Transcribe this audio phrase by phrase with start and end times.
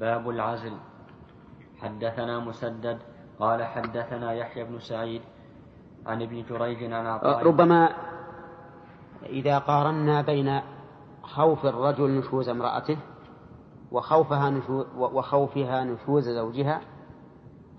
[0.00, 0.72] باب العزل.
[1.78, 2.98] حدثنا مسدد
[3.40, 5.22] قال حدثنا يحيى بن سعيد
[6.06, 7.46] عن ابن جريج عن عطاء.
[7.46, 7.88] ربما
[9.22, 10.60] إذا قارنا بين
[11.22, 12.96] خوف الرجل نشوز امرأته
[13.92, 16.80] وخوفها نشوز وخوفها نشوز زوجها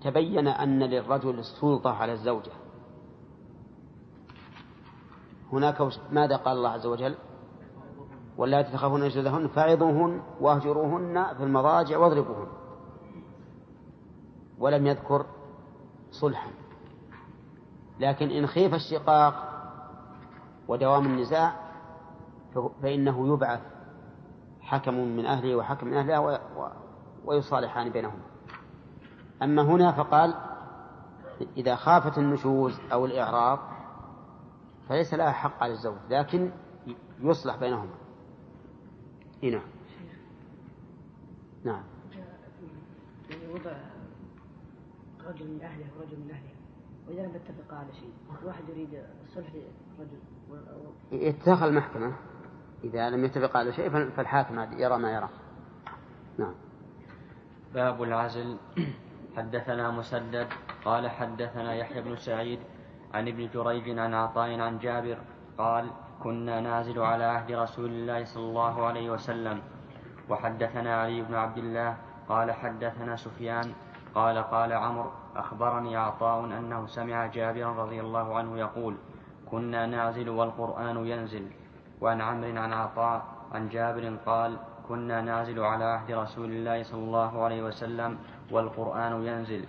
[0.02, 2.52] تبين أن للرجل السلطة على الزوجة.
[5.52, 7.14] هناك ماذا قال الله عز وجل؟
[8.36, 12.46] ولا تخافون نشوزهن فعظوهن وأهجروهن في المضاجع واضربوهن.
[14.58, 15.26] ولم يذكر
[16.10, 16.50] صلحا.
[18.00, 19.34] لكن إن خيف الشقاق
[20.68, 21.54] ودوام النزاع
[22.82, 23.60] فإنه يبعث
[24.60, 26.40] حكم من أهله وحكم من أهلها
[27.24, 28.22] ويصالحان بينهما.
[29.42, 30.34] أما هنا فقال
[31.56, 33.58] إذا خافت النشوز أو الإعراض
[34.88, 36.50] فليس لها حق على الزوج لكن
[37.20, 38.01] يصلح بينهما.
[39.42, 39.60] هنا
[41.64, 41.82] نعم.
[43.50, 43.72] وضع
[45.26, 46.52] رجل من أهله ورجل من أهلها
[47.08, 48.12] وإذا لم يتفقا على شيء
[48.44, 49.46] واحد يريد الصلح
[49.98, 50.18] لرجل
[51.12, 52.12] يتدخل المحكمة.
[52.84, 55.28] إذا لم يتفق على شيء فالحاكم يرى ما يرى.
[56.38, 56.54] نعم.
[57.74, 58.56] باب العزل.
[59.36, 60.48] حدثنا مسدد
[60.84, 62.58] قال حدثنا يحيى بن سعيد
[63.14, 65.18] عن ابن جريج عن عطاء عن جابر
[65.58, 65.90] قال
[66.22, 69.58] كنا نازل على عهد رسول الله صلى الله عليه وسلم.
[70.30, 71.96] وحدثنا علي بن عبد الله
[72.28, 73.72] قال حدثنا سفيان
[74.14, 78.94] قال قال عمرو أخبرني عطاء أنه سمع جابرا رضي الله عنه يقول
[79.50, 81.44] كنا نعزل والقرآن ينزل.
[82.00, 84.56] وعن عمرو عن عطاء عن جابر قال
[84.88, 88.18] كنا نعزل على عهد رسول الله صلى الله عليه وسلم
[88.50, 89.64] والقرآن ينزل.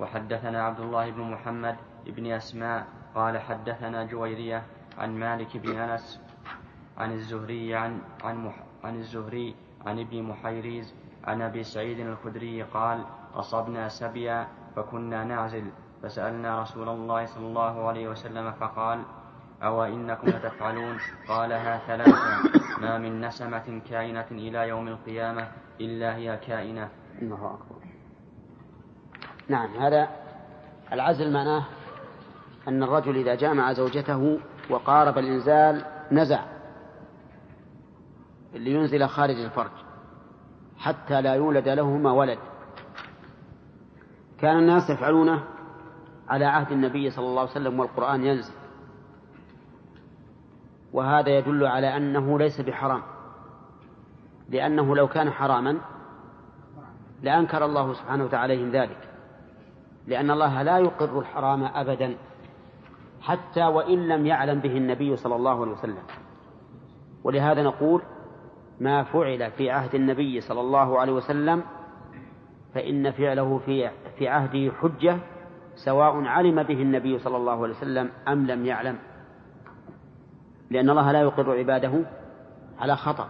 [0.00, 4.62] وحدثنا عبد الله بن محمد بن أسماء قال حدثنا جويرية
[4.98, 6.20] عن مالك بن أنس
[6.98, 8.52] عن الزهري عن عن,
[8.84, 9.54] عن الزهري
[9.86, 13.04] عن ابن محيريز عن أبي سعيد الخدري قال
[13.34, 15.64] أصبنا سبيا فكنا نعزل.
[16.02, 19.02] فسألنا رسول الله صلى الله عليه وسلم فقال
[19.62, 20.98] أو إنكم لتفعلون؟
[21.28, 22.50] قالها ثلاثة.
[22.80, 25.48] ما من نسمة كائنة إلى يوم القيامة
[25.80, 26.88] إلا هي كائنة.
[27.22, 27.78] الله أكبر.
[29.48, 30.08] نعم هذا
[30.92, 31.64] العزل معناه
[32.68, 34.38] أن الرجل إذا جامع زوجته
[34.70, 36.44] وقارب الإنزال نزع
[38.54, 39.70] لينزل خارج الفرج
[40.78, 42.38] حتى لا يولد لهما ولد.
[44.38, 45.44] كان الناس يفعلونه
[46.28, 48.54] على عهد النبي صلى الله عليه وسلم والقرآن ينزل.
[50.92, 53.02] وهذا يدل على أنه ليس بحرام.
[54.48, 55.78] لأنه لو كان حراما
[57.22, 59.08] لأنكر الله سبحانه وتعالى عليهم ذلك.
[60.06, 62.16] لأن الله لا يقر الحرام أبدا.
[63.20, 66.02] حتى وإن لم يعلم به النبي صلى الله عليه وسلم.
[67.24, 68.02] ولهذا نقول
[68.80, 71.62] ما فعل في عهد النبي صلى الله عليه وسلم
[72.74, 75.18] فإن فعله في في عهده حجة
[75.74, 78.98] سواء علم به النبي صلى الله عليه وسلم أم لم يعلم.
[80.70, 82.04] لأن الله لا يقر عباده
[82.78, 83.28] على خطأ.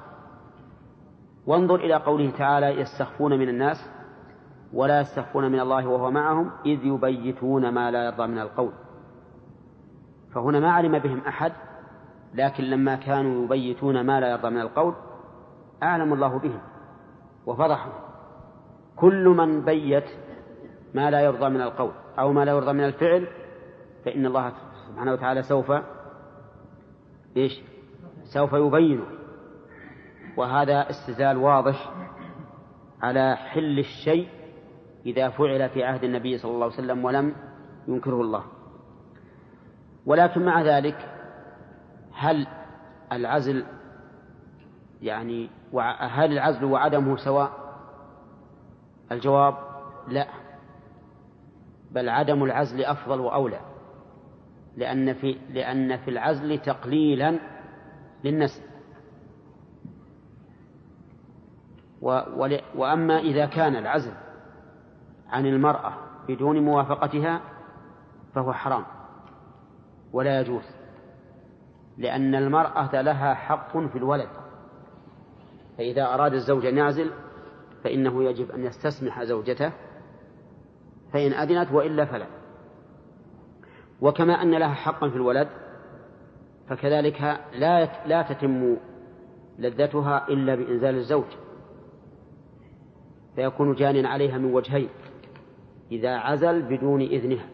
[1.46, 3.90] وانظر إلى قوله تعالى يستخفون من الناس
[4.72, 8.72] ولا يستخفون من الله وهو معهم إذ يبيتون ما لا يرضى من القول.
[10.34, 11.52] فهنا ما علم بهم أحد
[12.34, 14.94] لكن لما كانوا يبيتون ما لا يرضى من القول
[15.82, 16.60] أعلم الله بهم
[17.46, 17.92] وفضحوا
[18.96, 20.04] كل من بيت
[20.94, 23.26] ما لا يرضى من القول أو ما لا يرضى من الفعل
[24.04, 24.52] فإن الله
[24.88, 25.72] سبحانه وتعالى سوف
[27.36, 27.62] إيش؟
[28.24, 29.04] سوف يبينه.
[30.36, 31.92] وهذا استدلال واضح
[33.02, 34.28] على حل الشيء
[35.06, 37.34] إذا فعل في عهد النبي صلى الله عليه وسلم ولم
[37.88, 38.44] ينكره الله.
[40.08, 41.08] ولكن مع ذلك
[42.12, 42.46] هل
[43.12, 43.64] العزل
[45.02, 45.50] يعني
[46.00, 47.50] هل العزل وعدمه سواء؟
[49.12, 49.54] الجواب
[50.08, 50.26] لا.
[51.90, 53.60] بل عدم العزل أفضل وأولى.
[54.76, 57.38] لأن في لأن في العزل تقليلا
[58.24, 58.62] للنسل
[62.74, 64.12] وأما إذا كان العزل
[65.30, 65.92] عن المرأة
[66.28, 67.40] بدون موافقتها
[68.34, 68.97] فهو حرام.
[70.12, 70.64] ولا يجوز
[71.98, 74.28] لأن المرأة لها حق في الولد
[75.78, 77.10] فإذا أراد الزوج أن يعزل
[77.84, 79.72] فإنه يجب أن يستسمح زوجته
[81.12, 82.26] فإن أذنت وإلا فلا.
[84.00, 85.48] وكما أن لها حقا في الولد
[86.68, 87.20] فكذلك
[87.54, 88.76] لا لا تتم
[89.58, 91.26] لذتها إلا بإنزال الزوج
[93.36, 94.88] فيكون جانيا عليها من وجهين
[95.92, 97.48] إذا عزل بدون إذنها.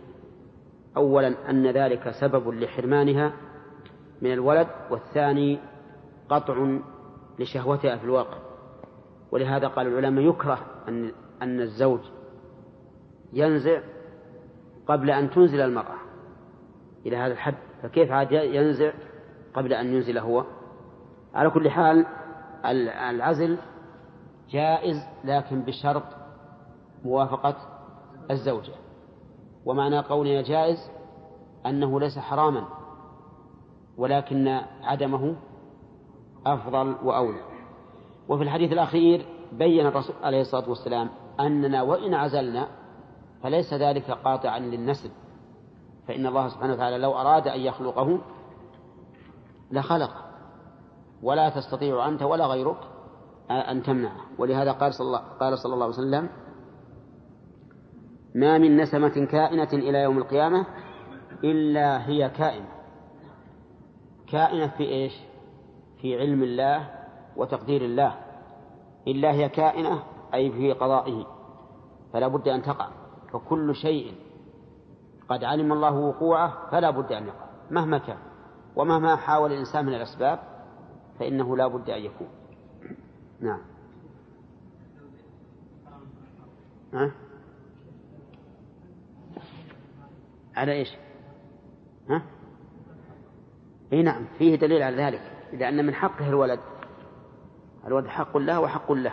[0.96, 3.32] أولا أن ذلك سبب لحرمانها
[4.22, 5.58] من الولد والثاني
[6.28, 6.78] قطع
[7.38, 8.38] لشهوتها في الواقع.
[9.32, 10.58] ولهذا قال العلماء يكره
[10.88, 11.12] أن
[11.42, 12.00] أن الزوج
[13.32, 13.80] ينزع
[14.86, 15.96] قبل أن تنزل المرأة
[17.06, 17.54] إلى هذا الحد.
[17.82, 18.92] فكيف عاد ينزع
[19.54, 20.44] قبل أن ينزل هو؟
[21.34, 22.06] على كل حال
[23.10, 23.58] العزل
[24.50, 26.02] جائز لكن بشرط
[27.04, 27.56] موافقة
[28.30, 28.72] الزوجة.
[29.66, 30.90] ومعنى قولنا جائز
[31.66, 32.64] أنه ليس حراما
[33.98, 35.36] ولكن عدمه
[36.46, 37.40] أفضل وأولى.
[38.28, 41.08] وفي الحديث الأخير بين الرسول عليه الصلاة والسلام
[41.40, 42.68] أننا وإن عزلنا
[43.42, 45.10] فليس ذلك قاطعا للنسل
[46.08, 48.18] فإن الله سبحانه وتعالى لو أراد أن يخلقه
[49.70, 50.10] لخلق
[51.22, 52.76] ولا تستطيع أنت ولا غيرك
[53.50, 54.20] أن تمنعه.
[54.38, 56.28] ولهذا قال صلى الله, قال صلى الله عليه وسلم
[58.34, 60.66] ما من نسمة كائنة إلى يوم القيامة
[61.44, 62.68] إلا هي كائنة.
[64.26, 65.12] كائنة في إيش؟
[66.00, 66.90] في علم الله
[67.36, 68.16] وتقدير الله.
[69.08, 70.02] إلا هي كائنة
[70.34, 71.26] أي في قضائه.
[72.12, 72.88] فلا بد أن تقع.
[73.32, 74.14] فكل شيء
[75.28, 78.18] قد علم الله وقوعه فلا بد أن يقع مهما كان.
[78.76, 80.38] ومهما حاول الإنسان من الأسباب
[81.18, 82.28] فإنه لا بد أن يكون.
[83.40, 83.60] نعم.
[86.94, 87.23] ها؟
[90.56, 90.88] على إيش؟
[92.10, 92.22] ها؟
[93.92, 95.20] إي نعم فيه دليل على ذلك
[95.52, 96.60] لأن من حقه الولد.
[97.86, 99.12] الولد حق له وحق له.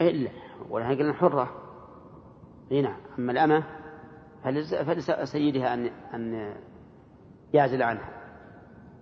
[0.00, 0.30] إلا
[0.70, 1.50] ولكن قلنا حرة.
[2.72, 3.64] إي نعم أما الأمة
[4.84, 6.54] فلسيدها أن أن
[7.54, 8.10] يعزل عنها.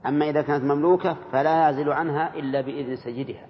[0.07, 3.47] أما إذا كانت مملوكة فلا يعزل عنها إلا بإذن سيدها.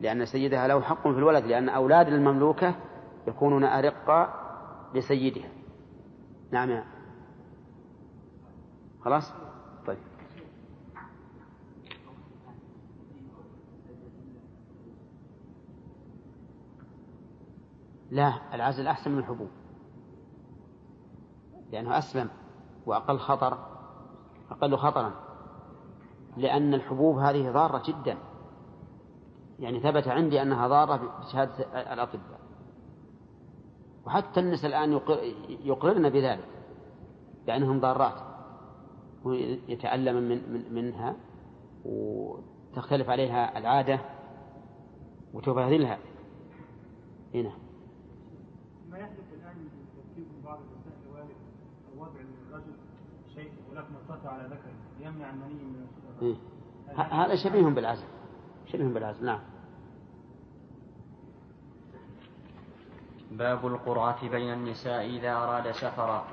[0.00, 2.74] لأن سيدها له حق في الولد لأن أولاد المملوكة
[3.26, 4.34] يكونون أرقا
[4.94, 5.48] لسيدها.
[6.50, 6.84] نعم يا.
[9.04, 9.32] خلاص؟
[9.86, 9.98] طيب.
[18.10, 19.50] لا العزل أحسن من الحبوب.
[21.72, 22.30] لأنه أسلم
[22.86, 23.58] وأقل خطر
[24.50, 25.12] أقل خطرا.
[26.36, 28.18] لأن الحبوب هذه ضارة جدا.
[29.58, 32.29] يعني ثبت عندي أنها ضارة بشهادة الأطباء
[34.06, 35.00] وحتى النساء الآن
[35.64, 36.48] يقررن بذلك
[37.46, 38.30] لأنهم ضارات
[39.24, 41.16] ويتألم من, من منها
[41.84, 44.00] وتختلف عليها العادة
[45.34, 45.98] وتبهذلها
[47.34, 47.52] هنا
[48.90, 51.36] ما يحدث الآن تركيب بعض النساء الوالد
[51.88, 52.72] أو وضع الرجل
[53.34, 55.86] شيء ولكن ارتفع على ذكره يمنع المني من
[56.22, 56.36] إيه؟
[56.96, 58.06] هذا شبيه بالعزل
[58.66, 59.40] شبيه بالعزل نعم.
[63.30, 66.24] باب القرعة بين النساء إذا أراد سفرا.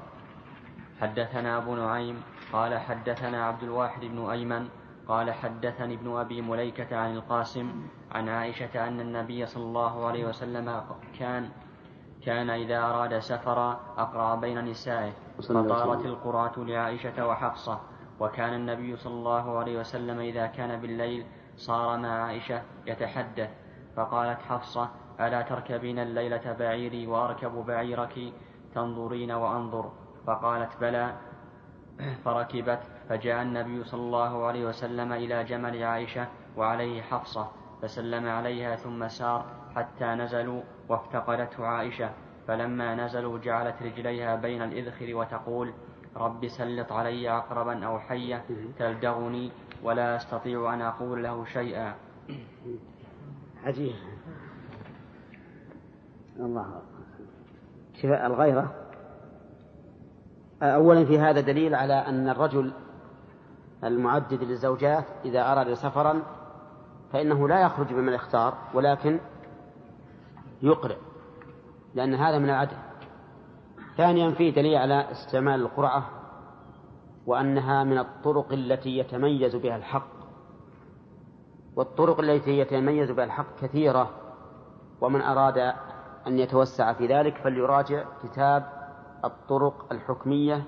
[1.01, 2.21] حدثنا أبو نعيم
[2.53, 4.67] قال حدثنا عبد الواحد بن أيمن
[5.07, 10.81] قال حدثني ابن أبي مليكة عن القاسم عن عائشة أن النبي صلى الله عليه وسلم
[11.19, 11.49] كان
[12.25, 15.11] كان إذا أراد سفرا أقرأ بين نسائه.
[15.37, 17.79] فطارت القراة لعائشة وحفصة.
[18.19, 21.25] وكان النبي صلى الله عليه وسلم إذا كان بالليل
[21.57, 23.49] صار مع عائشة يتحدث.
[23.95, 28.33] فقالت حفصة ألا تركبين الليلة بعيري وأركب بعيرك؟
[28.75, 29.91] تنظرين وأنظر.
[30.27, 31.13] فقالت بلى.
[32.25, 32.79] فركبت.
[33.09, 36.27] فجاء النبي صلى الله عليه وسلم إلى جمل عائشة
[36.57, 42.09] وعليه حفصة فسلم عليها ثم سار حتى نزلوا وافتقدته عائشة.
[42.47, 45.73] فلما نزلوا جعلت رجليها بين الإذخر وتقول
[46.15, 48.45] رب سلط علي عقربا أو حية
[48.79, 49.51] تلدغني
[49.83, 51.95] ولا أستطيع أن أقول له شيئا.
[53.63, 53.95] عجيب.
[56.45, 56.81] الله
[57.93, 58.75] شفاء الغيرة
[60.61, 62.73] أولا في هذا دليل على أن الرجل
[63.83, 66.21] المعدد للزوجات إذا أراد سفرا
[67.13, 69.19] فإنه لا يخرج بمن اختار ولكن
[70.61, 70.97] يقرئ
[71.95, 72.77] لأن هذا من العدل.
[73.97, 76.09] ثانيا فيه دليل على استعمال القرعة
[77.25, 80.17] وأنها من الطرق التي يتميز بها الحق.
[81.75, 84.09] والطرق التي يتميز بها الحق كثيرة
[85.01, 85.73] ومن أراد
[86.27, 88.69] أن يتوسع في ذلك فليراجع كتاب
[89.25, 90.63] الطرق الحكمية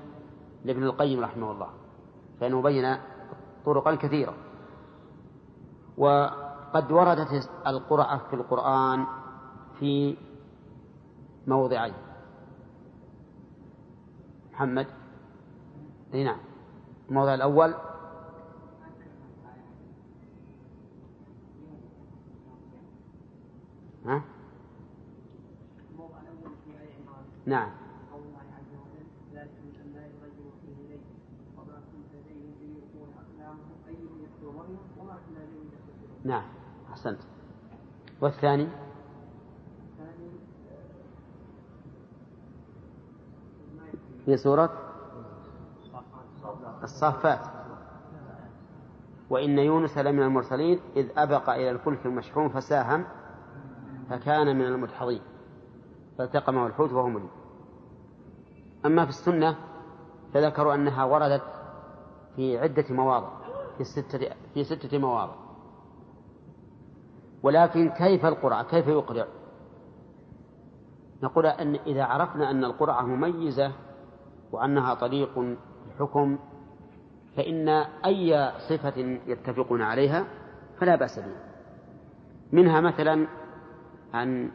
[0.65, 1.69] لابن القيم رحمه الله
[2.39, 2.97] فإنه بين
[3.65, 4.33] طرقا كثيرة
[5.97, 9.05] وقد وردت القرعة في القرآن
[9.79, 10.17] في
[11.47, 11.93] موضعين.
[14.51, 14.87] محمد؟
[16.13, 16.39] أي نعم.
[17.09, 17.73] الموضع الأول
[24.05, 24.38] ها؟
[27.45, 27.69] نعم.
[36.23, 36.43] نعم.
[36.89, 37.19] أحسنت.
[38.21, 38.67] والثاني؟
[44.25, 44.69] في سورة؟
[46.83, 47.39] الصافات.
[49.29, 53.05] وإن يونس لمن المرسلين إذ أبق إلى الفلك المشحون فساهم
[54.09, 55.21] فكان من المدحضين.
[56.19, 57.29] فالتقمه الحوت وهو مليم.
[58.85, 59.55] أما في السنة
[60.33, 61.43] فذكروا أنها وردت
[62.35, 63.29] في عدة مواضع
[63.77, 65.35] في ستة في ستة مواضع.
[67.43, 69.25] ولكن كيف القرعة كيف يقرع؟
[71.23, 73.71] نقول أن إذا عرفنا أن القرعة مميزة
[74.51, 75.57] وأنها طريق
[75.87, 76.39] الحكم
[77.35, 77.69] فإن
[78.05, 80.25] أي صفة يتفقون عليها
[80.79, 81.49] فلا بأس بها.
[82.51, 83.27] منها مثلا
[84.15, 84.51] أن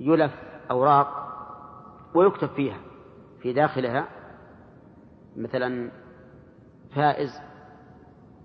[0.00, 1.08] يلف أوراق
[2.14, 2.78] ويكتب فيها
[3.42, 4.08] في داخلها
[5.36, 5.90] مثلا
[6.94, 7.30] فائز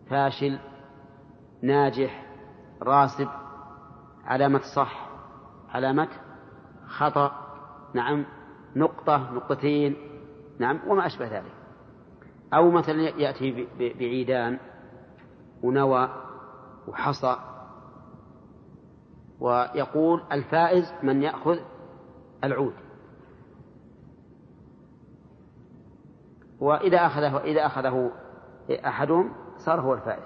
[0.09, 0.59] فاشل
[1.61, 2.25] ناجح
[2.81, 3.27] راسب
[4.25, 5.09] علامة صح
[5.69, 6.07] علامة
[6.87, 7.31] خطأ
[7.93, 8.25] نعم
[8.75, 9.95] نقطة نقطتين
[10.59, 11.53] نعم وما أشبه ذلك.
[12.53, 14.59] أو مثلا يأتي بعيدان
[15.63, 16.09] ونوى
[16.87, 17.35] وحصى
[19.39, 21.59] ويقول الفائز من يأخذ
[22.43, 22.73] العود.
[26.59, 28.11] وإذا أخذه إذا أخذه
[28.71, 30.23] أحدهم صار هو الفائز.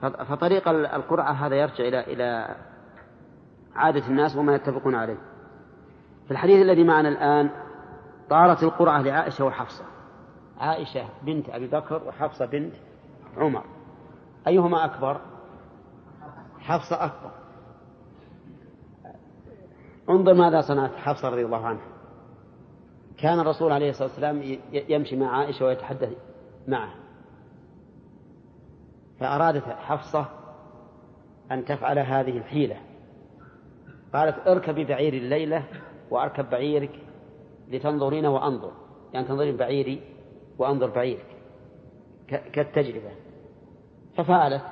[0.00, 2.56] فطريق القرعة هذا يرجع إلى إلى
[3.74, 5.18] عادة الناس وما يتفقون عليه.
[6.24, 7.50] في الحديث الذي معنا الآن
[8.30, 9.84] طارت القرعة لعائشة وحفصة.
[10.58, 12.74] عائشة بنت أبي بكر وحفصة بنت
[13.36, 13.64] عمر.
[14.46, 15.20] أيهما أكبر؟
[16.58, 17.30] حفصة أكبر.
[20.10, 21.86] انظر ماذا صنعت حفصة رضي الله عنها.
[23.18, 26.12] كان الرسول عليه الصلاة والسلام يمشي مع عائشة ويتحدث
[26.68, 26.94] معها.
[29.20, 30.26] فأرادت حفصة
[31.52, 32.76] أن تفعل هذه الحيلة.
[34.14, 35.64] قالت اركبي بعيري الليلة
[36.10, 37.00] وأركب بعيرك
[37.68, 38.72] لتنظرين وأنظر.
[39.12, 40.02] يعني تنظرين بعيري
[40.58, 41.36] وأنظر بعيرك.
[42.28, 43.10] كالتجربة.
[44.16, 44.64] ففعلت.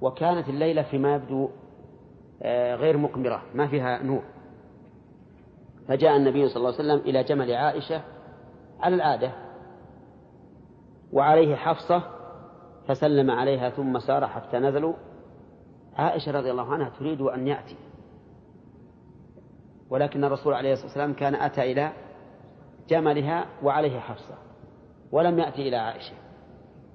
[0.00, 1.50] وكانت الليلة فيما يبدو
[2.76, 4.22] غير مقمرة ما فيها نور.
[5.88, 8.02] فجاء النبي صلى الله عليه وسلم إلى جمل عائشة
[8.80, 9.32] على العادة
[11.12, 12.02] وعليه حفصة
[12.88, 14.94] فسلم عليها ثم سار حتى نزلوا.
[15.96, 17.76] عائشة رضي الله عنها تريد أن يأتي.
[19.90, 21.92] ولكن الرسول عليه الصلاة والسلام كان أتى إلى
[22.88, 24.34] جملها وعليه حفصة
[25.12, 26.14] ولم يأتي إلى عائشة.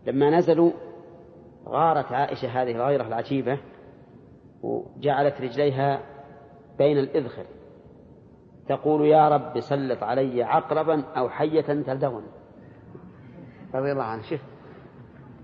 [0.05, 0.71] لما نزلوا
[1.67, 3.57] غارت عائشة هذه الغيرة العجيبة
[4.63, 6.01] وجعلت رجليها
[6.77, 7.45] بين الإذخر.
[8.67, 12.27] تقول يا رب سلط علي عقربا أو حية تلدغني
[13.73, 14.21] رضي الله عنه.
[14.21, 14.41] شوف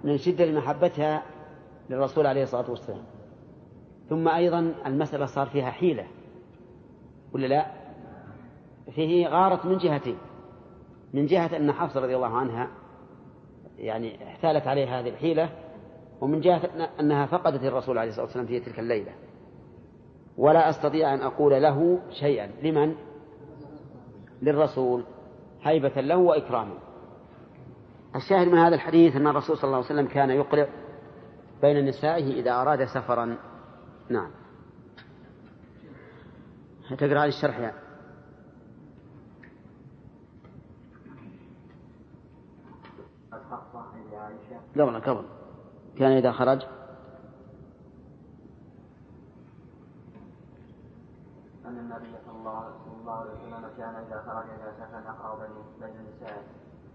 [0.04, 1.24] من شدة محبتها
[1.90, 3.04] للرسول عليه الصلاة والسلام.
[4.10, 6.08] ثم أيضا المسألة صار فيها حيلة.
[7.34, 7.66] ولا لا؟
[8.92, 10.18] فيه غارت من جهتين.
[11.14, 12.72] من جهة أن حفصة رضي الله عنها
[13.78, 15.50] يعني احتالت عليه هذه الحيلة
[16.22, 16.62] ومن جهة
[17.00, 19.12] أنها فقدت الرسول عليه الصلاة والسلام في تلك الليلة.
[20.38, 22.52] ولا أستطيع أن أقول له شيئا.
[22.64, 22.96] لمن؟
[24.42, 25.04] للرسول.
[25.62, 26.78] هيبة له وإكراما.
[28.16, 30.68] الشاهد من هذا الحديث أن الرسول صلى الله عليه وسلم كان يقرع
[31.62, 33.38] بين نسائه إذا أراد سفرا.
[34.10, 34.32] نعم.
[36.98, 37.78] تقرأ لي الشرح يعني.
[44.76, 45.39] قبل قبل.
[46.00, 46.62] كان إذا خرج؟
[51.66, 55.48] أن النبي صلى الله, عليه وسلم كان إذا خرج إلى سفر أقرأ
[55.80, 56.44] بين النساء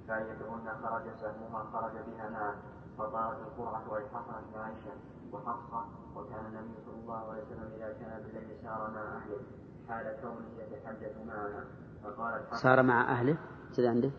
[0.08, 2.54] فأيتهن خرج سهمها خرج بها معه
[2.98, 4.92] فطارت القرعة والحصنت عائشة
[5.32, 5.84] وحفصة
[6.16, 9.40] وكان النبي صلى الله عليه وسلم إذا كان بالليل سار مع أهله
[9.88, 11.64] حال كونه يتحدث معنا
[12.04, 13.38] فقالت سار مع أهله؟
[13.76, 14.10] كذا عنده؟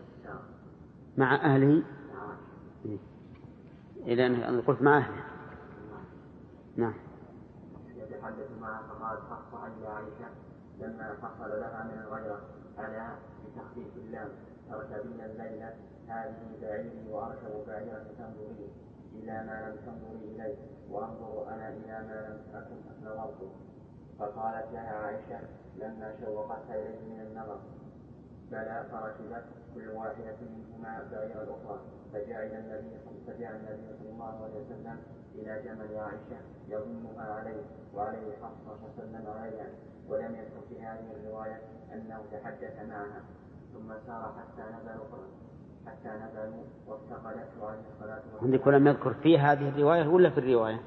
[1.16, 1.82] مع أهله؟
[2.84, 3.15] إيه.
[4.06, 5.24] إذا أنا قلت مع أهله.
[6.76, 6.94] نعم.
[7.96, 10.28] يتحدث معها فقالت حفصة عن عائشة
[10.80, 12.40] لما حصل لها من الغيرة
[12.78, 14.28] على بتخفيف اللام
[14.72, 15.74] أركبين الليلة
[16.08, 18.70] هذه بعيري وأركب بعيرة تنظري
[19.12, 20.56] إلى ما لم تنظري إليه
[20.90, 23.50] وأنظر أنا إلى ما لم أكن نظرت
[24.18, 25.40] فقالت لها عائشة
[25.76, 27.58] لما شوقتها إليه من النظر
[28.50, 31.80] بلى فركبت كل واحدة منهما بعير الأخرى.
[32.12, 34.98] فجاء النبي فجاء النبي صلى الله عليه وسلم
[35.34, 37.62] إلى جمل عائشة يضمها عليه
[37.94, 39.66] وعليه حفصة فسلم عليها.
[40.08, 41.60] ولم يذكر في هذه الرواية
[41.92, 43.22] أنه تحدث معها.
[43.74, 45.06] ثم سار حتى نزلوا
[45.86, 48.44] حتى نزلوا وافتقدته عليه الصلاة والسلام.
[48.44, 50.80] عندك ولم يذكر في هذه الرواية ولا في الرواية؟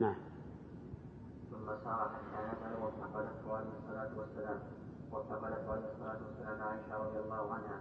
[0.00, 0.16] نعم.
[1.50, 4.58] ثم سار حتى نزل وافتقدته عليه الصلاة والسلام
[5.30, 7.80] وافتقدته عليه الصلاة والسلام عائشة رضي الله عنها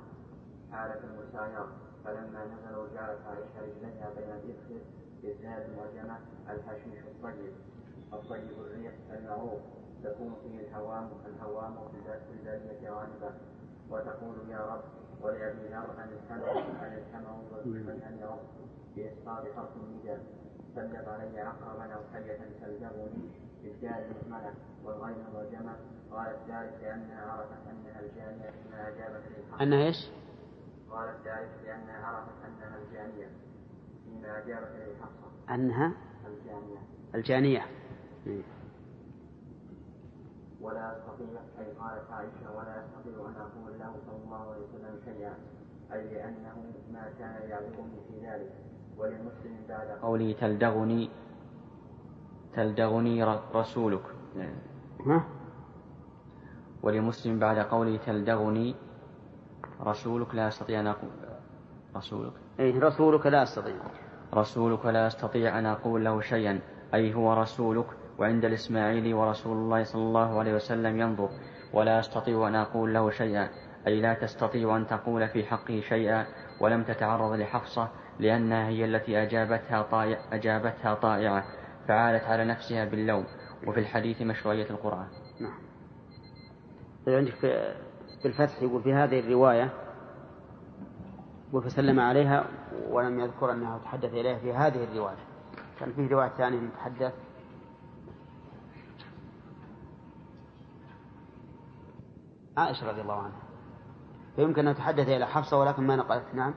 [0.71, 1.67] حالة المسايرة
[2.05, 4.81] فلما نزلوا جعلت عائشة رجليها بين الإبخر
[5.23, 6.17] بزاد وجمع
[6.49, 7.53] الحشيش الطيب.
[8.13, 9.61] الطيب الريح المعروف
[10.03, 13.33] تكون فيه الهوام الهوام في البادية غالبا
[13.89, 14.83] وتقول يا رب
[15.21, 18.39] ولأبي ذر أن الحمى أن الحمى والمن يرد
[18.95, 20.23] بإسقاط حرف النداء.
[20.75, 23.44] سلط علي عقربا أو حية تلزمني.
[23.65, 24.53] بالدار المهملة
[24.83, 25.75] والغين والجمع
[26.11, 30.09] قالت ذلك لأنها عرفت أنها الجانية فيما أجابت للحق أنها إيش؟
[30.89, 33.27] قالت ذلك لأنها عرفت أنها الجانية
[34.05, 35.91] فيما أجابت للحق أنها؟
[36.27, 36.79] الجانية.
[37.15, 37.65] الجانية.
[40.61, 45.33] ولا استطيع أي قالت عائشة ولا استطيع أن أقول له صلى الله عليه وسلم شيئا
[45.93, 48.51] أي لأنه ما كان يعذرني في ذلك.
[48.97, 51.09] ولمسلم بعد قوله تلدغني
[52.55, 53.23] تلدغني
[53.55, 54.03] رسولك.
[55.05, 55.23] ها؟
[56.83, 58.75] ولمسلم بعد قوله تلدغني
[59.81, 61.09] رسولك لا أستطيع أن أقول
[61.95, 62.33] رسولك.
[62.59, 63.75] اي رسولك لا أستطيع.
[64.33, 66.59] رسولك لا أستطيع أن أقول له شيئا.
[66.93, 67.85] أي هو رسولك
[68.19, 71.29] وعند الإسماعيلي ورسول الله صلى الله عليه وسلم ينظر.
[71.73, 73.49] ولا أستطيع أن أقول له شيئا.
[73.87, 76.25] أي لا تستطيع أن تقول في حقه شيئا.
[76.61, 81.43] ولم تتعرض لحفصة لأنها هي التي أجابتها طائع أجابتها طائعة.
[81.87, 83.25] فعالت على نفسها باللوم
[83.67, 85.07] وفي الحديث مشروعية القرآن.
[85.41, 85.59] نعم.
[87.05, 87.35] طيب عندك
[88.21, 89.73] في الفتح يقول في هذه الرواية
[91.53, 92.45] وفسلم عليها
[92.89, 95.17] ولم يذكر أنه تحدث إليها في هذه الرواية.
[95.79, 97.13] كان في رواية ثانية تحدث.
[102.57, 103.41] عائشة رضي الله عنها.
[104.35, 106.25] فيمكن أن تحدث إلى حفصة ولكن ما نقلت.
[106.33, 106.53] نعم.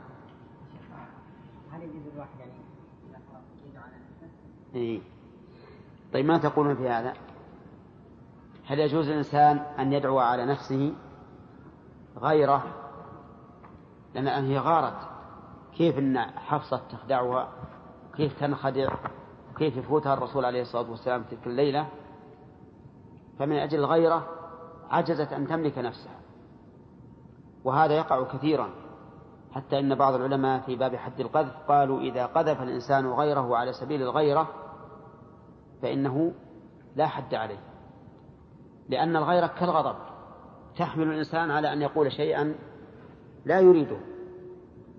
[1.72, 2.52] هل يجوز الواحد يعني
[3.66, 4.26] يدعو على نفسه؟
[4.74, 5.17] إيه.
[6.12, 7.12] طيب ما تقولون في هذا؟
[8.66, 10.94] هل يجوز للإنسان أن يدعو على نفسه
[12.18, 12.64] غيره؟
[14.14, 15.08] لأن هي غارت.
[15.76, 17.48] كيف أن حفصة تخدعها؟
[18.16, 18.88] كيف تنخدع؟
[19.50, 21.88] وكيف يفوتها الرسول عليه الصلاة والسلام تلك الليلة؟
[23.38, 24.26] فمن أجل الغيرة
[24.90, 26.18] عجزت أن تملك نفسها.
[27.64, 28.70] وهذا يقع كثيرا.
[29.52, 34.02] حتى إن بعض العلماء في باب حد القذف قالوا إذا قذف الإنسان غيره على سبيل
[34.02, 34.67] الغيرة
[35.82, 36.32] فإنه
[36.96, 37.60] لا حد عليه.
[38.88, 39.96] لأن الغيرة كالغضب.
[40.76, 42.54] تحمل الإنسان على أن يقول شيئا
[43.44, 43.98] لا يريده.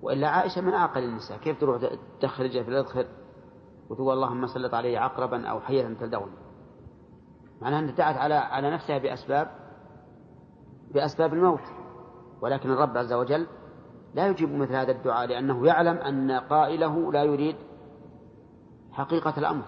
[0.02, 1.38] وإلا عائشة من أعقل النساء.
[1.38, 1.82] كيف تروح
[2.22, 3.06] تخرج في الأذخر
[3.89, 6.32] وتقول اللهم سلط علي عقربا أو حية تلدغني؟
[7.62, 9.48] معناها أنها دعت على على نفسها بأسباب
[10.94, 11.63] بأسباب الموت.
[12.42, 13.48] ولكن الرب عز وجل
[14.13, 17.56] لا يجيب مثل هذا الدعاء لأنه يعلم أن قائله لا يريد
[18.92, 19.65] حقيقة الأمر.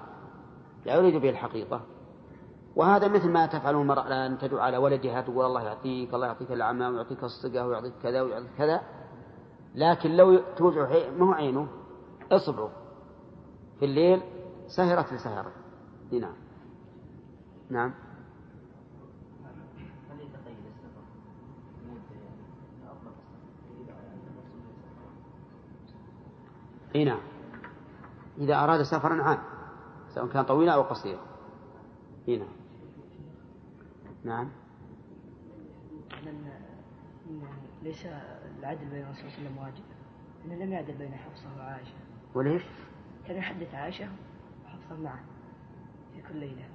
[0.85, 1.81] لا يريد به الحقيقة.
[2.75, 6.85] وهذا مثل ما تفعل المرأة الآن تدعو على ولدها تقول الله يعطيك الله يعطيك الأعمى
[6.85, 8.81] ويعطيك الصقة ويعطيك كذا ويعطيك كذا.
[9.75, 11.67] لكن لو توجع ما هو عينه
[12.31, 12.71] اصبعه.
[13.79, 14.21] في الليل
[14.67, 15.51] سهرت لسهرة.
[16.11, 16.33] نعم.
[17.69, 17.93] نعم.
[26.95, 27.19] إي نعم.
[28.37, 29.50] إذا أراد سفرا عام
[30.15, 31.21] سواء كان طويلا أو قصيرا
[32.27, 32.49] إي نعم.
[34.23, 34.49] نعم.
[37.83, 38.05] ليس
[38.59, 39.83] العدل بين الرسول صلى الله عليه وسلم واجب.
[40.45, 41.93] انه لم يعدل بين حفصة وعائشة.
[42.35, 42.63] وليش؟
[43.27, 44.09] كان يحدث عائشة
[44.65, 45.19] وحفصة معه
[46.13, 46.65] في كل ليلة.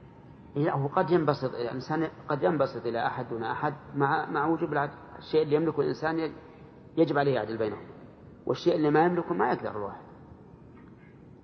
[0.55, 4.94] لا هو قد ينبسط الإنسان قد ينبسط إلى أحد دون أحد مع مع وجوب العدل.
[5.18, 6.33] الشيء اللي يملكه الإنسان
[6.96, 7.87] يجب عليه يعدل بينهم.
[8.46, 10.05] والشيء اللي ما يملكه ما يقدر الواحد.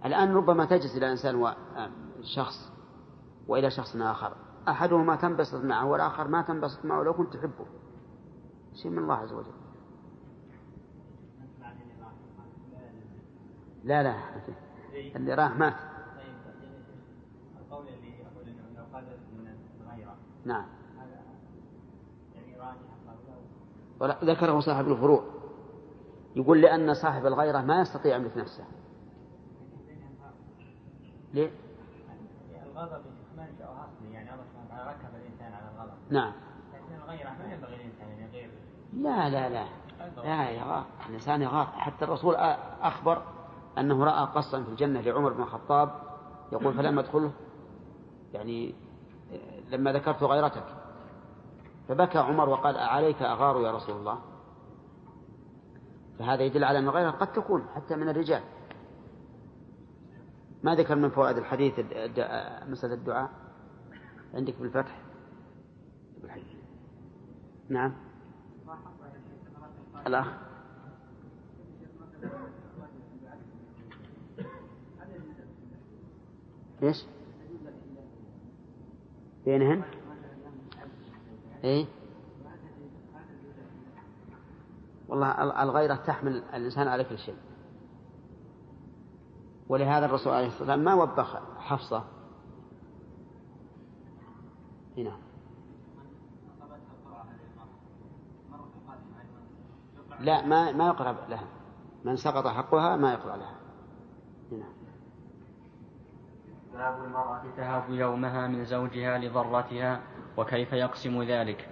[0.04, 2.72] الآن ربما تجلس إلى إنسان وشخص
[3.48, 4.36] وإلى شخص آخر.
[4.68, 7.66] أحدهما تنبسط معه والآخر ما تنبسط معه لو كنت تحبه.
[8.74, 9.52] شيء من الله عز وجل.
[13.84, 14.14] لا لا
[15.16, 15.74] اللي راح مات.
[17.60, 18.84] القول يقول انه لو
[19.38, 19.54] من
[20.44, 20.66] نعم
[24.24, 25.24] ذكره صاحب الفروع.
[26.36, 28.64] يقول لأن صاحب الغيرة ما يستطيع يملك نفسه.
[31.34, 31.50] ليه؟
[32.66, 33.02] الغضب
[33.36, 35.92] ما أصلي يعني الله سبحانه وتعالى ركب الإنسان على الغضب.
[36.10, 36.32] نعم.
[36.74, 38.50] لكن الغيرة ما ينبغي الإنسان أن يغير.
[38.92, 39.66] لا لا لا.
[40.16, 41.66] لا يغار الإنسان يغار.
[41.66, 42.34] حتى الرسول
[42.80, 43.22] أخبر
[43.78, 45.90] أنه رأى قصا في الجنة لعمر بن الخطاب
[46.52, 47.32] يقول فلما أدخله؟
[48.34, 48.74] يعني
[49.70, 50.64] لما ذكرت غيرتك.
[51.88, 54.18] فبكى عمر وقال أعليك أغار يا رسول الله؟
[56.18, 58.42] فهذا يدل على أن الغيرة قد تكون حتى من الرجال.
[60.62, 61.72] ما ذكر من فوائد الحديث
[62.68, 63.30] مسألة الدعاء؟
[64.34, 64.98] عندك بالفتح؟
[67.68, 67.92] نعم.
[70.06, 70.26] الأخ.
[76.82, 77.04] إيش؟
[79.44, 79.82] بينهن؟
[81.64, 81.86] إيه؟
[85.08, 87.34] والله ال- الغيرة تحمل الإنسان على كل شيء.
[89.72, 92.04] ولهذا الرسول عليه الصلاة والسلام ما وبخ حفصة.
[94.96, 95.16] هنا.
[100.20, 101.44] لا ما ما يقرأ لها.
[102.04, 103.54] من سقط حقها ما يقرأ لها.
[104.52, 104.64] هنا.
[106.72, 110.00] باب المرأة تهب يومها من زوجها لضرتها
[110.36, 111.68] وكيف يقسم ذلك.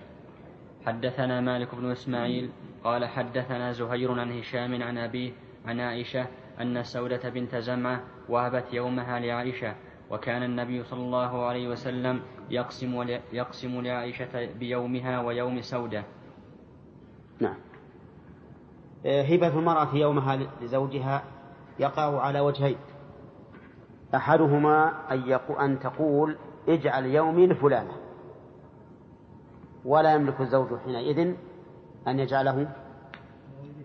[0.86, 2.50] حدثنا مالك بن إسماعيل
[2.84, 5.32] قال حدثنا زهير عن هشام عن أبيه
[5.66, 6.26] عن عائشة
[6.60, 9.74] أن سودة بنت زمعة وهبت يومها لعائشة
[10.10, 16.04] وكان النبي صلى الله عليه وسلم يقسم يقسم لعائشة بيومها ويوم سودة.
[17.40, 17.56] نعم.
[19.06, 21.22] آه، هبة المرأة يومها لزوجها
[21.78, 22.76] يقع على وجهين.
[24.14, 26.36] أحدهما أن, أن تقول
[26.68, 27.92] اجعل يومي لفلانة.
[29.84, 31.34] ولا يملك الزوج حينئذ
[32.08, 32.68] أن يجعله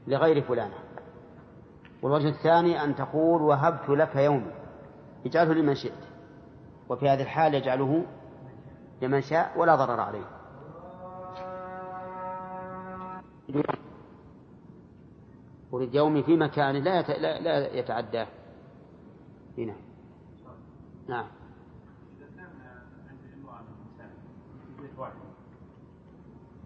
[0.07, 0.84] لغير فلانة.
[2.05, 4.51] والوجه الثاني أن تقول وهبت لك يومي.
[5.25, 6.03] اجعله لمن شئت.
[6.89, 8.05] وفي هذه الحال يجعله
[9.01, 10.25] لمن شاء ولا ضرر عليه.
[15.71, 17.01] ولد يومي في مكان لا.
[17.01, 18.27] لا, يتعداه.
[19.57, 19.75] هنا
[21.07, 21.27] نعم.
[24.97, 25.13] واحد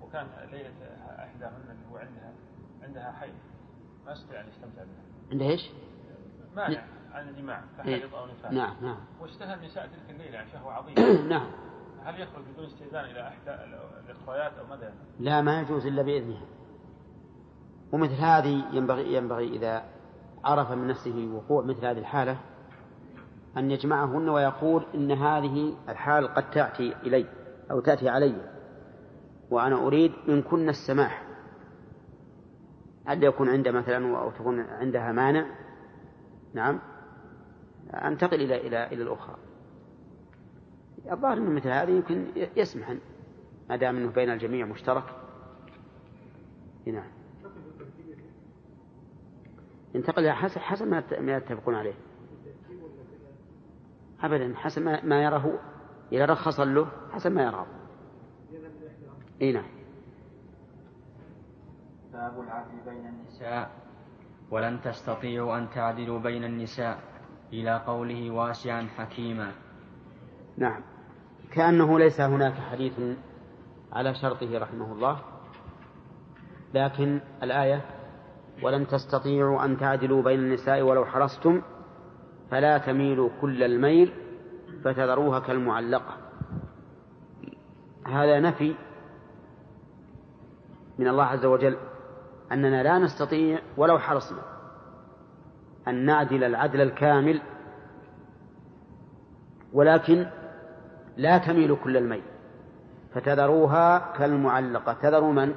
[0.02, 0.73] وكان ليلة
[1.19, 2.34] إحداهن اللي هو عندها
[2.84, 3.34] عندها حيض
[4.06, 5.09] ما يستطيع أن يستمتع بها.
[5.32, 5.70] عنده إيش؟
[6.56, 7.98] مانع عن الجماع إيه.
[7.98, 11.48] كحيض أو نفاس نعم نعم واشتهى النساء تلك الليلة عن شهوة عظيمة نعم
[12.04, 13.52] هل يخرج بدون استئذان إلى إحدى
[14.10, 16.42] الأخريات أو ماذا؟ لا ما يجوز إلا بإذنها
[17.92, 19.84] ومثل هذه ينبغي ينبغي إذا
[20.44, 22.38] عرف من نفسه وقوع مثل هذه الحالة
[23.58, 27.26] أن يجمعهن ويقول إن هذه الحال قد تأتي إلي
[27.72, 28.36] أو تأتي علي
[29.50, 31.29] وأنا أريد من كن السماح
[33.10, 35.45] هل يكون عنده مثلا أو تكون عندها مانع.
[36.54, 36.80] نعم.
[37.93, 39.36] أنتقل إلى إلى إلى الأخرى.
[41.12, 42.95] الظاهر أن مثل هذه يمكن يسمح
[43.69, 45.04] ما دام أنه بين الجميع مشترك.
[46.86, 47.08] نعم.
[49.95, 51.93] ينتقل حسب حسب ما يت- ما يتفقون عليه.
[54.24, 55.54] أبدا حسب ما- يراه.
[56.12, 57.65] إذا رخص له حسب ما يراه.
[59.41, 59.79] اي نعم.
[62.30, 63.72] باب العدل بين النساء.
[64.52, 67.00] ولن تستطيعوا أن تعدلوا بين النساء.
[67.54, 69.52] إلى قوله واسعا حكيما.
[70.58, 70.82] نعم.
[71.52, 73.18] كأنه ليس هناك حديث
[73.94, 75.20] على شرطه رحمه الله.
[76.74, 77.86] لكن الآية
[78.63, 81.62] ولن تستطيعوا أن تعدلوا بين النساء ولو حرصتم
[82.52, 84.13] فلا تميلوا كل الميل
[84.84, 86.18] فتذروها كالمعلقة.
[88.08, 88.76] هذا نفي
[91.00, 91.78] من الله عز وجل
[92.52, 94.42] أننا لا نستطيع ولو حرصنا
[95.88, 97.42] أن نعدل العدل الكامل
[99.74, 100.26] ولكن
[101.18, 102.24] لا تميل كل الميل.
[103.14, 104.94] فتذروها كالمعلقة.
[104.94, 105.56] تذروا من؟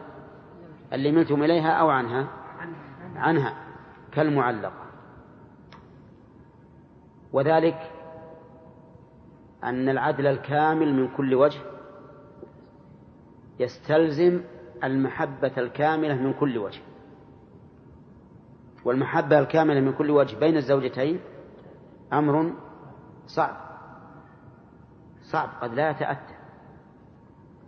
[0.93, 2.29] اللي ملتم إليها أو عنها؟
[3.17, 3.55] عنها.
[4.13, 4.83] كالمعلقة.
[7.33, 7.91] وذلك
[9.65, 11.61] أن العدل الكامل من كل وجه
[13.61, 14.43] يستلزم
[14.85, 16.81] المحبة الكاملة من كل وجه.
[18.85, 21.21] والمحبة الكاملة من كل وجه بين الزوجتين
[22.13, 22.53] أمر
[23.27, 23.57] صعب.
[25.23, 26.35] صعب قد لا يتأتى.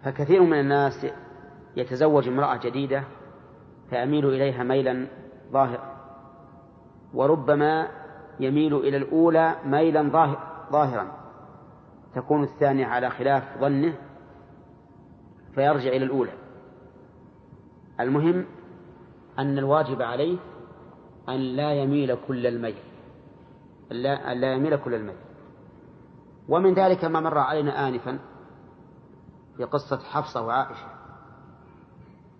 [0.05, 1.07] فكثير من الناس
[1.77, 3.05] يتزوج امرأة جديدة
[3.91, 5.07] فيميل إليها ميلا
[5.53, 5.95] ظاهرا
[7.15, 7.89] وربما
[8.41, 10.39] يميل إلى الأولى ميلا ظاهر
[10.73, 11.25] ظاهرا.
[12.15, 13.95] تكون الثانية على خلاف ظنه
[15.55, 16.44] فيرجع إلى الأولى.
[18.01, 18.47] المهم
[19.39, 20.39] أن الواجب عليه
[21.29, 22.79] أن لا يميل كل الميل.
[23.91, 25.17] لا أن لا يميل كل الميل.
[26.49, 28.19] ومن ذلك ما مر علينا آنفا
[29.57, 30.87] في قصة حفصة وعائشة.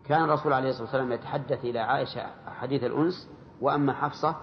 [0.05, 4.37] كان الرسول عليه الصلاة والسلام يتحدث إلى عائشة حديث الأنس وأما حفصة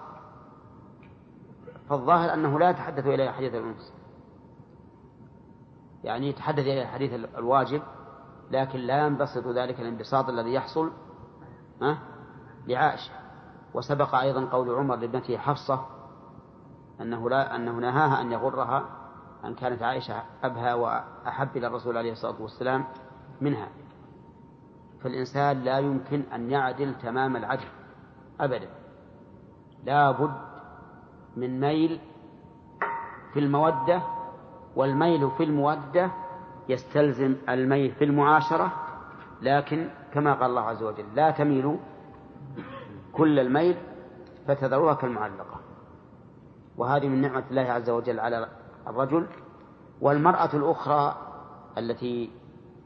[1.88, 3.92] فالظاهر أنه لا يتحدث إليها حديث الأنس.
[6.04, 7.82] يعني يتحدث إليها حديث الواجب
[8.50, 10.90] لكن لا ينبسط ذلك الانبساط الذي يحصل
[12.66, 13.12] لعائشة.
[13.74, 15.86] وسبق أيضا قول عمر لابنته حفصة
[17.00, 18.84] أنه لا أنه نهاها أن يغرها
[19.44, 22.84] أن كانت عائشة أبهى وأحب إلى الرسول عليه الصلاة والسلام
[23.40, 23.68] منها.
[25.02, 27.68] فالإنسان لا يمكن أن يعدل تمام العدل
[28.40, 28.68] أبدا.
[29.84, 30.34] لا بد
[31.36, 32.00] من ميل
[33.32, 34.02] في المودة
[34.76, 36.10] والميل في المودة
[36.68, 38.72] يستلزم الميل في المعاشرة
[39.42, 41.76] لكن كما قال الله عز وجل لا تميلوا
[43.12, 43.76] كل الميل
[44.46, 45.60] فتذروها كالمعلقة.
[46.76, 48.48] وهذه من نعمة الله عز وجل على
[48.86, 49.26] الرجل.
[50.00, 51.16] والمرأة الأخرى
[51.78, 52.30] التي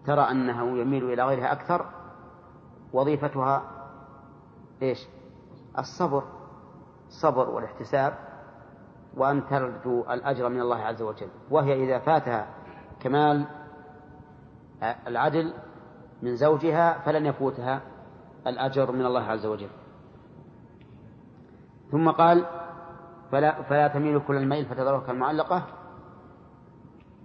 [0.07, 1.87] ترى أنه يميل إلى غيرها أكثر
[2.93, 3.63] وظيفتها
[4.83, 5.07] إيش؟
[5.79, 6.23] الصبر
[7.09, 8.19] الصبر والاحتساب
[9.17, 11.29] وأن ترجو الأجر من الله عز وجل.
[11.51, 12.47] وهي إذا فاتها
[13.01, 13.45] كمال
[14.83, 15.53] العدل
[16.23, 17.81] من زوجها فلن يفوتها
[18.47, 19.71] الأجر من الله عز وجل.
[21.91, 22.47] ثم قال
[23.31, 25.67] فلا, فلا تميل كل الميل فتذرها كالمعلقة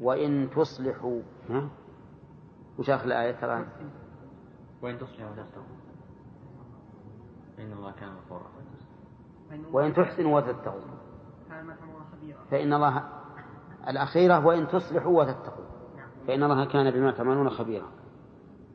[0.01, 1.69] وإن تصلحوا ها؟
[2.80, 3.65] وش آخر الآية ترى؟
[4.82, 5.63] وإن تصلحوا وتتقوا
[7.58, 8.43] فإن الله كان غفورا
[9.71, 10.82] وإن تحسنوا وتتقوا.
[12.51, 13.04] فإن الله
[13.88, 15.65] الأخيرة وإن تصلحوا وتتقوا.
[16.27, 17.88] فإن الله كان بما تعملون خبيرا.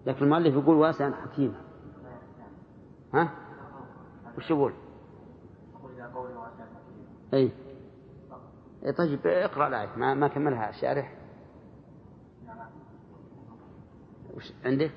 [0.07, 1.61] لكن المؤلف يقول واسعا حكيما
[3.15, 3.33] ها؟
[4.39, 4.73] وش يقول؟
[7.35, 7.53] أي
[8.83, 11.15] إيه طيب اقرأ الآية ما, ما كملها الشارح
[14.35, 14.93] وش عندك؟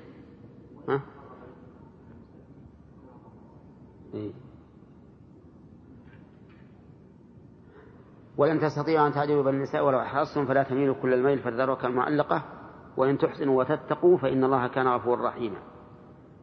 [0.88, 1.00] ها؟
[4.14, 4.32] إيه
[8.36, 12.59] ولن تستطيعوا أن تعدلوا بين النساء ولو حرصتم فلا تميلوا كل الميل فتذروا كالمعلقة
[12.96, 15.58] وإن تحسنوا وتتقوا فإن الله كان غفورا رحيما.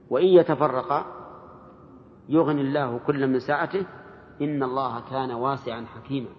[0.10, 1.06] وإن يتفرقا
[2.30, 3.86] يغني الله كل من ساعته
[4.42, 6.30] إن الله كان واسعا حكيما.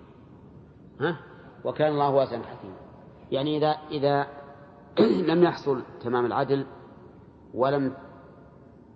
[1.01, 1.16] ها؟
[1.64, 2.77] وكان الله واسعا حكيما.
[3.31, 4.27] يعني إذا إذا
[5.33, 6.66] لم يحصل تمام العدل
[7.55, 7.94] ولم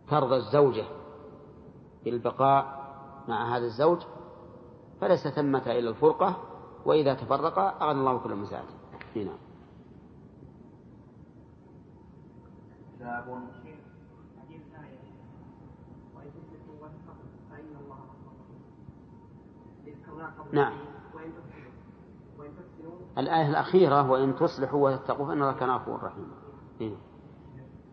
[0.09, 0.85] ترضى الزوجة
[2.05, 2.83] بالبقاء
[3.29, 3.98] مع هذا الزوج
[5.01, 6.37] فليس ثمة إلا الفرقة
[6.85, 8.75] وإذا تفرقا أغنى الله كل من ساعته.
[9.16, 9.41] نعم.
[13.03, 13.43] باب
[20.53, 20.73] نعم.
[23.19, 26.35] الآية الأخيرة وإن تصلحوا وتتقوا فإن الله كان غفورا رحيما.
[26.81, 26.95] إيه.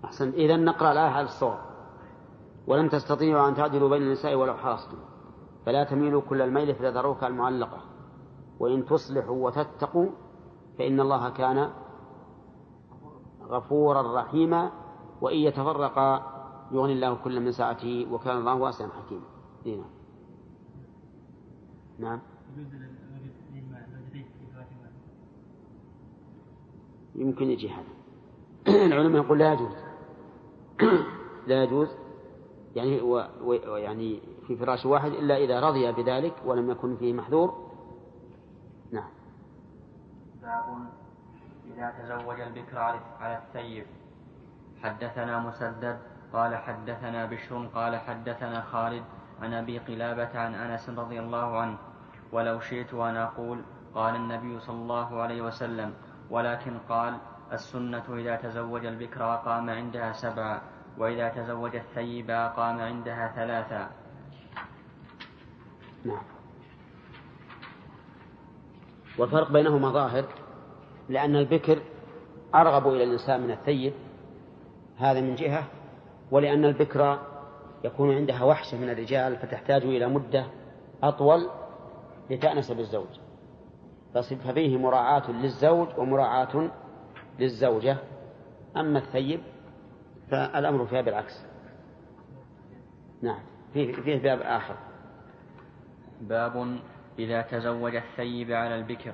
[0.06, 0.30] أحسن.
[0.30, 1.60] إذا نقرأ الآية على الصواب.
[2.68, 4.98] ولن تستطيعوا أن تعدلوا بين النساء ولو حرصتم.
[5.66, 7.82] فلا تميلوا كل الميل فتذروك المعلقة.
[8.60, 10.10] وإن تصلحوا وتتقوا
[10.78, 11.70] فإن الله كان
[13.44, 14.72] غفورا رحيما.
[15.22, 16.40] وإن يتفرقا
[16.72, 19.26] يغني الله كل من ساعته وكان الله واسعا حكيما.
[19.66, 19.82] إيه.
[22.00, 22.20] نعم.
[27.16, 27.94] يمكن يجي هذا.
[28.86, 29.76] العلماء يقول لا يجوز.
[31.48, 31.90] لا يجوز.
[32.76, 33.02] يعني
[33.42, 37.70] ويعني في فراش واحد إلا إذا رضي بذلك ولم يكن فيه محذور.
[38.92, 39.10] نعم.
[40.42, 40.90] باب
[41.76, 42.78] إذا تزوج البكر
[43.20, 43.86] على الثيب
[44.84, 45.98] حدثنا مسدد
[46.34, 49.04] قال حدثنا بشر قال حدثنا خالد
[49.42, 51.78] عن أبي قلابة عن أنس رضي الله عنه
[52.32, 53.62] ولو شئت أن أقول
[53.96, 55.94] قال النبي صلى الله عليه وسلم
[56.30, 57.18] ولكن قال
[57.52, 60.62] السنة إذا تزوج البكر أقام عندها سبعا
[60.98, 63.90] وإذا تزوج الثيب أقام عندها ثلاثا.
[66.06, 66.24] نعم.
[69.18, 70.26] والفرق بينهما ظاهر
[71.10, 71.82] لأن البكر
[72.56, 73.94] أرغب إلى الإنسان من الثيب
[75.00, 75.68] هذا من جهة
[76.32, 77.20] ولأن البكر
[77.84, 80.46] يكون عندها وحشة من الرجال فتحتاج إلى مدة
[81.04, 81.50] أطول
[82.30, 83.08] لتأنس بالزوج.
[84.14, 86.70] ففيه مراعاة للزوج ومراعاة
[87.40, 87.98] للزوجة.
[88.78, 89.42] أما الثيب
[90.32, 91.46] فالأمر فيها بالعكس.
[93.22, 93.42] نعم
[93.74, 94.76] فيه, فيه باب آخر.
[96.22, 96.80] باب
[97.20, 99.14] إذا تزوج الثيب على البكر.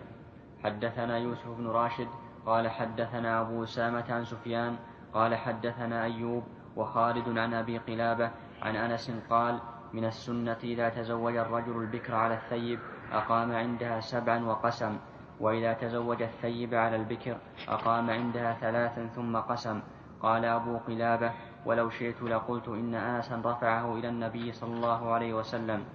[0.64, 2.08] حدثنا يوسف بن راشد
[2.46, 4.76] قال حدثنا أبو أسامة عن سفيان
[5.16, 6.44] قال حدثنا أيوب
[6.76, 9.60] وخالد عن أبي قلابة عن أنس قال
[9.94, 12.80] من السنة إذا تزوج الرجل البكر على الثيب
[13.12, 14.98] أقام عندها سبعا وقسم
[15.40, 19.80] وإذا تزوج الثيب على البكر أقام عندها ثلاثا ثم قسم.
[20.22, 21.32] قال أبو قلابة
[21.66, 25.86] ولو شئت لقلت إن أنسا رفعه إلى النبي صلى الله عليه وسلم.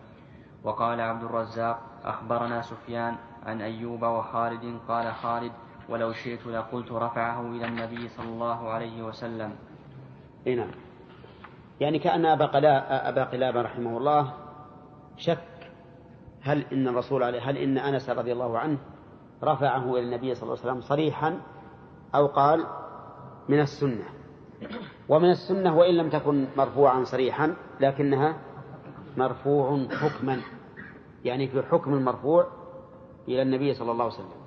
[0.65, 5.53] وقال عبد الرزاق أخبرنا سفيان عن أيوب وخالد قال خالد
[5.91, 9.53] ولو شئت لقلت رفعه إلى النبي صلى الله عليه وسلم.
[10.47, 10.71] نعم.
[11.81, 14.33] يعني كأن أبا قلابة, أبا قلابة رحمه الله
[15.17, 15.39] شك
[16.43, 18.79] هل إن الرسول عليه هل إن أنس رضي الله عنه
[19.45, 21.41] رفعه إلى النبي صلى الله عليه وسلم صريحا
[22.15, 22.67] أو قال
[23.49, 24.05] من السنة؟
[25.09, 28.39] ومن السنة وإن لم تكن مرفوعا صريحا لكنها
[29.17, 30.41] مرفوع حكما.
[31.25, 32.47] يعني في حكم المرفوع
[33.29, 34.41] إلى النبي صلى الله عليه وسلم.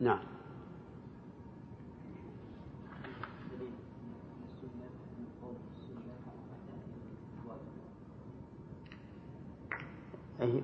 [0.00, 0.35] نعم.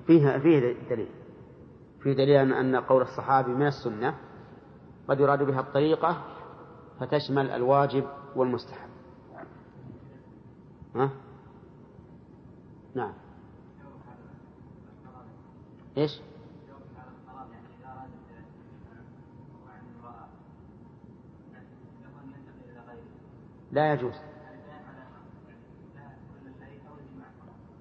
[0.07, 0.59] فيها فيه
[0.89, 1.09] دليل
[1.99, 4.17] فيه دليل أن قول الصحابي من السنة
[5.07, 6.23] قد يراد بها الطريقة
[6.99, 8.89] فتشمل الواجب والمستحب
[10.95, 11.09] ها؟
[12.95, 13.13] نعم
[15.97, 16.21] إيش؟
[23.71, 24.13] لا يجوز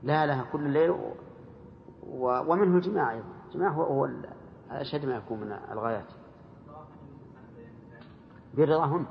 [0.02, 0.94] لا لها كل الليل.
[2.07, 3.27] ومنه الجماع أيضا.
[3.49, 4.11] الجماع هو, هو
[4.71, 6.07] أشد ما يكون من الغايات.
[8.55, 9.07] برضاهن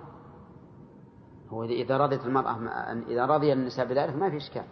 [1.50, 2.58] هو إذا رضيت المرأة
[3.08, 4.64] إذا رضي النساء بذلك ما في إشكال.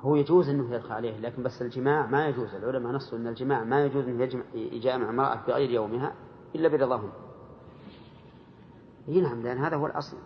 [0.00, 2.54] هو يجوز أنه يدخل عليه لكن بس الجماع ما يجوز.
[2.54, 6.14] العلماء نصوا أن الجماع ما يجوز أنه يجمع يجامع امرأة في غير يومها
[6.54, 7.10] إلا برضاهن
[9.10, 10.16] إي نعم لأن هذا هو الأصل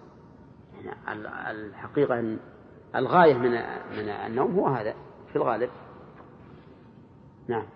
[0.85, 1.21] يعني
[1.51, 2.39] الحقيقة
[2.95, 3.51] الغاية من
[3.97, 4.95] من النوم هو هذا
[5.33, 5.71] في الغالب
[7.49, 7.67] نعم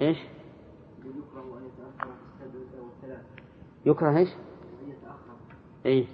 [0.00, 0.18] إيش؟
[1.04, 2.10] يكره ان يتاخر
[2.42, 3.24] السبع والثلاث
[3.86, 4.28] يكره إيش؟
[4.82, 5.36] ان يتاخر
[5.86, 6.06] إي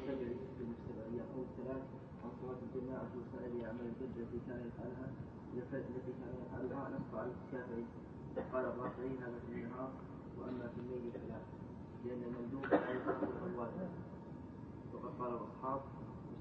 [5.74, 7.84] التي كان يفعلها نص على الشافعي
[8.52, 9.90] قال الرافعي هذا في النهار
[10.38, 11.38] واما في الليل فلا
[12.04, 12.22] لأن
[13.10, 13.90] المندوب لا يفعل الواجب
[14.94, 15.80] وقد قال الاصحاب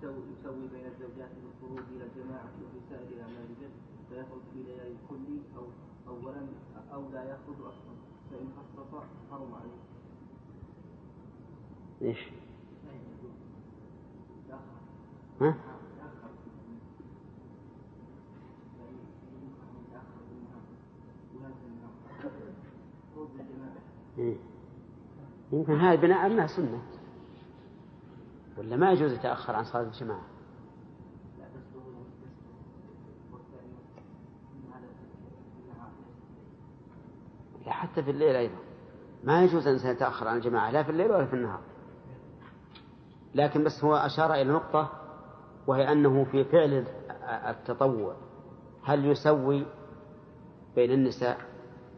[0.02, 3.72] يسوي, بين الزوجات في الخروج إلى الجماعة وفي سائر الاعمال البر
[4.10, 5.66] فيخرج في ليالي الكل أو
[6.08, 6.48] اولا
[6.94, 7.96] أو لا يخرج أصلا
[8.32, 9.80] فإن خصص حرم عليه.
[12.02, 12.30] إيش؟
[15.42, 15.56] ها؟
[24.18, 24.36] إيه.
[25.52, 26.82] يمكن هذا بناء أنها سنة؟
[28.58, 30.26] ولا ما يجوز يتأخر عن صلاة الجماعة؟
[37.66, 38.56] لا حتى في الليل أيضا.
[39.24, 41.62] ما يجوز أن يتأخر عن الجماعة لا في الليل ولا في النهار.
[43.36, 44.90] لكن بس هو أشار إلى نقطة
[45.68, 46.86] وهي أنه في فعل
[47.50, 48.16] التطوع.
[48.84, 49.66] هل يسوي
[50.76, 51.38] بين النساء؟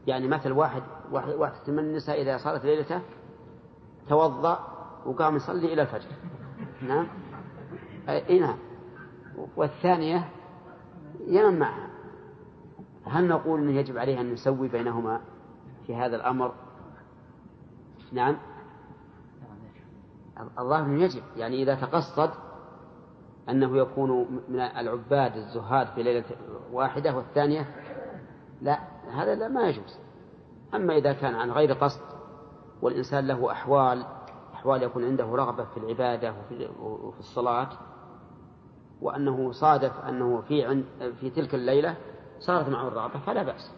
[0.07, 3.01] يعني مثل واحد واحدة من النساء إذا صارت ليلته
[4.11, 4.59] توضأ
[5.05, 6.09] وقام يصلي إلى الفجر.
[6.81, 7.07] نعم.
[8.09, 8.57] أي نعم.
[9.55, 10.29] والثانية
[11.27, 11.89] ينام معها.
[13.05, 15.21] هل نقول أنه يجب عليه أن نسوي بينهما
[15.87, 16.53] في هذا الأمر؟
[18.11, 18.37] نعم.
[20.59, 21.23] الله أنه يجب.
[21.37, 22.31] يعني إذا تقصد
[23.49, 26.25] أنه يكون من العباد الزهاد في ليلة
[26.71, 27.75] واحدة والثانية
[28.61, 28.79] لا
[29.13, 29.99] هذا لا ما يجوز.
[30.73, 32.10] أما إذا كان عن غير قصد
[32.81, 34.05] والإنسان له أحوال
[34.61, 36.33] أحوال يكون عنده رغبة في العبادة
[36.81, 37.69] وفي الصلاة.
[39.01, 40.85] وأنه صادف أنه في عند
[41.19, 41.95] في تلك الليلة
[42.39, 43.71] صارت معه الرغبة فلا بأس.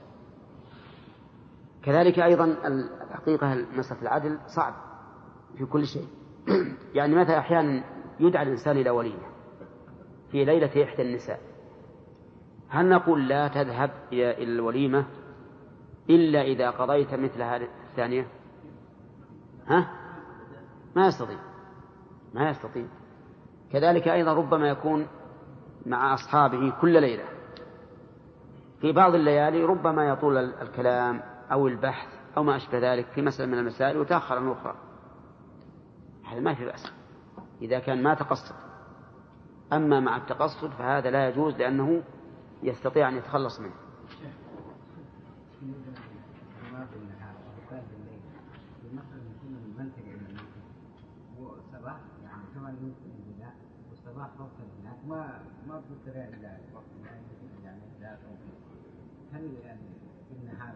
[1.83, 4.73] كذلك أيضا الحقيقة مسألة العدل صعب
[5.57, 6.07] في كل شيء.
[6.97, 7.83] يعني مثلا أحيانا
[8.19, 9.27] يدعى الإنسان إلى وليمة؟
[10.31, 11.39] في ليلة إحدى النساء.
[12.69, 15.05] هل نقول لا تذهب إلى الوليمة
[16.09, 18.27] إلا إذا قضيت مثل هذه الثانية؟
[19.67, 19.87] ها؟
[20.95, 21.37] ما يستطيع.
[22.33, 22.85] ما يستطيع.
[23.71, 25.07] كذلك أيضا ربما يكون
[25.85, 27.23] مع أصحابه كل ليلة.
[28.81, 32.07] في بعض الليالي ربما يطول الكلام أو البحث
[32.37, 34.75] أو ما أشبه ذلك في مسألة من المسائل وتأخر عن أخرى.
[36.25, 36.91] هذا ما في بأس.
[37.61, 38.55] إذا كان ما تقصد.
[39.73, 42.03] أما مع التقصد فهذا لا يجوز لأنه
[42.63, 43.82] يستطيع أن يتخلص منه.
[55.07, 56.57] ما ما الا
[57.63, 57.83] يعني
[59.33, 59.81] هل يعني
[60.29, 60.75] في النهار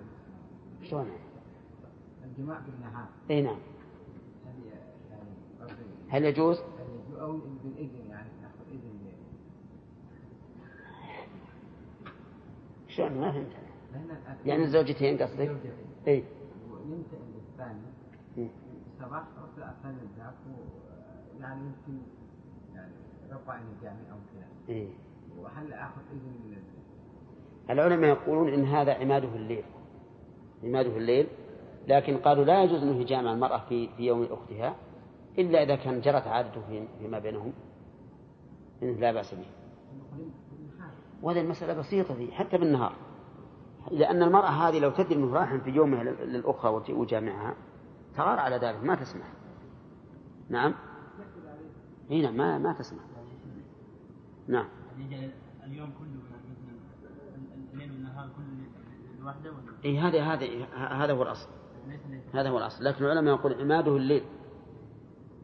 [0.83, 1.11] شلون؟
[2.23, 3.59] الجماع في النهار إي نعم.
[4.45, 4.55] هل
[5.11, 5.29] يعني
[6.09, 8.97] هل يجوز؟ هل يجوز؟ أو بالإذن يعني ناخذ إذن.
[12.87, 13.51] شلون؟ ما فهمت.
[14.45, 15.73] يعني الزوجتين قصدك؟
[16.07, 16.23] إي.
[16.71, 17.05] ونمت
[17.51, 17.81] الثاني.
[18.37, 18.49] إيه.
[18.99, 19.23] صباح
[19.57, 20.33] رحت الثاني ذاك
[21.39, 22.01] يعني يمكن
[23.31, 24.47] الجامع كذا.
[24.69, 24.89] إيه.
[25.39, 26.57] وهل اخذ اذن من
[27.69, 29.63] العلماء يقولون إن هذا عماده الليل.
[30.63, 31.27] عماده الليل.
[31.87, 34.75] لكن قالوا لا يجوز أنه يجامع المرأة في في يوم أختها
[35.37, 37.53] إلا إذا كان جرت عادته في فيما بينهم.
[38.83, 39.45] إنه لا بأس به.
[41.21, 42.93] وهذه المسألة بسيطة دي حتى بالنهار.
[43.91, 47.55] لأن المرأة هذه لو تدري أنه راح في يومها للأخرى وجامعها
[48.15, 49.27] تغار على ذلك ما تسمح.
[50.49, 50.73] نعم؟
[52.11, 53.03] هنا نعم، ما ما تسمح.
[54.47, 54.67] نعم.
[55.63, 56.27] اليوم كله
[57.73, 58.67] الليل والنهار كله
[59.19, 60.65] الواحدة ولا؟ إي هذا هذا
[61.03, 61.49] هذا هو الأصل.
[62.33, 62.83] هذا هو الأصل.
[62.83, 64.23] لكن العلماء يقول عماده الليل.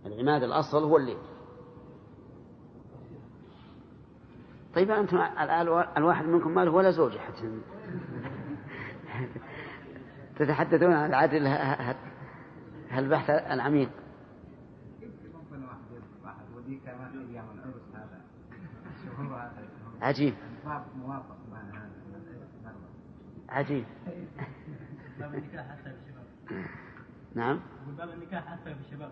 [0.06, 1.18] العماد الأصل هو الليل.
[4.76, 7.50] طيب أنتم الآن الواحد منكم ما له ولا زوجة حتى؟
[10.40, 11.48] تتحدثون عن العدل
[12.98, 13.90] البحث العميق؟
[20.04, 20.34] عجيب.
[23.50, 23.86] عجيب.
[27.36, 27.60] نعم.
[27.98, 29.12] باب النكاح حتى في الشباب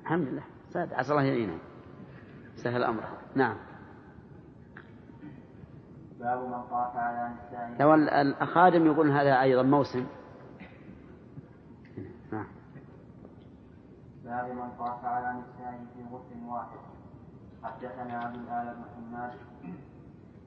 [0.00, 0.42] الحمد لله.
[0.70, 1.58] سعد عسى الله يعينه.
[2.56, 3.18] سهل أمره.
[3.34, 3.56] نعم.
[6.20, 7.78] باب من طاف على نسائه.
[7.80, 10.06] لو الأخادم يقولون هذا أيضا موسم.
[12.32, 12.46] نعم.
[14.24, 16.78] باب من طاف على نسائه في غسل واحد
[17.62, 19.32] حدثنا أبو الآل بن حماد.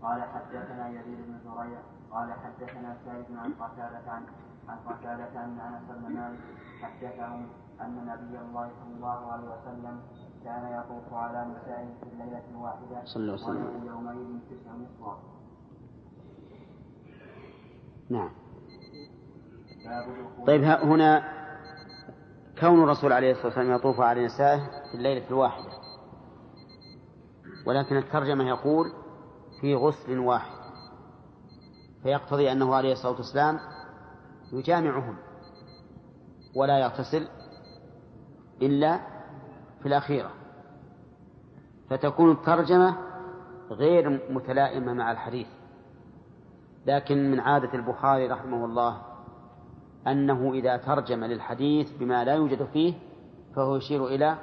[0.03, 1.79] قال حدثنا يزيد بن زريع
[2.11, 4.23] قال حدثنا سعيد عن قتادة عن
[4.69, 6.39] عن قتادة أن أنس بن مالك
[6.81, 7.47] حدثهم
[7.81, 9.99] أن نبي الله صلى الله عليه وسلم
[10.43, 13.87] كان يطوف على نسائه في الليلة الواحدة صلى الله عليه وسلم.
[13.87, 15.17] يومئذ تسع نصفا
[18.09, 18.29] نعم.
[20.47, 21.23] طيب هنا
[22.59, 24.59] كون الرسول عليه الصلاة والسلام يطوف على نسائه
[24.91, 25.71] في الليلة الواحدة
[27.67, 28.93] ولكن الترجمة يقول
[29.61, 30.61] في غسل واحد.
[32.03, 33.59] فيقتضي أنه عليه الصلاة والسلام
[34.53, 35.17] يجامعهم
[36.55, 37.27] ولا يغتسل
[38.61, 38.99] إلا
[39.79, 40.31] في الأخيرة.
[41.89, 42.97] فتكون الترجمة
[43.71, 45.47] غير متلائمة مع الحديث.
[46.85, 49.01] لكن من عادة البخاري رحمه الله
[50.07, 52.93] أنه إذا ترجم للحديث بما لا يوجد فيه
[53.55, 54.37] فهو يشير إلى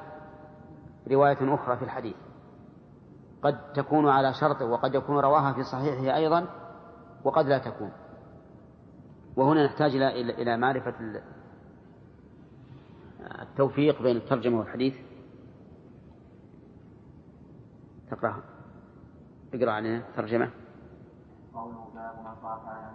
[1.11, 2.17] رواية أخرى في الحديث.
[3.43, 6.47] قد تكون على شرطه وقد يكون رواها في صحيحه أيضا
[7.25, 7.93] وقد لا تكون.
[9.37, 10.95] وهنا نحتاج إلى إلى معرفة
[13.43, 14.95] التوفيق بين الترجمة والحديث.
[18.11, 18.43] تقرأ.
[19.55, 20.51] اقرأ علينا الترجمة
[21.55, 22.93] قوله باب من على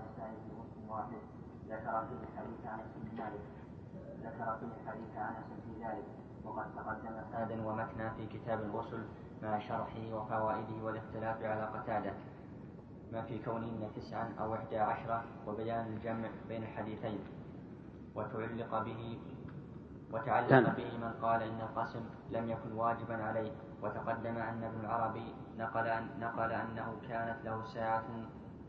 [0.76, 1.22] في واحد
[1.70, 3.42] ذكر فيه الحديث عن اسم ذلك
[4.20, 5.34] ذكر فيه الحديث عن
[5.66, 6.06] في ذلك
[6.46, 9.04] وقد تقدم هذا ومتنا في كتاب الغسل
[9.44, 12.14] مع شرحه وفوائده والاختلاف على قتادة.
[13.12, 17.20] ما في كونهن تسعا أو إحدى عشرة وبيان الجمع بين الحديثين.
[18.16, 19.20] وتعلق به
[20.14, 23.52] وتعلق به من قال إن القسم لم يكن واجبا عليه.
[23.84, 28.04] وتقدم أن ابن العربي نقل, أن نقل أنه كانت له ساعة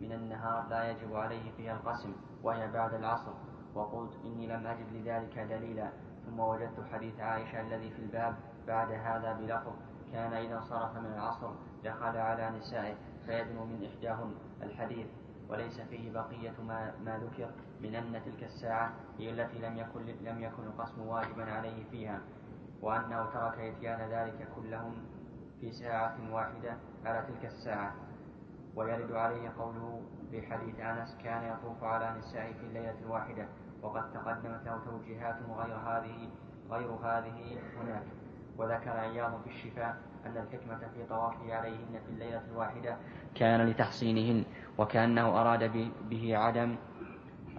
[0.01, 2.12] من النهار لا يجب عليه فيها القسم
[2.43, 3.33] وهي بعد العصر.
[3.75, 5.91] وقلت إني لم أجد لذلك دليلا.
[6.27, 8.35] ثم وجدت حديث عائشة الذي في الباب
[8.66, 9.72] بعد هذا بلفظ.
[10.15, 11.51] كان إذا انصرف من العصر
[11.85, 12.95] دخل على نسائه
[13.27, 15.07] فيدنو من إحداهن الحديث
[15.49, 17.51] وليس فيه بقية ما, ما ذكر
[17.81, 22.21] من أن تلك الساعة هي التي لم يكن لم يكن القسم واجبا عليه فيها
[22.83, 24.95] وأنه ترك إتيان ذلك كلهن
[25.61, 27.95] في ساعة واحدة على تلك الساعة.
[28.77, 33.49] ويرد عليه قوله في حديث أنس كان يطوف على نسائه في الليلة الواحدة
[33.83, 36.31] وقد تقدمت له توجيهات غير هذه
[36.71, 38.24] غير هذه هناك.
[38.59, 39.97] وذكر عياض في الشفاء
[40.27, 42.97] أن الحكمة في طوافه عليهن في الليلة الواحدة
[43.35, 44.45] كان لتحصينهن
[44.79, 46.77] وكأنه أراد به عدم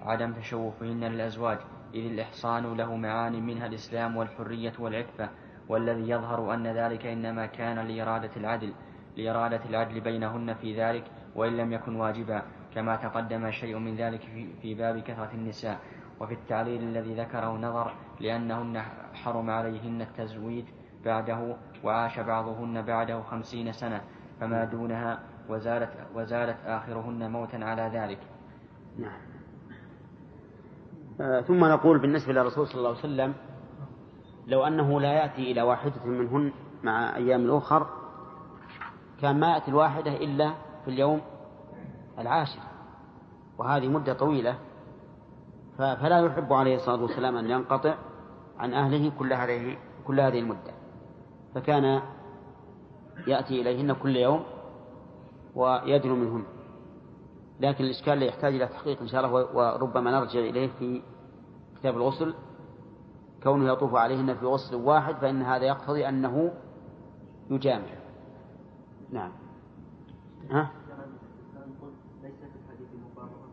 [0.01, 1.57] عدم تشوفهن للأزواج
[1.93, 5.29] إذ الإحصان له معان منها الإسلام والحرية والعفة
[5.69, 8.73] والذي يظهر أن ذلك إنما كان لإرادة العدل
[9.17, 11.03] لإرادة العدل بينهن في ذلك
[11.35, 12.43] وإن لم يكن واجبا
[12.75, 14.21] كما تقدم شيء من ذلك
[14.61, 15.79] في باب كثرة النساء.
[16.19, 18.81] وفي التعليل الذي ذكره نظر لأنهن
[19.13, 20.65] حرم عليهن التزويج
[21.05, 24.01] بعده وعاش بعضهن بعده خمسين سنة
[24.39, 28.19] فما دونها وزالت, وزالت آخرهن موتا على ذلك.
[28.99, 29.19] نعم.
[31.21, 33.33] آه ثم نقول بالنسبة للرسول صلى الله عليه وسلم
[34.47, 36.51] لو أنه لا يأتي إلى واحدة منهن
[36.83, 37.87] مع أيام الأخر
[39.21, 40.53] كان ما يأتي الواحدة إلا
[40.85, 41.21] في اليوم
[42.19, 42.59] العاشر
[43.57, 44.55] وهذه مدة طويلة
[45.77, 47.95] فلا يحب عليه الصلاة والسلام أن ينقطع
[48.59, 49.77] عن أهله كل هذه
[50.07, 50.73] كل هذه المدة.
[51.55, 52.01] فكان
[53.27, 54.43] يأتي إليهن كل يوم
[55.55, 56.43] ويدنو منهن.
[57.59, 61.01] لكن الإشكال يحتاج إلى تحقيق إن شاء الله وربما نرجع إليه في
[61.75, 62.33] كتاب الغسل.
[63.45, 66.53] كونه يطوف عليهن في غسل واحد فإن هذا يقتضي أنه
[67.49, 67.95] يجامع
[69.11, 69.31] نعم.
[70.51, 70.71] ها؟
[72.23, 73.45] ليس في الحديث مطابقة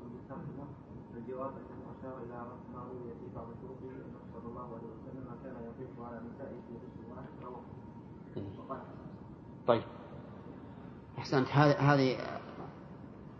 [1.16, 5.56] الجواب أنه أشار إلى ما روي في بعض طرقه أنه صلى الله عليه وسلم كان
[5.68, 7.28] يطوف على نسائه في غسل واحد
[8.36, 8.42] إيه.
[9.66, 9.82] طيب.
[11.18, 11.48] أحسنت.
[11.80, 12.16] هذه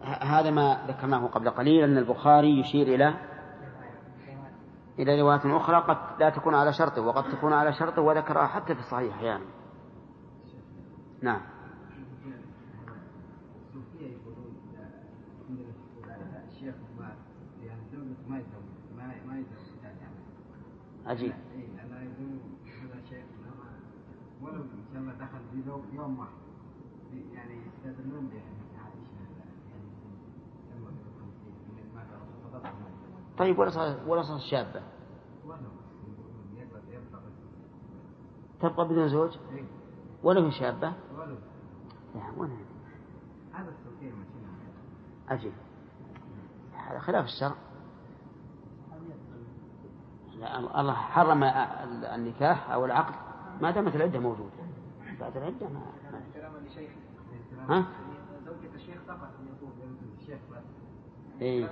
[0.03, 3.15] هذا ما ذكرناه قبل قليل أن البخاري يشير إلى
[4.99, 8.81] إلى رواية أخرى قد لا تكون على شرطه وقد تكون على شرطه وذكرها حتى في
[8.81, 9.45] الصحيح يعني.
[11.23, 11.41] نعم.
[21.07, 21.33] عجيب
[24.43, 26.33] ولو ان شاء الله دخل في يوم واحد.
[27.35, 27.57] يعني
[27.87, 28.31] يستدلون
[33.39, 34.83] طيب ولا صار ولا صار شابة؟
[38.61, 39.37] تبقى بدون زوج؟
[40.23, 40.93] ولا هي شابة؟
[42.15, 42.57] لا وين
[43.53, 43.73] هذا
[45.29, 45.53] عجيب.
[46.73, 47.55] هذا خلاف الشرع.
[50.39, 51.45] لا الله حرم
[52.15, 53.15] النكاح أو العقد
[53.61, 54.52] ما دامت العدة موجودة.
[55.23, 55.81] بعد العدة ما,
[56.13, 56.21] ما.
[57.69, 57.87] ها؟
[58.47, 59.73] زوجة الشيخ فقط أن يكون
[60.21, 60.63] الشيخ بس.
[61.41, 61.71] إيه.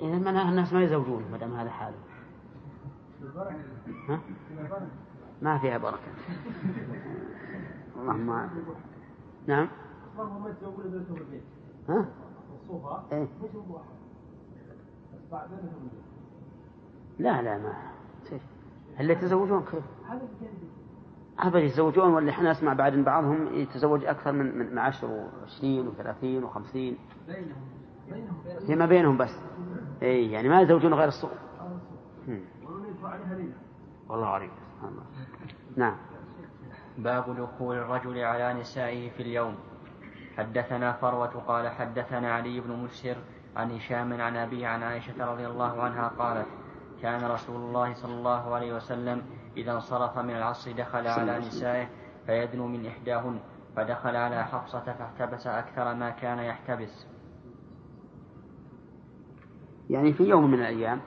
[0.00, 1.96] إذا ما الناس ما يزوجون ما دام هذا حاله.
[4.08, 4.20] ها؟
[5.42, 6.12] ما فيها بركة.
[7.96, 8.50] اللهم
[9.46, 9.68] نعم.
[11.88, 12.08] ها؟
[13.12, 13.28] إيه؟
[17.18, 17.97] لا لا ما
[18.98, 19.84] هل يتزوجون؟ كيف؟
[21.38, 26.44] أبدا يتزوجون ولا إحنا نسمع بعد من بعضهم يتزوج أكثر من من 10 و20 و30
[26.44, 26.78] و50
[28.66, 29.38] فيما بينهم بس.
[30.02, 31.38] اي يعني ما يتزوجون غير الصغر
[34.08, 34.50] والله عليك.
[34.74, 35.04] سبحان الله
[35.76, 35.96] نعم.
[36.98, 39.54] باب دخول الرجل على نسائه في اليوم.
[40.36, 43.16] حدثنا فروة قال حدثنا علي بن مسهر
[43.56, 46.46] عن هشام عن أبيه عن عائشة رضي الله عنها قالت
[47.02, 49.22] كان رسول الله صلى الله عليه وسلم
[49.56, 51.88] إذا انصرف من العصر دخل على نسائه
[52.26, 53.40] فيدنو من إحداهن
[53.76, 57.06] فدخل على حفصة فاحتبس أكثر ما كان يحتبس.
[59.90, 61.00] يعني في يوم من الأيام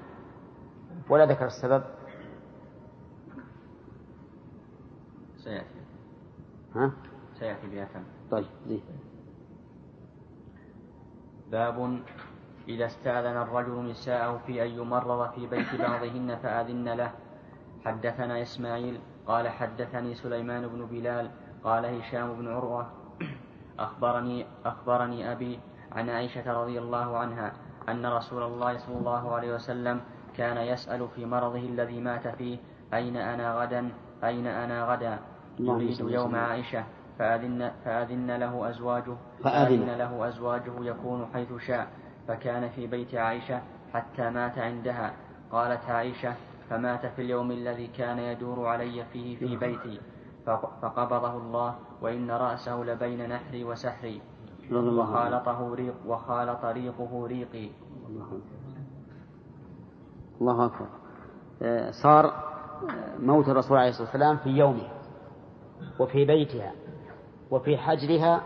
[1.10, 1.84] ولا ذكر السبب؟
[5.38, 5.82] سيأتي.
[6.76, 6.92] ها؟
[7.40, 8.80] سيأتي بها طيب زي.
[11.52, 12.02] باب
[12.68, 17.12] إذا استأذن الرجل نساءه في أن يمرض في بيت بعضهن فأذن له.
[17.86, 21.32] حدثنا إسماعيل قال حدثني سليمان بن بلال
[21.64, 22.90] قال هشام بن عروة.
[23.80, 25.60] أخبرني أخبرني أبي
[25.92, 27.54] عن عائشة رضي الله عنها
[27.90, 30.02] أن رسول الله صلى الله عليه وسلم
[30.38, 32.58] كان يسأل في مرضه الذي مات فيه
[32.94, 33.90] أين أنا غدا؟
[34.24, 35.20] أين أنا غدا؟
[35.60, 36.84] يريد يوم عائشة.
[37.20, 41.88] فأذن, فأذن له أزواجه فأذن له أزواجه يكون حيث شاء.
[42.28, 43.62] فكان في بيت عائشة
[43.94, 45.14] حتى مات عندها.
[45.52, 46.36] قالت عائشة
[46.70, 50.00] فمات في اليوم الذي كان يدور علي فيه في بيتي.
[50.82, 54.22] فقبضه الله وإن رأسه لبين نحري وسحري.
[54.72, 57.70] وخالطه ريق وخالط ريقه ريقي.
[60.42, 60.88] الله أكبر.
[61.62, 64.88] آه، صار آه، موت الرسول عليه الصلاة والسلام في يومه
[66.00, 66.72] وفي بيتها
[67.52, 68.42] وفي حجرها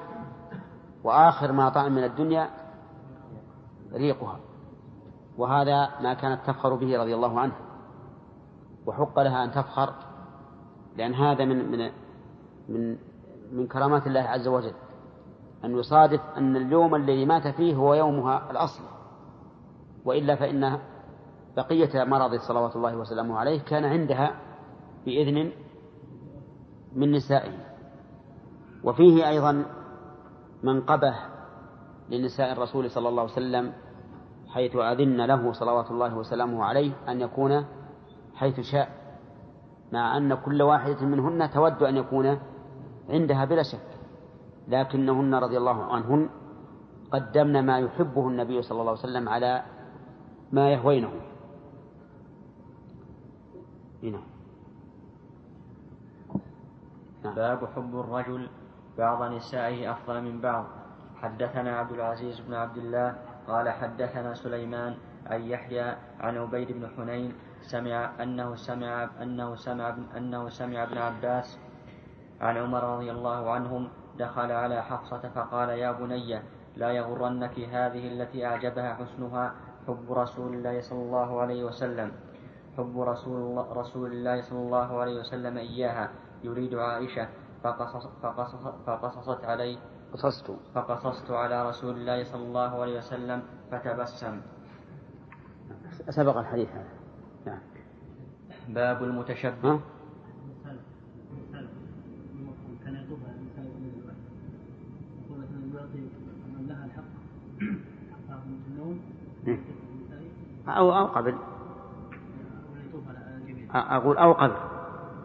[1.04, 2.50] وآخر ما طعم من الدنيا
[3.94, 4.40] ريقها.
[5.38, 7.54] وهذا ما كانت تفخر به رضي الله عنه.
[8.86, 9.94] وحق لها أن تفخر
[10.98, 11.92] لأن هذا من من
[12.70, 12.98] من
[13.52, 14.74] من كرامات الله عز وجل.
[15.66, 18.88] أن يصادف أن اليوم الذي مات فيه هو يومها الأصلي
[20.06, 20.80] وإلا فإن
[21.58, 24.36] بقية مرض صلوات الله وسلامه عليه كان عندها
[25.06, 25.52] بإذن
[26.96, 27.76] من نسائه.
[28.84, 29.66] وفيه أيضا
[30.64, 31.16] منقبة
[32.10, 33.74] لنساء الرسول صلى الله عليه وسلم
[34.48, 37.66] حيث أذن له صلوات الله وسلامه عليه أن يكون
[38.36, 38.90] حيث شاء
[39.92, 42.40] مع أن كل واحدة منهن تود أن يكون
[43.10, 43.90] عندها بلا شك
[44.68, 46.30] لكنهن رضي الله عنهن
[47.12, 49.64] قدمن ما يحبه النبي صلى الله عليه وسلم على
[50.52, 51.12] ما يهوينه.
[54.04, 54.20] هنا
[57.24, 57.36] نعم.
[57.36, 58.50] باب حب الرجل
[58.98, 60.66] بعض نسائه أفضل من بعض.
[61.26, 63.16] حدثنا عبد العزيز بن عبد الله
[63.48, 70.50] قال حدثنا سليمان عن يحيى عن عبيد بن حنين سمع أنه سمع أنه سمع أنه
[70.50, 71.60] سمع ابن عباس
[72.42, 76.42] عن عمر رضي الله عنهم دخل على حفصة فقال يا بني
[76.76, 79.54] لا يغرنك هذه التي أعجبها حسنها
[79.88, 82.12] حب رسول الله صلى الله عليه وسلم.
[82.78, 86.10] حب رسول الله, رسول الله صلى الله عليه وسلم إياها
[86.44, 87.28] يريد عائشة
[87.64, 89.78] فقصص فقصص فقصصت عليه
[90.16, 94.42] قصصت فقصصت على رسول الله صلى الله عليه وسلم فتبسم.
[96.10, 96.94] سبق الحديث هذا.
[97.46, 97.60] نعم.
[98.70, 99.72] باب المتشبه.
[99.72, 99.80] ها؟
[102.86, 104.16] كان يطوفها الانسان من الوقت
[105.20, 105.98] يقول مثلا يعطي
[106.48, 107.12] من لها الحق
[108.12, 109.00] حقها في النوم
[109.48, 109.60] مم.
[110.68, 111.36] أو أو قبل.
[112.74, 114.56] ويطوف على الجميع أقول أو قبل.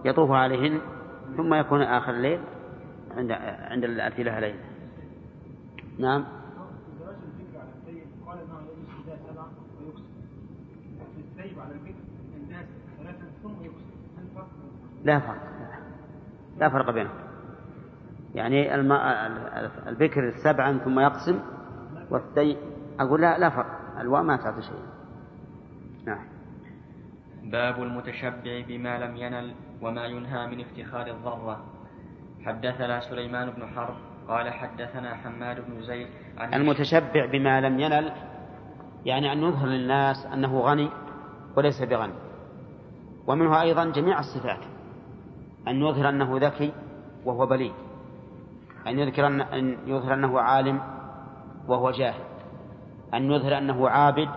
[0.04, 0.80] يطوف عليهن
[1.36, 2.40] ثم يكون آخر الليل
[3.16, 3.32] عند
[3.70, 4.69] عند التي لها ليل
[6.00, 6.24] نعم
[7.00, 7.14] على
[8.26, 8.60] قال انه
[11.38, 11.74] يجلس على
[12.36, 12.66] الناس
[13.42, 13.50] ثم.
[14.18, 14.46] هل؟
[15.04, 15.42] لا فرق
[16.58, 17.14] لا فرق بينهم
[18.34, 18.74] يعني.
[19.88, 21.40] البكر سبعا ثم يقسم
[22.10, 22.56] والثي
[23.00, 24.82] أقول لا لا فرق الواء ما تعطي شيء
[26.04, 26.24] نعم
[27.42, 31.64] باب المتشبع بما لم ينل وما ينهى من افتخار الضرة
[32.44, 36.08] حدثنا سليمان بن حرب قال حدثنا حماد بن زيد
[36.38, 38.12] عن المتشبع بما لم ينل
[39.04, 40.88] يعني أن يظهر للناس أنه غني
[41.56, 42.12] وليس بغني.
[43.26, 44.60] ومنه أيضا جميع الصفات
[45.68, 46.72] أن يظهر أنه ذكي
[47.24, 47.72] وهو بليد
[48.86, 50.80] أن يذكر أن يظهر أنه عالم
[51.68, 52.24] وهو جاهل
[53.14, 54.28] أن يظهر أنه عابد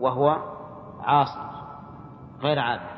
[0.00, 0.38] وهو
[1.00, 1.40] عاصي
[2.40, 2.96] غير عابد.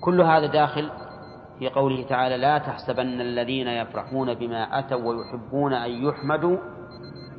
[0.00, 0.90] كل هذا داخل
[1.58, 6.58] في قوله تعالى لا تحسبن الذين يفرحون بما أتوا ويحبون أن يحمدوا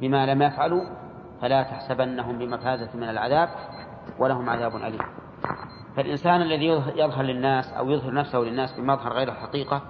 [0.02, 0.82] بما لم يفعلوا
[1.42, 3.50] فلا تحسبنهم بمفازة من العذاب
[4.20, 5.02] ولهم عذاب أليم.
[5.96, 6.66] فالإنسان الذي
[6.96, 9.82] يظهر للناس أو يظهر نفسه للناس بمظهر غير الحقيقة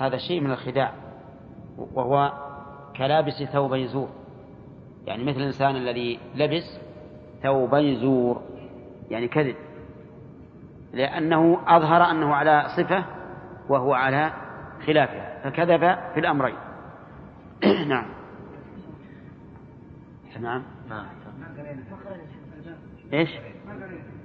[0.00, 0.92] هذا شيء من الخداع
[1.78, 2.32] وهو
[2.96, 4.08] كلابس ثوبي زور
[5.06, 6.80] يعني مثل الإنسان الذي لبس
[7.42, 8.42] ثوبي زور
[9.10, 9.56] يعني كذب
[10.92, 13.04] لأنه أظهر أنه على صفة
[13.68, 14.32] وهو على
[14.86, 15.80] خلافها فكذب
[16.14, 16.56] في الأمرين
[17.88, 18.06] نعم
[20.40, 21.06] نعم نعم.
[23.12, 23.30] إيش؟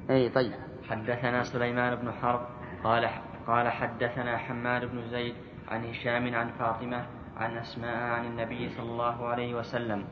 [0.09, 0.53] إي طيب
[0.89, 2.47] حدثنا سليمان بن حرب
[2.83, 3.09] قال
[3.47, 5.35] قال حدثنا حماد بن زيد
[5.67, 7.05] عن هشام عن فاطمة
[7.37, 10.05] عن أسماء عن النبي صلى الله عليه وسلم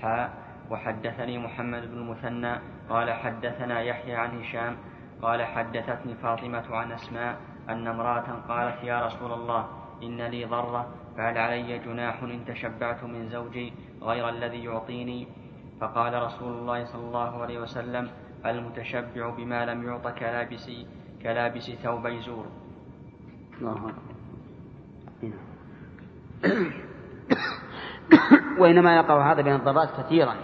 [0.00, 0.32] حاء
[0.70, 2.58] وحدثني محمد بن المثنى
[2.88, 4.76] قال حدثنا يحيى عن هشام
[5.22, 7.36] قال حدثتني فاطمة عن أسماء
[7.68, 9.66] أن امرأة قالت يا رسول الله
[10.02, 10.86] إن لي ضرة
[11.16, 15.28] فهل علي جناح إن تشبعت من زوجي غير الذي يعطيني
[15.80, 18.10] فقال رسول الله صلى الله عليه وسلم
[18.46, 20.70] المتشبع بما لم يعط كلابس
[21.22, 22.46] كلابس ثوبي زور
[23.60, 23.94] الله.
[25.22, 25.36] هنا.
[28.58, 30.34] وإنما يقع هذا بين الضرات كثيرا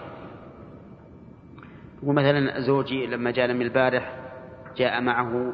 [2.03, 4.15] ومثلا زوجي لما جاء من البارح
[4.77, 5.53] جاء معه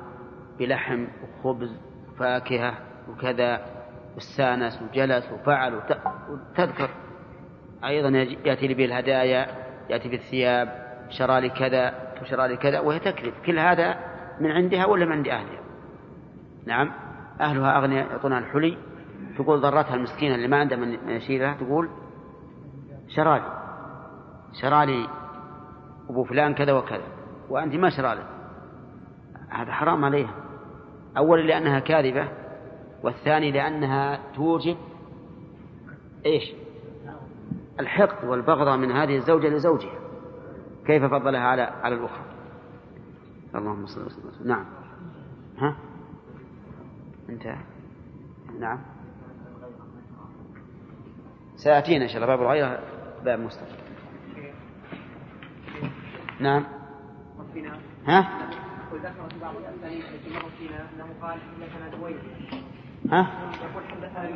[0.60, 1.80] بلحم وخبز
[2.12, 2.74] وفاكهة
[3.10, 3.66] وكذا
[4.16, 5.98] واستانس وجلس وفعل وت-
[6.30, 6.90] وتذكر.
[7.86, 8.10] أيضا
[8.46, 9.48] يأتي لي بالهدايا
[9.90, 13.34] يأتي بالثياب شرى لي كذا وشرى لي كذا وهي تكذب.
[13.46, 13.98] كل هذا
[14.40, 15.60] من عندها ولا من عند أهلها؟
[16.66, 16.92] نعم.
[17.42, 18.78] أهلها أغنياء يعطونها الحلي.
[19.38, 21.90] تقول ضرتها المسكينة اللي ما عندها من يشيلها تقول
[23.08, 23.46] شرى لي.
[24.62, 25.08] شرى لي
[26.10, 27.04] أبو فلان كذا وكذا
[27.50, 28.26] وأنت ما شرى لك.
[29.50, 30.34] هذا حرام عليها.
[31.18, 32.32] أولا لأنها كاذبة
[33.04, 34.78] والثاني لأنها توجب
[36.26, 36.54] إيش؟
[37.80, 40.00] الحقد والبغضة من هذه الزوجة لزوجها.
[40.86, 42.26] كيف فضلها على على الأخرى؟
[43.56, 44.48] اللهم صل وسلم.
[44.48, 44.66] نعم.
[45.58, 45.76] ها؟
[47.30, 47.64] انتهى.
[48.60, 48.80] نعم.
[51.56, 52.28] سيأتينا إن شاء الله.
[52.28, 52.80] باب الغيرة
[53.26, 53.76] باب مستقل.
[56.40, 56.66] نعم.
[58.06, 58.50] ها؟
[58.96, 61.90] وذكر في بعض الاسانيد التي مرت فينا انه قال حدثنا
[63.12, 63.28] ها؟
[63.64, 64.30] يقول حدثنا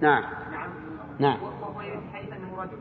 [0.00, 0.22] نعم.
[0.52, 0.70] نعم.
[1.18, 1.80] نعم وهو
[2.14, 2.78] حديث انه رجل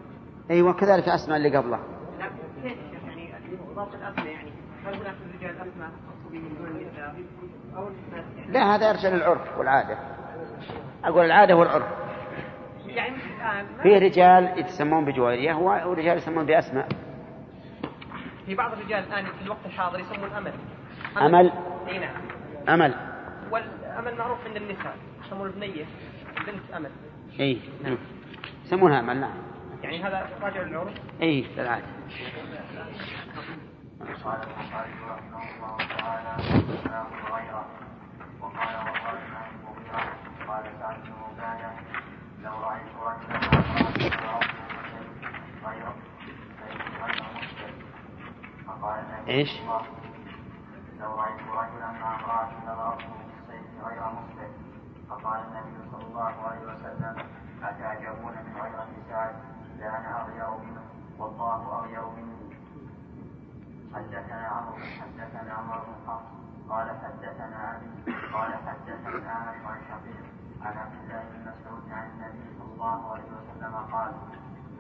[0.52, 1.80] أيوة كذلك أسماء اللي قبله.
[2.20, 2.26] لا
[2.64, 3.30] كيف يعني
[3.76, 4.52] ضبط الاسماء يعني
[4.86, 5.90] هل هناك اسماء
[6.32, 7.16] به من دون النساء
[7.78, 9.98] أو الناس لا هذا يرجع للعرف والعادة.
[11.04, 11.86] أقول العادة والعرف
[12.88, 16.88] يعني مثل الان ما- في رجال يتسمون بجوارية ورجال يسمون بأسماء.
[18.46, 20.54] في بعض الرجال الآن في الوقت الحاضر يسمون امل
[21.22, 21.52] أمل؟
[21.88, 22.22] أي نعم.
[22.70, 22.96] أمل.
[23.52, 25.86] والأمل معروف عند النساء يسمون البنيه
[26.48, 26.92] بنت أمل.
[27.40, 27.60] أي
[28.66, 29.34] يسمونها أمل نعم.
[29.84, 30.94] يعني هذا راجع للعرف.
[31.22, 31.86] أي للعادة
[34.24, 36.34] قال البخاري رحمه الله تعالى
[36.86, 37.66] باب الغيرة
[38.42, 40.14] وقال والله ما المغيرة
[40.48, 41.72] قال سعد بن عبادة
[42.44, 43.40] لو رأيت رجلا
[45.66, 45.86] غير
[48.84, 49.82] الله
[51.00, 53.08] لو رأيت رجلا مع امرأة نظرته
[53.48, 54.52] بالسيف غير مسلم
[55.10, 57.16] فقال النبي صلى الله عليه وسلم
[57.64, 59.36] أتعجبون من غيرة سعد
[59.80, 60.82] لأنا أغير منه
[61.20, 62.56] والله أغير مني
[63.96, 66.32] حدثنا عمرو حدثنا عمر بن حفص
[66.70, 70.26] قال حدثنا ابي قال حدثنا عن شقيق
[70.62, 74.14] عن عبد الله بن مسعود عن النبي صلى الله عليه وسلم قال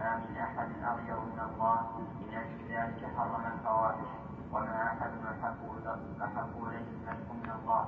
[0.02, 4.12] ما من أحد أغير من الله من أجل ذلك حرم الفواحش
[4.52, 4.84] وما
[6.22, 7.86] احب اليه الملك من الله.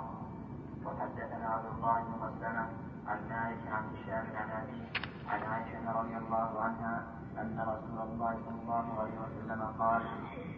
[0.86, 2.66] وحدثنا عبد الله بن مسلمة
[3.08, 4.88] عن مالك عن هشام عن أبيه
[5.30, 7.04] عن عائشة رضي الله عنها
[7.42, 10.02] أن رسول الله صلى الله عليه وسلم قال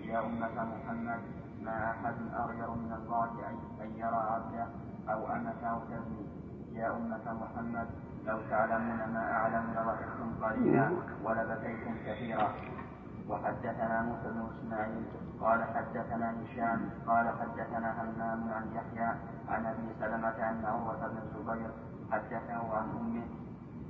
[0.02, 1.22] يا أمة محمد
[1.62, 3.26] ما أحد أغير من الله
[3.82, 4.68] أن يرى عبده
[5.10, 5.28] أو
[5.72, 6.45] أو تزني
[6.76, 7.88] يا أمة محمد
[8.26, 10.92] لو تعلمون ما أعلم لضحكتم قليلا
[11.24, 12.50] ولبكيتم كثيرا.
[13.30, 15.06] وحدثنا موسى بن إسماعيل
[15.42, 19.10] قال حدثنا هشام قال حدثنا همام عن يحيى
[19.50, 21.72] عن أبي سلمة ان عروة بن الزبير
[22.12, 23.26] حدثه عن أمه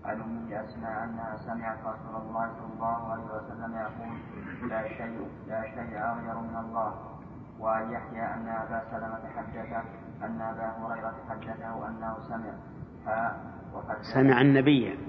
[0.05, 5.61] عن أمه أسماء أنها سمعت رسول الله صلى الله عليه وسلم يقول لا شيء لا
[5.61, 6.93] شيء أغير من الله.
[7.59, 9.83] وعن يحيى أن أبا سلمة حدثه
[10.23, 12.53] أن أبا هريرة حدثه أنه سمع.
[13.07, 13.37] ها
[13.73, 14.99] وحدث سمع النبي.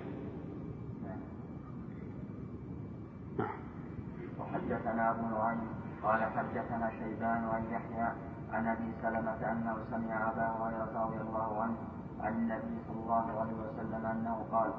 [4.40, 5.68] وحدثنا أبو نعيم.
[6.02, 8.08] قال حدثنا شيبان عن يحيى
[8.52, 11.76] عن أبي سلمة أنه سمع أبا هريرة رضي الله عنه
[12.20, 14.70] عن النبي صلى الله عليه وسلم أنه قال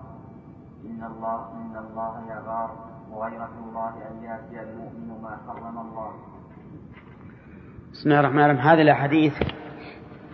[0.86, 2.70] إن الله إن الله يغار
[3.12, 6.12] وغيرة الله أن يأتي المؤمن ما حرم الله.
[7.92, 8.68] بسم الله الرحمن الرحيم.
[8.68, 9.34] هذه الأحاديث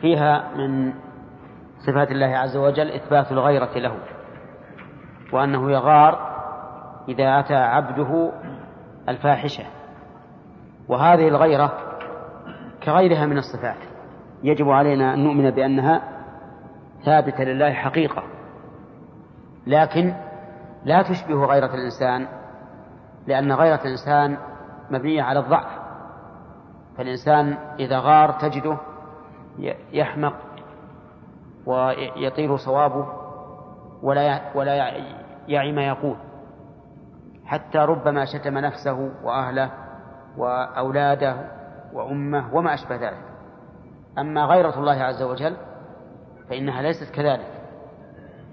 [0.04, 0.94] فيها من
[1.88, 3.98] صفات الله عز وجل إثبات الغيرة له
[5.34, 6.34] وأنه يغار
[7.10, 8.32] إذا أتى عبده
[9.10, 9.64] الفاحشة.
[10.88, 11.74] وهذه الغيرة
[12.84, 13.78] كغيرها من الصفات.
[14.44, 16.02] يجب علينا أن نؤمن بأنها
[17.06, 18.24] ثابتة لله حقيقة.
[19.68, 20.14] لكن
[20.86, 22.28] لا تشبه غيرة الإنسان
[23.28, 24.38] لأن غيرة الإنسان
[24.92, 25.80] مبنية على الضعف.
[26.98, 28.78] فالإنسان إذا غار تجده
[29.94, 30.36] يحمق
[31.66, 33.08] ويطير صوابه
[34.02, 34.76] ولا ولا
[35.48, 36.16] يعي ما يقول.
[37.46, 39.72] حتى ربما شتم نفسه وأهله
[40.38, 41.52] وأولاده
[41.94, 43.24] وأمه وما أشبه ذلك.
[44.18, 45.58] أما غيرة الله عز وجل
[46.50, 47.62] فإنها ليست كذلك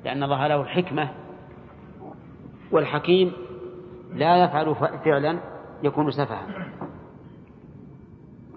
[0.05, 1.11] لأن الله له الحكمة
[2.73, 3.33] والحكيم
[4.13, 4.75] لا يفعل
[5.05, 5.41] فعلا
[5.83, 6.47] يكون سفها.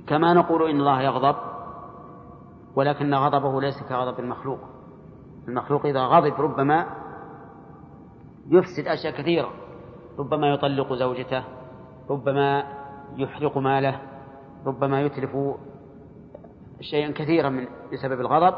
[0.07, 1.35] كما نقول إن الله يغضب
[2.75, 4.59] ولكن غضبه ليس كغضب المخلوق.
[5.47, 6.85] المخلوق إذا غضب ربما
[8.47, 9.49] يفسد أشياء كثيرة.
[10.19, 11.43] ربما يطلق زوجته
[12.09, 12.63] ربما
[13.15, 13.99] يحرق ماله
[14.65, 15.37] ربما يتلف
[16.81, 18.55] شيئا كثيرا من بسبب الغضب.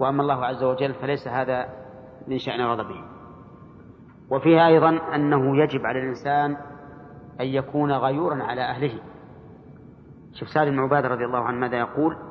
[0.00, 1.68] وأما الله عز وجل فليس هذا
[2.28, 3.04] من شأن غضبه.
[4.30, 6.56] وفيها أيضا أنه يجب على الإنسان
[7.40, 8.98] أن يكون غيورا على أهله.
[10.32, 12.27] شوف سالم بن عبادة رضي الله عنه ماذا يقول؟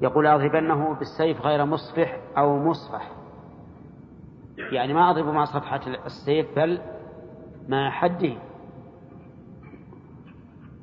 [0.00, 3.10] يقول أضربنه بالسيف غير مصفح أو مصفح
[4.72, 6.80] يعني ما أضرب مع صفحة السيف بل
[7.68, 8.32] مع حده.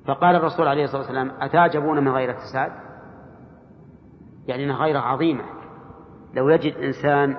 [0.05, 2.71] فقال الرسول عليه الصلاة والسلام أتعجبون من غيرة سعد
[4.47, 5.43] يعني أنها غيرة عظيمة.
[6.33, 7.37] لو يجد إنسان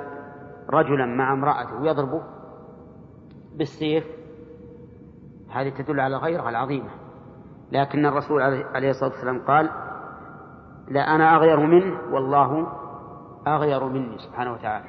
[0.70, 2.22] رجلا مع امرأته ويضربه
[3.54, 4.04] بالسيف
[5.50, 6.90] هذه تدل على غيرها العظيمة.
[7.72, 8.42] لكن الرسول
[8.74, 9.85] عليه الصلاة والسلام قال
[10.88, 12.66] لا أنا أغير منه والله
[13.46, 14.84] أغير مني سبحانه وتعالى.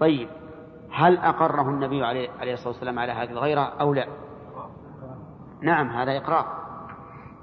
[0.00, 0.28] طيب
[0.92, 4.06] هل أقره النبي عليه الصلاة والسلام على هذه الغيرة أو لا؟
[5.62, 6.46] نعم هذا إقرار.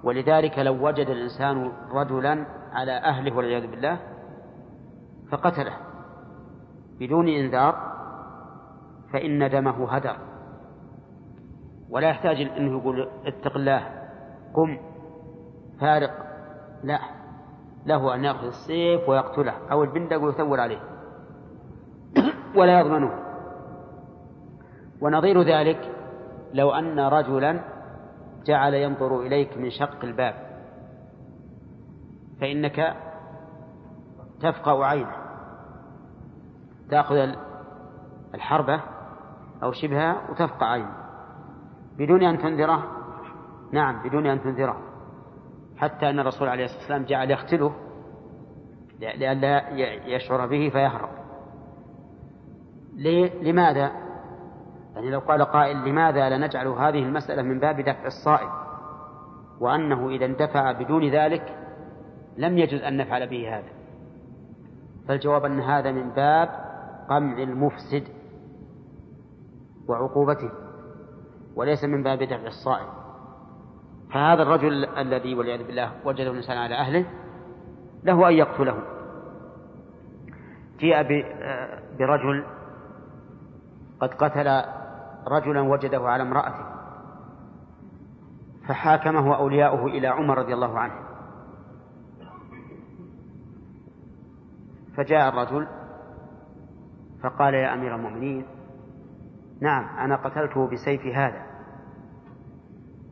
[0.03, 3.99] ولذلك لو وجد الإنسان رجلا على أهله والعياذ بالله
[5.31, 5.73] فقتله
[6.99, 7.93] بدون إنذار
[9.13, 10.17] فإن دمه هدر.
[11.89, 13.89] ولا يحتاج أنه يقول اتق الله
[14.53, 14.77] قم
[15.81, 16.11] فارق
[16.83, 17.22] لا.
[17.85, 20.79] له أن يأخذ السيف ويقتله أو البندق ويثور عليه.
[22.57, 23.11] ولا يضمنه.
[25.01, 25.91] ونظير ذلك
[26.53, 27.59] لو أن رجلا
[28.45, 30.35] جعل ينظر إليك من شق الباب.
[32.41, 32.95] فإنك
[34.39, 35.15] تفقع عينه.
[36.89, 37.15] تأخذ
[38.33, 38.81] الحربة
[39.63, 40.95] أو شبهها وتفقع عينه.
[41.97, 42.83] بدون أن تنذره.
[43.71, 44.92] نعم بدون أن تنذره.
[45.83, 47.73] حتى أن الرسول عليه الصلاة والسلام جعل يقتله
[48.99, 49.69] لئلا
[50.07, 51.09] يشعر به فيهرب.
[53.41, 53.91] لماذا؟
[54.95, 58.49] يعني لو قال قائل لماذا لا نجعل هذه المسألة من باب دفع الصائب
[59.59, 61.57] وأنه إذا اندفع بدون ذلك
[62.37, 63.69] لم يجوز أن نفعل به هذا.
[65.07, 66.49] فالجواب أن هذا من باب
[67.09, 68.03] قمع المفسد
[69.87, 70.51] وعقوبته
[71.55, 73.02] وليس من باب دفع الصائب
[74.13, 77.05] فهذا الرجل الذي والعياذ بالله وجده الإنسان على أهله
[78.03, 78.83] له أن يقتله.
[80.79, 81.03] جيء
[81.99, 82.45] برجل
[83.99, 84.63] قد قتل
[85.27, 86.65] رجلا وجده على امرأته
[88.67, 90.93] فحاكمه أولياؤه إلى عمر رضي الله عنه.
[94.97, 95.67] فجاء الرجل
[97.23, 98.45] فقال يا أمير المؤمنين
[99.61, 101.52] نعم أنا قتلته بسيف هذا.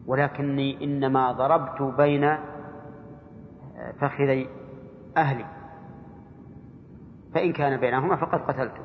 [0.08, 2.38] ولكني إنما ضربت بين
[4.00, 4.50] فخذي
[5.18, 5.46] أهلي.
[7.34, 8.84] فإن كان بينهما فقد قتلته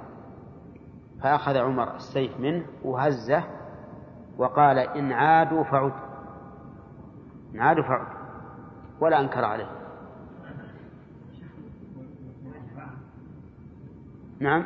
[1.23, 3.45] فأخذ عمر السيف منه وهزه
[4.39, 5.93] وقال إن عادوا فعد.
[7.55, 8.07] إن عادوا فعد.
[9.01, 9.71] ولا أنكر عليه.
[14.41, 14.65] نعم.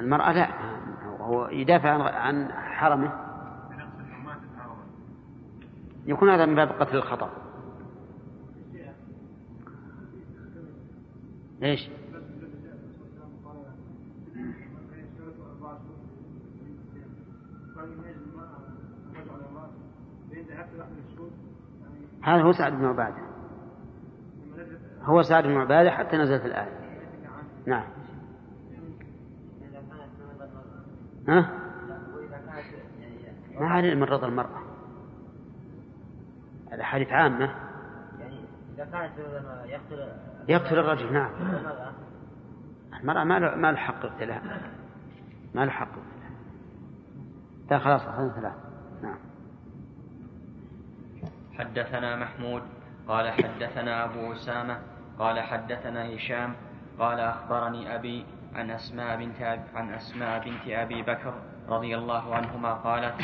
[0.00, 0.48] المرأة لا
[1.20, 3.25] هو يدافع عن حرمه.
[6.06, 7.30] يكون هذا من باب قتل الخطأ.
[11.62, 11.90] إيش؟
[22.22, 23.26] هذا هو سعد بن عبادة.
[25.02, 26.86] هو سعد بن عبادة حتى نزلت الآية.
[27.66, 27.84] نعم.
[31.28, 31.50] ها؟
[33.60, 34.55] ما علينا من رضا المرأة.
[36.76, 37.54] هذا حديث عامة.
[38.20, 38.40] يعني
[38.74, 39.12] إذا كانت
[39.64, 40.08] يقتل
[40.48, 41.30] يقتل الرجل نعم.
[41.40, 43.24] المرأة.
[43.24, 44.42] ما له ما له حق اقتلاء
[45.54, 46.16] ما له حق اقتلاء
[47.70, 48.02] طيب خلاص
[48.34, 48.54] ثلاث
[49.02, 49.18] نعم.
[51.58, 52.62] حدثنا محمود
[53.08, 54.78] قال حدثنا أبو أسامة
[55.18, 56.54] قال حدثنا هشام
[56.98, 59.42] قال أخبرني أبي عن أسماء بنت
[59.74, 61.34] عن أسماء بنت أبي بكر
[61.68, 63.14] رضي الله عنهما قالت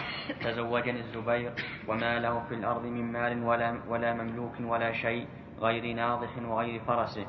[0.45, 1.53] تزوجني الزبير
[1.89, 5.27] وما له في الأرض من مال ولا, ولا مملوك ولا شيء
[5.61, 7.27] غير ناضح وغير فرسه.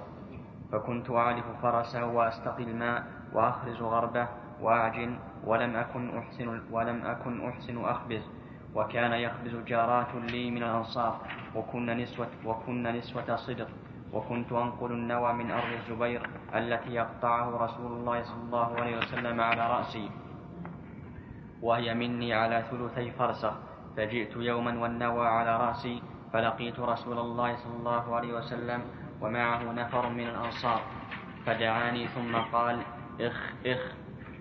[0.72, 3.04] فكنت أعلف فرسه وأستقي الماء
[3.34, 4.28] وأخرز غربه
[4.62, 8.22] وأعجن ولم أكن أحسن ولم أكن أحسن أخبز.
[8.76, 11.18] وكان يخبز جارات لي من الأنصار
[11.56, 13.68] وكن نسوة وكن نسوة صدر.
[14.14, 19.68] وكنت أنقل النوى من أرض الزبير التي يقطعه رسول الله صلى الله عليه وسلم على
[19.68, 20.10] رأسي.
[21.64, 23.54] وهي مني على ثلثي فرسخ
[23.98, 26.02] فجئت يوما والنوى على رأسي
[26.34, 28.82] فلقيت رسول الله صلى الله عليه وسلم
[29.22, 30.82] ومعه نفر من الأنصار.
[31.46, 32.84] فدعاني ثم قال
[33.22, 33.82] إخ إخ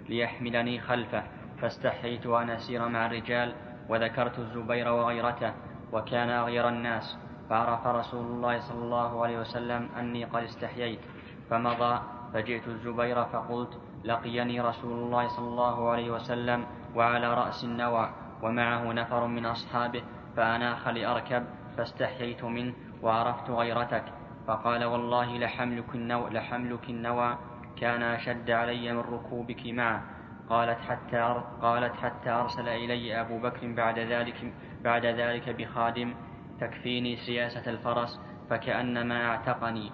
[0.09, 1.23] ليحملني خلفه.
[1.61, 3.55] فاستحييت أن أسير مع الرجال
[3.89, 5.53] وذكرت الزبير وغيرته
[5.93, 7.19] وكان أغير الناس.
[7.51, 11.01] فعرف رسول الله صلى الله عليه وسلم أني قد استحييت.
[11.51, 12.01] فمضى
[12.35, 18.11] فجئت الزبير فقلت لقيني رسول الله صلى الله عليه وسلم وعلى رأس النوى
[18.43, 20.03] ومعه نفر من أصحابه
[20.37, 21.45] فأناخ لأركب
[21.77, 24.05] فاستحييت منه وعرفت غيرتك.
[24.47, 27.39] فقال والله لحملك النوى, لحملك النوى
[27.81, 30.03] كان أشد علي من ركوبك معه.
[30.49, 34.53] قالت حتى قالت حتى أرسل إلي أبو بكر بعد ذلك
[34.85, 36.15] بعد ذلك بخادم
[36.61, 38.21] تكفيني سياسة الفرس
[38.51, 39.93] فكأنما اعتقني.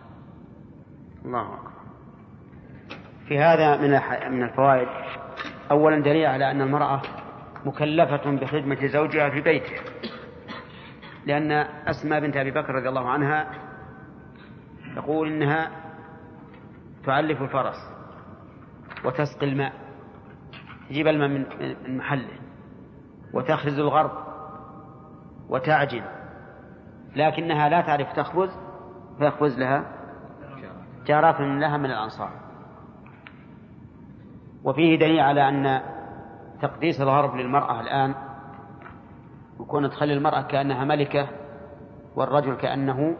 [1.25, 1.79] الله أكبر.
[3.29, 3.91] في هذا من
[4.37, 4.89] من الفوائد
[5.71, 7.03] أولا دليل على أن المرأة
[7.65, 9.77] مكلفة بخدمة زوجها في بيته
[11.27, 11.53] لأن
[11.87, 13.51] أسماء بنت أبي بكر رضي الله عنها
[14.97, 15.71] تقول إنها
[17.07, 17.77] تعلف الفرس
[19.05, 19.73] وتسقي الماء
[20.89, 21.47] تجيب الماء من
[21.97, 22.39] محله
[23.35, 24.11] وتخرز الغرب
[25.49, 26.03] وتعجن
[27.17, 28.51] لكنها لا تعرف تخبز
[29.19, 29.93] فيخبز لها
[31.07, 32.31] جارات لها من الأنصار.
[34.65, 35.81] وفيه دليل على أن
[36.63, 38.15] تقديس الغرب للمرأة الآن
[39.59, 41.29] وكون تخلي المرأة كأنها ملكة
[42.17, 43.17] والرجل كأنه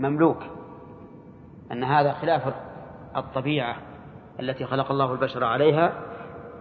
[0.00, 0.42] مملوك.
[1.72, 2.54] أن هذا خلاف
[3.16, 3.76] الطبيعة
[4.40, 5.92] التي خلق الله البشر عليها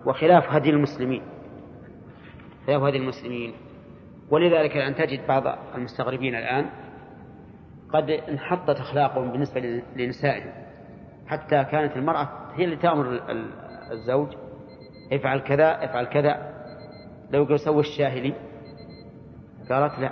[0.06, 1.22] وخلاف هدي المسلمين.
[2.68, 3.54] خلاف هدي المسلمين.
[4.30, 5.44] ولذلك أن تجد بعض
[5.76, 6.70] المستغربين الآن
[7.94, 10.52] قد انحطت أخلاقهم بالنسبة لنسائهم.
[11.28, 13.22] حتى كانت المرأة هي اللي تأمر
[13.92, 14.28] الزوج
[15.14, 16.54] افعل كذا افعل كذا.
[17.32, 18.34] لو قال سوي الشاهلي
[19.70, 20.12] قالت لا.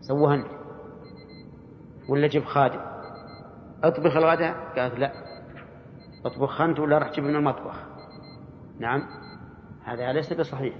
[0.00, 0.46] سوها أنت.
[2.08, 2.80] ولا جيب خادم.
[3.84, 5.12] أطبخ الغداء؟ قالت لا.
[6.24, 7.76] أطبخ أنت ولا راح تجيب من المطبخ؟
[8.78, 9.02] نعم.
[9.84, 10.74] هذا ليس بصحيح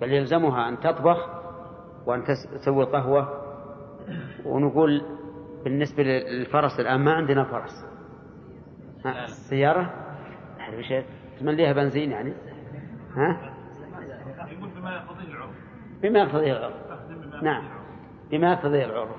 [0.00, 1.28] بل يلزمها أن تطبخ
[2.06, 3.42] وأن تسوي القهوة
[4.46, 5.02] ونقول
[5.64, 7.84] بالنسبة للفرس الآن ما عندنا فرس.
[9.04, 9.26] ها؟
[10.68, 11.04] السيارة وش
[11.40, 12.32] تمليها بنزين يعني؟
[13.14, 13.54] ها؟
[14.52, 15.54] يقول بما يقتضيه العرف.
[16.02, 16.74] بما يقتضيه العرف.
[17.42, 17.64] نعم.
[18.30, 19.16] بما يقتضيه العرف.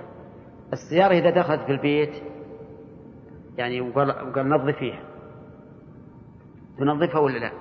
[0.74, 2.24] السيارة إذا دخلت في البيت
[3.58, 5.00] يعني وقال, وقال نظفيها
[6.78, 7.52] تنظفها ولا لا؟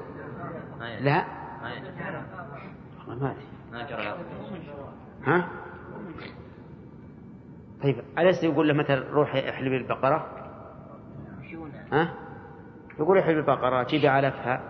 [1.01, 1.25] لا
[1.63, 3.53] ما أدري.
[5.25, 5.49] ها؟
[7.83, 10.27] طيب أليس يقول له مثلا روح احلبي البقرة؟
[11.93, 12.15] ها؟
[12.99, 14.61] يقول احلبي البقرة جيبي علفها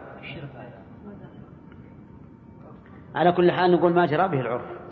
[3.15, 4.83] على كل حال نقول ما جرى به العرف.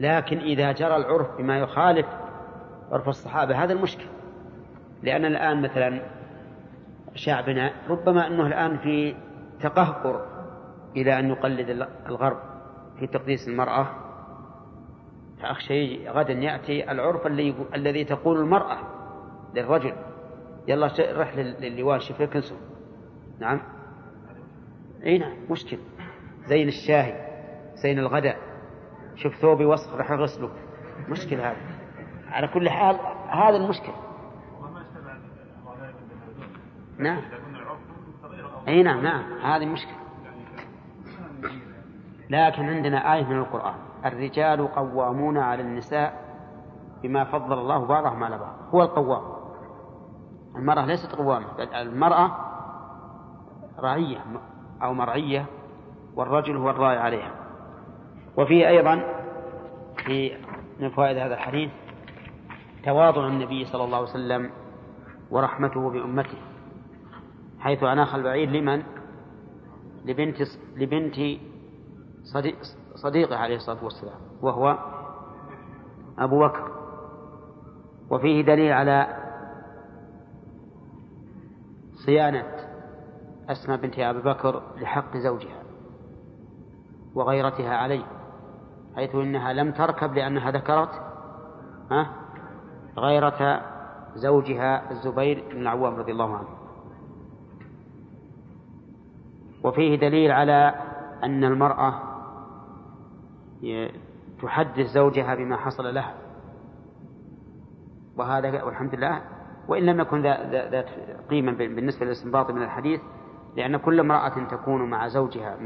[0.00, 2.06] لكن إذا جرى العرف بما يخالف
[2.92, 4.06] عرف الصحابة هذا المشكل.
[5.02, 6.02] لأن الآن مثلا
[7.14, 9.14] شعبنا ربما أنه الآن في
[9.60, 10.26] تقهقر
[10.96, 12.38] إلى أن يقلد الغرب
[12.98, 13.86] في تقديس المرأة.
[15.42, 17.26] فأخشى غدا يأتي العرف
[17.74, 18.78] الذي تقول المرأة
[19.54, 19.92] للرجل.
[20.68, 22.54] يلا رح للوان شوف كنسو
[23.40, 23.60] نعم.
[25.04, 25.78] إي نعم مشكل.
[26.46, 27.14] زين الشاهي
[27.74, 28.38] زين الغداء.
[29.14, 30.50] شوف ثوبي وسخ راح أغسله.
[31.08, 31.56] مشكل هذا.
[32.28, 32.96] على كل حال
[33.28, 33.92] هذا المشكل.
[36.98, 37.22] نعم.
[38.68, 40.00] إي نعم نعم هذه مشكلة
[42.30, 43.74] لكن عندنا آية من القرآن.
[44.04, 46.30] الرجال قوامون على النساء
[47.02, 48.54] بما فضل الله بعضهم على بعض.
[48.74, 49.39] هو القوام.
[50.56, 51.46] المرأة ليست قوامة.
[51.58, 52.30] بل المرأة
[53.78, 54.24] رعية
[54.82, 55.46] أو مرعية
[56.14, 57.32] والرجل هو الراعي عليها.
[58.36, 59.02] وفيه أيضا
[60.04, 60.36] في
[60.80, 61.70] من فوائد هذا الحديث
[62.84, 64.50] تواضع النبي صلى الله عليه وسلم
[65.30, 66.38] ورحمته بأمته
[67.60, 68.82] حيث أناخ البعير لمن؟
[70.04, 70.36] لبنت
[70.76, 71.40] لبنت
[72.22, 72.56] صديق
[72.94, 74.78] صديقه عليه الصلاة والسلام وهو
[76.18, 76.70] أبو بكر.
[78.10, 79.19] وفيه دليل على
[82.06, 82.46] صيانة
[83.48, 85.62] أسماء بنت أبي بكر لحق زوجها
[87.14, 88.04] وغيرتها عليه
[88.96, 90.90] حيث إنها لم تركب لأنها ذكرت
[92.98, 93.62] غيرة
[94.14, 96.48] زوجها الزبير بن العوام رضي الله عنه.
[99.64, 100.74] وفيه دليل على
[101.24, 101.94] أن المرأة
[104.42, 106.14] تحدث زوجها بما حصل لها.
[108.16, 109.22] وهذا والحمد لله
[109.70, 110.88] وإن لم يكن ذات
[111.30, 113.00] قيمة بالنسبة للاستنباط من الحديث
[113.56, 115.58] لأن كل امرأة تكون مع زوجها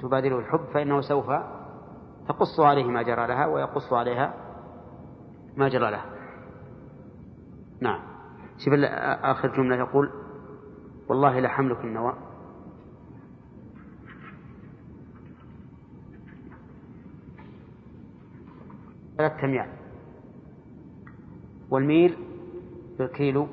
[0.00, 1.30] تبادله الحب فإنه سوف
[2.28, 4.34] تقص عليه ما جرى لها ويقص عليها
[5.56, 6.04] ما جرى لها.
[7.80, 8.00] نعم.
[8.58, 8.74] شوف
[9.22, 10.10] آخر جملة يقول
[11.08, 12.14] والله لحملك النوى.
[19.16, 19.68] ثلاثة أميال
[21.70, 22.27] والميل
[22.98, 23.48] بالكيلو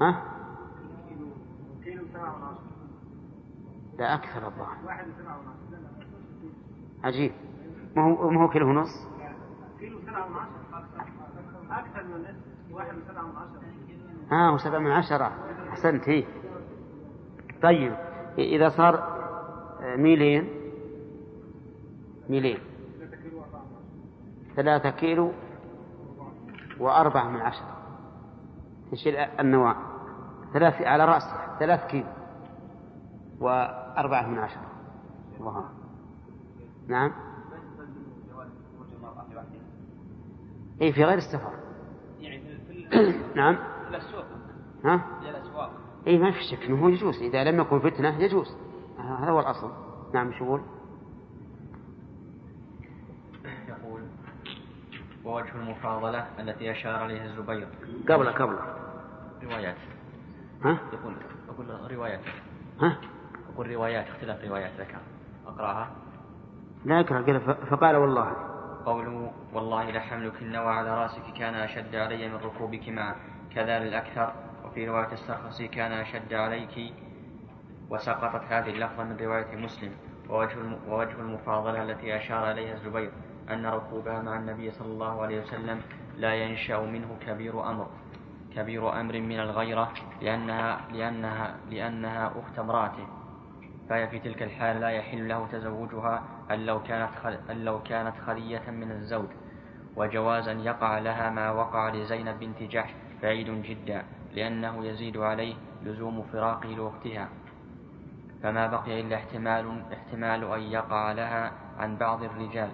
[0.00, 0.22] ها؟
[3.98, 4.76] لا أكثر الظاهر.
[7.04, 7.32] عجيب.
[7.96, 9.08] ما هو ما هو كيلو ونص؟
[9.80, 10.38] كيلو سبعة ونص
[11.70, 12.24] أكثر من
[12.72, 13.50] واحد سبعة ونص
[14.32, 15.32] ها وسبعة من عشرة.
[15.68, 16.24] أحسنت هي
[17.62, 17.96] طيب
[18.38, 19.20] إذا صار
[19.96, 20.48] ميلين.
[22.28, 22.58] ميلين.
[24.56, 25.32] ثلاثة كيلو
[26.80, 27.79] وأربعة من عشرة.
[28.90, 29.76] تشيل النواة.
[30.52, 32.06] ثلاث على رأسها ثلاث كيلو.
[33.40, 34.66] وأربعة من عشرة.
[35.40, 35.64] الله.
[36.88, 37.12] نعم.
[40.82, 41.52] أي في غير السفر.
[43.36, 43.58] نعم.
[44.84, 45.04] ها؟
[46.06, 47.22] اي ما في شك إنه يجوز.
[47.22, 48.56] إذا لم يكن فتنة يجوز.
[48.98, 49.70] هذا هو الأصل.
[50.14, 50.60] نعم شو؟ يقول؟
[55.24, 57.68] ووجه المفاضلة التي أشار إليها الزبير.
[58.08, 58.56] قبل قبل
[59.42, 59.76] روايات.
[60.64, 61.14] ها؟ يقول
[61.48, 62.20] أقول روايات.
[62.80, 62.96] ها؟
[63.54, 64.98] أقول روايات اختلاف روايات ذكر.
[65.46, 65.90] أقرأها.
[66.84, 67.40] لا أقرأ قال
[67.70, 68.36] فقال والله.
[68.86, 73.16] قوله والله لحملك النوى على رأسك كان أشد علي من ركوبك معه
[73.54, 74.32] كذا للأكثر.
[74.64, 76.94] وفي رواية السرخسي كان أشد عليك
[77.90, 79.92] وسقطت هذه اللفظة من رواية مسلم.
[80.28, 80.56] ووجه
[80.88, 83.12] ووجه المفاضلة التي أشار إليها الزبير.
[83.52, 85.80] أن ركوبها مع النبي صلى الله عليه وسلم
[86.16, 87.86] لا ينشأ منه كبير أمر
[88.56, 89.92] كبير أمر من الغيرة
[90.22, 93.06] لأنها لأنها لأنها أخت امرأته.
[93.88, 97.10] فهي في تلك الحال لا يحل له تزوجها أن لو كانت
[97.50, 99.30] أن لو كانت خلية من الزوج.
[99.96, 102.90] وجواز أن يقع لها ما وقع لزينب بنت جحش
[103.22, 107.28] بعيد جدا لأنه يزيد عليه لزوم فراقه لأختها.
[108.42, 112.70] فما بقي إلا احتمال احتمال أن يقع لها عن بعض الرجال.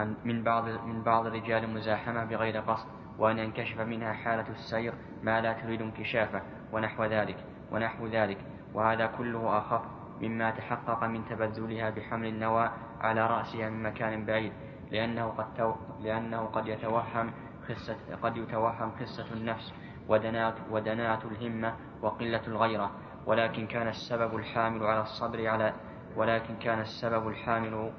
[0.00, 2.86] عن من بعض من بعض الرجال مزاحمة بغير قصد
[3.18, 6.42] وأن ينكشف منها حالة السير ما لا تريد انكشافه
[6.72, 7.36] ونحو ذلك
[7.72, 8.38] ونحو ذلك.
[8.74, 9.82] وهذا كله أخف
[10.20, 12.70] مما تحقق من تبذلها بحمل النوى
[13.00, 14.52] على رأسها من مكان بعيد
[14.90, 17.32] لأنه قد تو لأنه قد يتوهم
[17.68, 19.74] خسة قد يتوهم خسة النفس
[20.08, 22.90] ودناة ودناة الهمة وقلة الغيرة.
[23.26, 25.72] ولكن كان السبب الحامل على الصبر على
[26.16, 27.92] ولكن كان السبب الحامل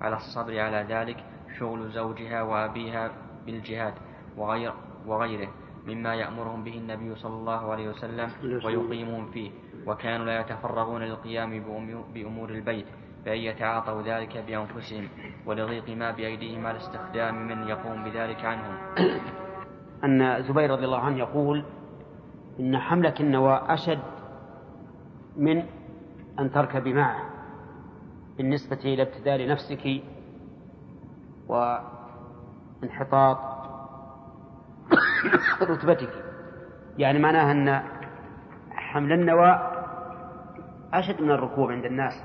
[0.00, 1.24] على الصبر على ذلك
[1.58, 3.10] شغل زوجها وأبيها
[3.46, 3.94] بالجهاد
[4.36, 4.72] وغير
[5.06, 5.48] وغيره
[5.86, 8.28] مما يأمرهم به النبي صلى الله عليه وسلم
[8.64, 9.50] ويقيمهم فيه.
[9.86, 11.50] وكانوا لا يتفرغون للقيام
[12.14, 12.86] بأمور البيت
[13.24, 15.08] بأن يتعاطوا ذلك بأنفسهم
[15.46, 18.76] ولضيق ما بأيديهم على استخدام من يقوم بذلك عنهم.
[20.04, 21.64] أن زبير رضي الله عنه يقول
[22.60, 24.02] إن حملك النوى أشد
[25.36, 25.62] من
[26.38, 27.30] أن تركبي معه
[28.36, 30.02] بالنسبة إلى ابتذال نفسك
[31.48, 33.38] وانحطاط
[35.62, 36.24] رتبتك.
[36.98, 37.82] يعني معناها أن
[38.70, 39.72] حمل النوى
[40.92, 42.24] أشد من الركوب عند الناس.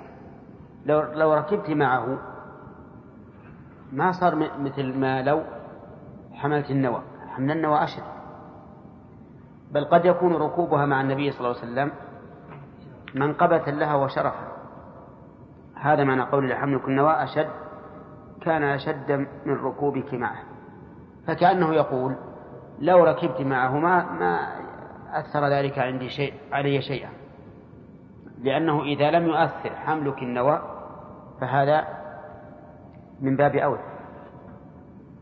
[0.85, 2.17] لو لو ركبت معه
[3.91, 5.43] ما صار مثل ما لو
[6.33, 7.01] حملت النوى.
[7.27, 8.03] حمل النوى أشد.
[9.71, 11.91] بل قد يكون ركوبها مع النبي صلى الله عليه وسلم
[13.15, 14.49] منقبة لها وشرفا.
[15.75, 17.49] هذا معنى قول حملك النوى أشد
[18.41, 19.11] كان أشد
[19.45, 20.43] من ركوبك معه.
[21.27, 22.15] فكأنه يقول
[22.79, 24.05] لو ركبت معه ما
[25.11, 27.09] أثر ذلك عندي شيء علي شيئا.
[28.41, 30.61] لأنه إذا لم يؤثر حملك النوى
[31.41, 31.87] فهذا
[33.21, 33.83] من باب أولى.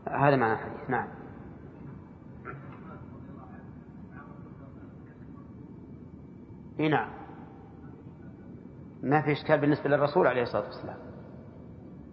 [0.08, 0.90] هذا معنى الحديث.
[0.90, 1.08] نعم.
[6.78, 7.08] نعم.
[9.02, 11.07] ما في إشكال بالنسبة للرسول عليه الصلاة والسلام.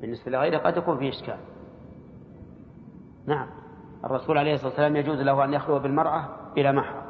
[0.01, 1.39] بالنسبة لغيره قد يكون في إشكال.
[3.27, 3.47] نعم.
[4.05, 7.05] الرسول عليه الصلاة والسلام يجوز له أن يخلو بالمرأة بلا محرم.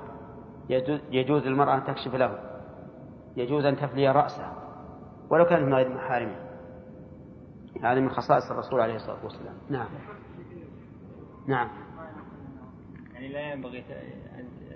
[1.12, 2.40] يجوز للمرأة أن تكشف له.
[3.38, 4.54] يجوز أن تفلي راسه
[5.30, 6.36] ولو كانت من غير محارمه
[7.84, 9.56] هذا من خصائص الرسول عليه الصلاة والسلام.
[9.70, 9.88] نعم.
[11.48, 11.70] نعم.
[13.14, 13.84] يعني لا ينبغي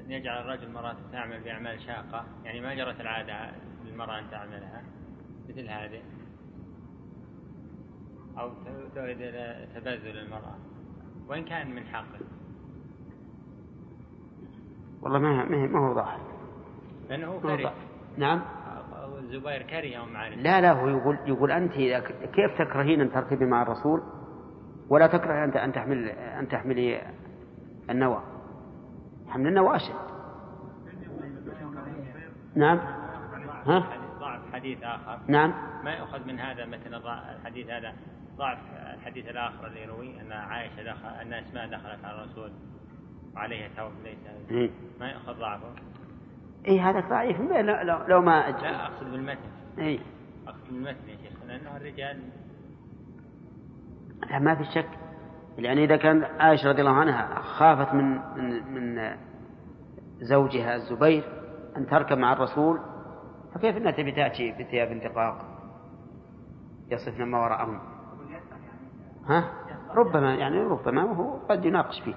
[0.05, 2.26] أن يجعل الرجل مرأة تعمل بأعمال شاقة.
[2.43, 3.51] يعني ما جرت العادة
[3.86, 4.84] للمرأة أن تعملها
[5.49, 6.01] مثل هذه.
[8.38, 8.49] أو
[8.95, 10.55] تؤدي إلى تبذل المرأة.
[11.27, 12.19] وإن كان من حقه.
[15.01, 16.19] والله ما ما هو ظاهر
[17.09, 17.73] لأنه كره.
[18.17, 18.41] نعم.
[19.19, 21.73] الزبير كره مع لا لا هو يقول يقول أنت
[22.34, 24.01] كيف تكرهين أن تركبي مع الرسول؟
[24.89, 27.01] ولا تكره أنت أن تحمل أن تحملي
[27.89, 28.23] النوى
[29.27, 29.95] حمل النوى أشد.
[32.55, 32.77] نعم.
[33.65, 33.84] ها؟
[34.19, 35.19] ضعف حديث آخر.
[35.27, 35.53] نعم.
[35.84, 36.97] ما يؤخذ من هذا مثلا
[37.36, 37.93] الحديث هذا؟
[38.39, 38.57] ضعف
[38.93, 42.51] الحديث الآخر اللي يروي أن عائشة دخل أن أسماء دخلت على الرسول
[43.36, 45.74] وعليها ثوب ليس؟ ما يؤخذ ضعفه؟
[46.67, 47.39] إي هذا ضعيف.
[47.41, 48.61] لو, لو ما أجل.
[48.61, 49.49] لا أقصد بالمتن.
[49.79, 49.99] إي.
[50.47, 52.20] أقصد بالمتن يا شيخ لأنه الرجال
[54.29, 54.89] لا ما في شك.
[55.57, 58.05] يعني إذا كان عائشة رضي الله عنها خافت من
[58.37, 59.16] من من
[60.20, 61.24] زوجها الزبير
[61.78, 62.79] أن تركب مع الرسول
[63.55, 65.45] فكيف إنها تبي تأتي بثياب انتقاق؟
[66.91, 67.99] يصفن ما وراءهم.
[69.30, 69.43] ها؟
[69.96, 72.16] ربما يعني ربما وهو قد يناقش فيه.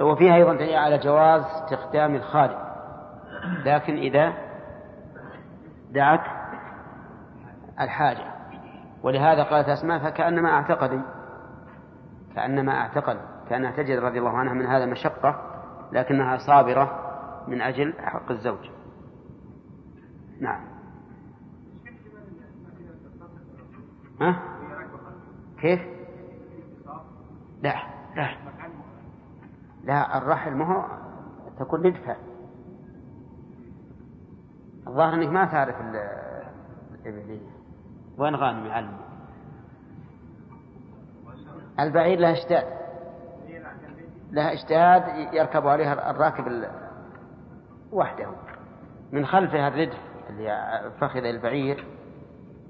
[0.00, 2.58] وفيها أيضا دليل على جواز استخدام الخادم
[3.64, 4.32] لكن إذا
[5.90, 6.20] دعت
[7.80, 8.32] الحاجة.
[9.02, 11.02] ولهذا قالت أسماء فكأنما أعتقد
[12.34, 13.18] كأنما أعتقد
[13.48, 15.40] كأنها تجد رضي الله عنها من هذا مشقة
[15.92, 17.02] لكنها صابرة
[17.48, 18.70] من أجل حق الزوج.
[20.40, 20.60] نعم.
[24.20, 24.42] ها؟
[25.60, 25.95] كيف؟
[27.62, 27.74] لا
[28.16, 28.36] لا.
[29.84, 30.86] لا الرحل ما هو
[31.58, 32.16] تكون ندفة
[34.86, 37.50] الظاهر إنك ما تعرف الإبلية
[38.18, 38.96] وين غانم يعلم
[41.80, 42.64] البعير له اشتاد.
[44.30, 46.68] له اشتاد يركب عليها الراكب
[47.92, 48.28] وحده.
[49.12, 50.00] من خلفها الردف
[50.30, 51.86] اللي فخذ البعير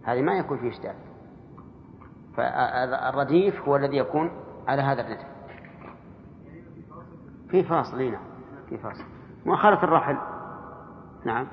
[0.05, 0.95] هذه ما يكون فيه اشتاد.
[2.37, 5.27] فالرديف هو الذي يكون على هذا الردف
[7.51, 8.23] في فاصل نعم
[8.69, 9.05] في فاصل.
[9.47, 10.17] مؤخرة الرحل.
[11.25, 11.47] نعم.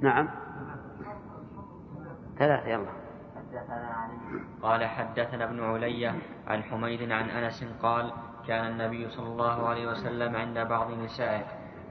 [0.00, 0.28] نعم.
[2.38, 2.86] ثلاثة يلا.
[3.52, 6.14] علي قال حدثنا ابن علية
[6.46, 8.12] عن حميد عن أنس قال
[8.46, 11.44] كان النبي صلى الله عليه وسلم عند بعض نسائه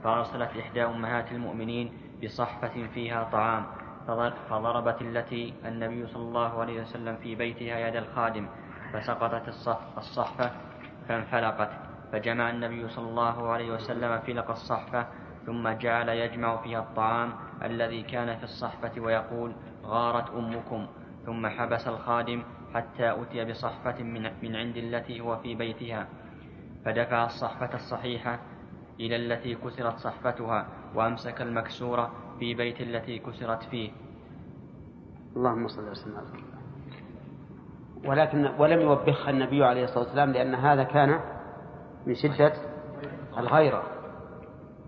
[0.04, 1.92] فأرسلت إحدى أمهات المؤمنين
[2.24, 3.64] بصحفة فيها طعام
[4.06, 8.46] فضر- فضربت التي النبي صلى الله عليه وسلم في بيتها يد الخادم
[8.92, 10.50] فسقطت الصف الصحفة
[11.08, 11.70] فانفلقت.
[12.12, 15.06] فجمع النبي صلى الله عليه وسلم فلق الصحفة
[15.46, 17.32] ثم جعل يجمع فيها الطعام
[17.62, 19.52] الذي كان في الصحفة ويقول
[19.84, 20.86] غارت أمكم.
[21.26, 22.42] ثم حبس الخادم
[22.74, 26.06] حتى أتي بصحفة من, من عند التي هو في بيتها.
[26.84, 28.38] فدفع الصحفة الصحيحة
[29.00, 33.90] إلى التي كسرت صحفتها وأمسك المكسورة في بيت التي كسرت فيه.
[35.36, 36.57] اللهم صل وسلم على
[38.06, 41.20] ولكن ولم يوبخها النبي عليه الصلاة والسلام لأن هذا كان
[42.06, 42.52] من شدة
[43.38, 43.82] الغيرة.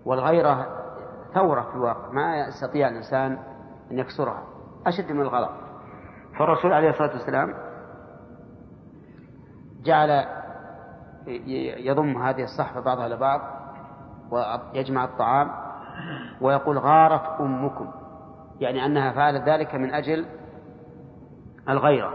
[0.05, 0.67] والغيرة
[1.33, 3.37] ثورة في الواقع ما يستطيع الإنسان
[3.91, 4.43] أن يكسرها
[4.87, 5.49] أشد من الغضب
[6.39, 7.53] فالرسول عليه الصلاة والسلام
[9.83, 10.25] جعل
[11.77, 13.41] يضم هذه الصحفة بعضها إلى بعض
[14.31, 15.51] ويجمع الطعام
[16.41, 17.91] ويقول غارت أمكم
[18.59, 20.25] يعني أنها فعلت ذلك من أجل
[21.69, 22.13] الغيرة.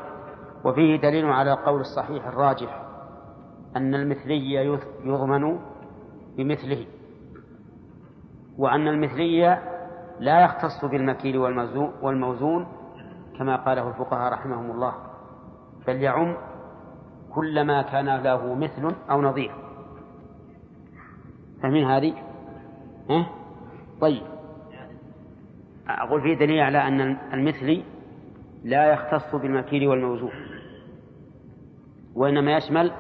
[0.66, 2.82] وفيه دليل على القول الصحيح الراجح
[3.76, 4.55] أن المثلي
[5.05, 5.59] يضمن
[6.36, 6.86] بمثله
[8.59, 9.59] وأن المثلي
[10.20, 11.38] لا يختص بالمكيل
[12.02, 12.66] والموزون
[13.38, 14.94] كما قاله الفقهاء رحمهم الله
[15.86, 16.36] بل يعم
[17.34, 19.55] كل ما كان له مثل أو نظير
[21.62, 22.14] فمن هذه؟
[23.10, 23.26] ها؟
[24.01, 24.22] طيب
[25.88, 27.01] أقول فيه دليل على أن
[27.32, 27.84] المثلي
[28.64, 30.56] لا يختص بالمكيل والموزون
[32.16, 32.93] وإنما يشمل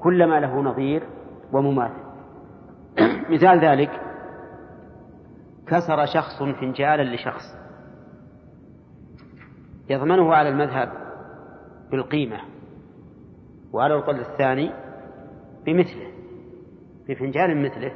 [0.00, 1.02] كل ما له نظير
[1.52, 2.02] ومماثل.
[3.30, 3.90] مثال ذلك
[5.66, 7.42] كسر شخص فنجالا لشخص.
[9.90, 10.92] يضمنه على المذهب
[11.90, 12.40] بالقيمة
[13.72, 14.72] وعلى القول الثاني
[15.66, 16.10] بمثله
[17.08, 17.92] بفنجان مثله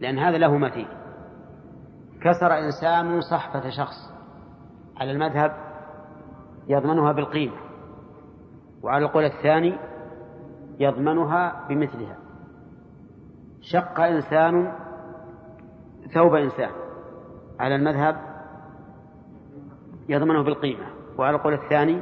[0.00, 0.88] لأن هذا له مثيل.
[2.20, 3.96] كسر إنسان صحفة شخص
[4.96, 5.52] على المذهب
[6.68, 7.69] يضمنها بالقيمة.
[8.82, 9.78] وعلى القول الثاني
[10.80, 12.16] يضمنها بمثلها.
[13.60, 14.72] شق إنسان
[16.14, 16.70] ثوب إنسان.
[17.60, 18.16] على المذهب
[20.08, 20.86] يضمنه بالقيمة
[21.18, 22.00] وعلى القول الثاني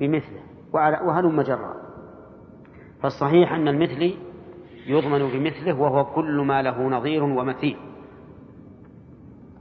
[0.00, 0.40] بمثله
[0.72, 1.74] وعلى وهلم جرا
[3.02, 4.14] فالصحيح أن المثلي
[4.86, 7.76] يضمن بمثله وهو كل ما له نظير ومثيل.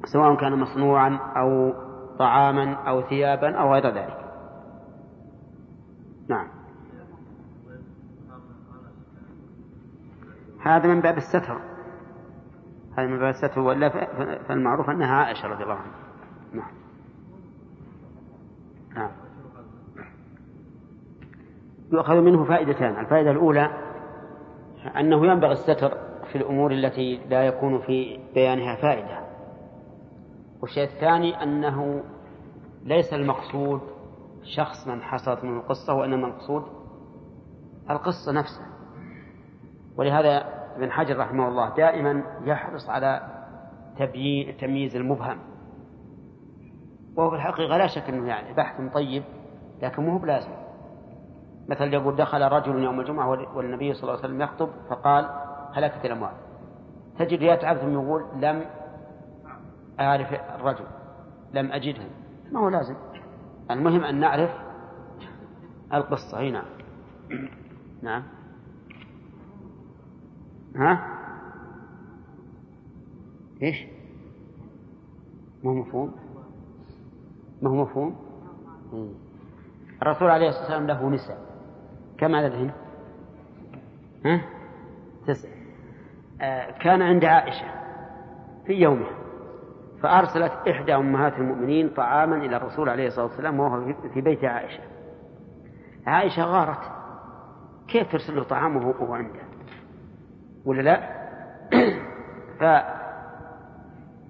[0.06, 1.74] سواء كان مصنوعا أو
[2.20, 4.23] طعاما أو ثيابا أو غير ذلك.
[6.28, 6.48] نعم.
[10.60, 11.58] هذا من باب الستر.
[12.98, 13.60] هذا من باب الستر.
[13.60, 13.90] ولا
[14.48, 15.96] فالمعروف أنها عائشة رضي الله عنها.
[16.54, 16.72] نعم.
[18.96, 19.12] نعم.
[21.92, 23.00] يؤخذ منه فائدتان.
[23.00, 23.70] الفائدة الأولى
[25.00, 25.98] أنه ينبغي الستر
[26.32, 29.20] في الأمور التي لا يكون في بيانها فائدة.
[30.62, 32.04] والشيء الثاني أنه
[32.84, 33.93] ليس المقصود
[34.44, 36.64] شخص من حصلت من القصة وإنما المقصود
[37.90, 38.68] القصة نفسها.
[39.98, 40.46] ولهذا
[40.76, 43.22] ابن حجر رحمه الله دائما يحرص على
[44.60, 45.40] تمييز المبهم.
[47.16, 49.24] وهو في الحقيقة لا شك أنه يعني بحث طيب
[49.82, 50.52] لكن مو بلازم.
[51.68, 55.30] مثل يقول دخل رجل يوم الجمعة والنبي صلى الله عليه وسلم يخطب فقال
[55.74, 56.34] هلكت الأموال.
[57.20, 58.66] تجد يتعب ثم يقول لم
[60.00, 60.86] أعرف الرجل
[61.54, 62.04] لم أجده.
[62.52, 62.96] ما هو لازم.
[63.72, 64.52] المهم أن نعرف
[65.94, 66.42] القصة.
[66.42, 66.66] هنا
[68.02, 68.24] نعم.
[70.76, 71.08] ها؟
[73.62, 73.86] إيش؟
[75.64, 76.16] ما هو مفهوم؟
[77.62, 78.16] ما هو مفهوم؟
[80.02, 81.38] الرسول عليه الصلاة والسلام له نساء.
[82.18, 82.72] كم عددهن
[84.26, 84.42] ها؟
[85.28, 85.50] تسع
[86.42, 87.66] آه كان عند عائشة
[88.66, 89.23] في يومها.
[90.04, 94.84] فأرسلت إحدى أمهات المؤمنين طعاما إلى الرسول عليه الصلاة والسلام وهو في بيت عائشة.
[96.08, 96.92] عائشة غارت.
[97.88, 99.40] كيف ترسل له طعام وهو عنده؟
[100.66, 101.10] ولا لا؟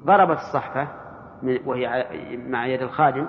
[0.04, 0.88] فضربت الصحفة
[1.66, 2.08] وهي
[2.48, 3.28] مع يد الخادم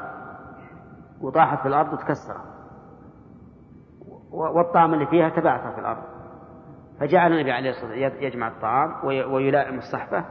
[1.20, 2.54] وطاحت في الأرض وتكسرت.
[4.30, 6.02] والطعام اللي فيها تبعثر في الأرض.
[7.00, 10.24] فجعل النبي عليه الصلاة والسلام يجمع الطعام ويلائم الصحفة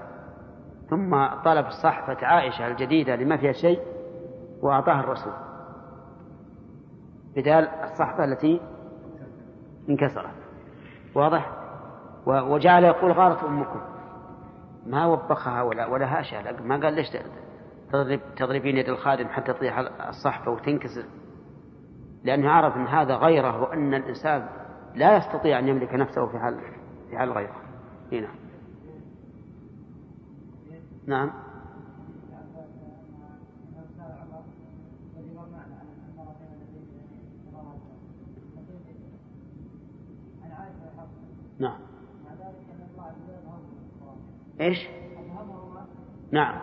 [0.90, 3.80] ثم طلب صحفة عائشة الجديدة لما فيها شيء
[4.62, 5.34] وأعطاها الرسول.
[7.36, 8.62] بدال الصحفة التي
[9.90, 10.36] انكسرت.
[11.16, 11.52] واضح؟
[12.26, 13.82] وجعل يقول غارت أمكم.
[14.86, 17.08] ما وبخها ولا ولا هاشها ما قال ليش
[17.92, 19.78] تضرب تضربين يد الخادم حتى تطيح
[20.08, 21.06] الصحفة وتنكسر؟
[22.24, 24.48] لأنه عرف أن هذا غيره وأن الإنسان
[24.96, 26.60] لا يستطيع أن يملك نفسه في حال
[27.10, 27.56] في حال غيره.
[28.12, 28.28] هنا.
[31.08, 31.32] نعم.
[41.60, 41.80] نعم.
[44.62, 44.88] إيش؟
[46.32, 46.60] نعم.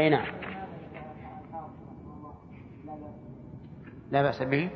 [0.00, 0.26] إي نعم.
[4.10, 4.70] لا بأس به.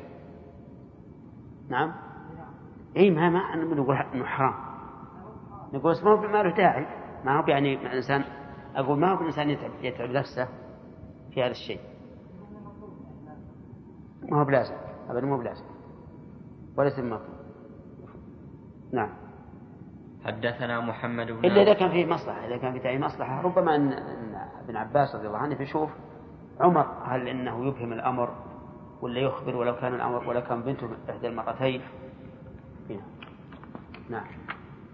[1.69, 1.93] نعم.
[2.97, 4.53] إي ما ما نقول انه حرام.
[5.73, 6.85] نقول ما له داعي
[7.25, 8.23] ما هو يعني الإنسان
[8.77, 10.47] أقول ما هو الإنسان يتعب يتعب نفسه
[11.33, 11.79] في هذا الشيء؟
[14.29, 14.75] ما هو بلازم.
[15.09, 15.65] ابدا ما هو بلازم.
[16.77, 17.37] وليس بمطلوب
[18.91, 19.09] نعم.
[20.25, 23.93] حدثنا محمد بن إلا إذا كان فيه مصلحة إذا كان في أي مصلحة ربما أن
[23.93, 25.89] أن ابن عباس رضي الله عنه بيشوف
[26.59, 28.29] عمر هل إنه يبهم الأمر
[29.01, 31.81] ولا يخبر ولو كان الأمر ولو كان بنته إحدى المرتين.
[34.09, 34.25] نعم.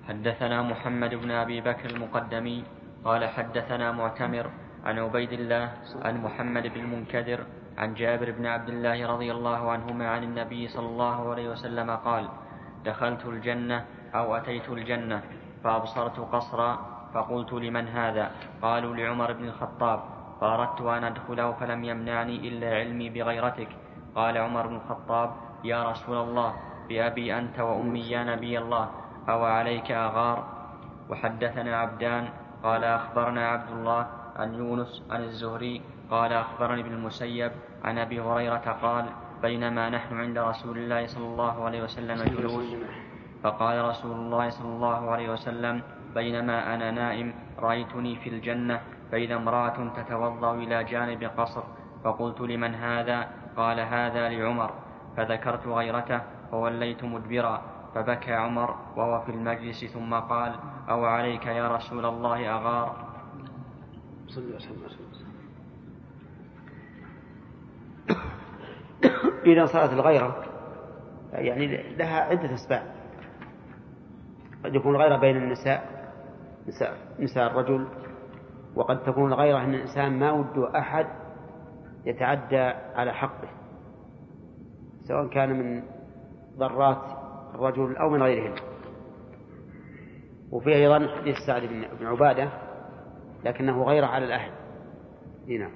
[0.08, 2.64] حدثنا محمد بن أبي بكر المقدمي.
[3.06, 4.46] قال حدثنا معتمر
[4.86, 5.72] عن عبيد الله
[6.02, 7.40] عن محمد بن المنكدر
[7.78, 12.30] عن جابر بن عبد الله رضي الله عنهما عن النبي صلى الله عليه وسلم قال
[12.86, 13.86] دخلت الجنة
[14.16, 15.22] أو أتيت الجنة
[15.64, 18.32] فأبصرت قصرا فقلت لمن هذا؟
[18.62, 20.00] قالوا لعمر بن الخطاب.
[20.42, 23.68] فأردت أن أدخله فلم يمنعني إلا علمي بغيرتك.
[24.16, 25.30] قال عمر بن الخطاب
[25.64, 26.54] يا رسول الله
[26.90, 28.90] بأبي أنت وأمي يا نبي الله
[29.30, 30.38] أو عليك أغار؟
[31.10, 32.30] وحدثنا عبدان
[32.64, 35.82] قال أخبرنا عبد الله عن يونس عن الزهري
[36.12, 37.52] قال أخبرني ابن المسيب
[37.84, 39.06] عن أبي هريرة قال
[39.42, 42.76] بينما نحن عند رسول الله صلى الله عليه وسلم جلوس.
[43.44, 45.82] فقال رسول الله صلى الله عليه وسلم
[46.16, 48.82] بينما أنا نائم رأيتني في الجنة
[49.12, 51.64] فإذا امرأة تتوضأ إلى جانب قصر.
[52.04, 53.28] فقلت لمن هذا؟
[53.58, 54.72] قال هذا لعمر.
[55.18, 56.22] فذكرت غيرته
[56.52, 57.62] فوليت مدبرا.
[57.96, 60.52] فبكى عمر وهو في المجلس ثم قال
[60.90, 63.14] أو عليك يا رسول الله أغار
[64.28, 65.34] صلى وسلم.
[69.46, 70.44] إذا صارت الغيرة
[71.34, 72.94] يعني لها عدة أسباب
[74.66, 75.94] قد يكون الغيرة بين النساء
[76.68, 77.88] نساء, نساء الرجل
[78.76, 81.08] وقد تكون الغيرة أن الإنسان ما وده أحد
[82.06, 82.62] يتعدى
[82.96, 83.50] على حقه
[85.04, 85.84] سواء كان من
[86.58, 87.04] ضرات
[87.56, 88.73] الرجل أو من غيرهن
[90.54, 91.62] وفيه أيضا حديث سعد
[92.00, 92.50] بن عبادة
[93.44, 94.52] لكنه غير على الأهل.
[95.48, 95.70] هنا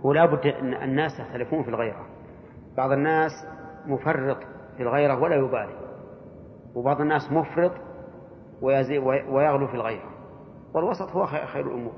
[0.00, 2.06] هو لابد أن الناس يختلفون في الغيرة.
[2.76, 3.32] بعض الناس
[3.86, 4.38] مفرط
[4.76, 5.85] في الغيرة ولا يبالي.
[6.76, 7.72] وبعض الناس مفرط
[8.62, 10.10] ويغلو في الغيرة
[10.74, 11.92] والوسط هو خير الأمور.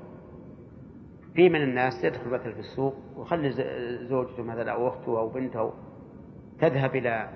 [1.34, 3.50] في من الناس يدخل مثلا في السوق ويخلي
[4.08, 5.72] زوجته مثلا أو أخته أو بنته
[6.60, 7.28] تذهب إلى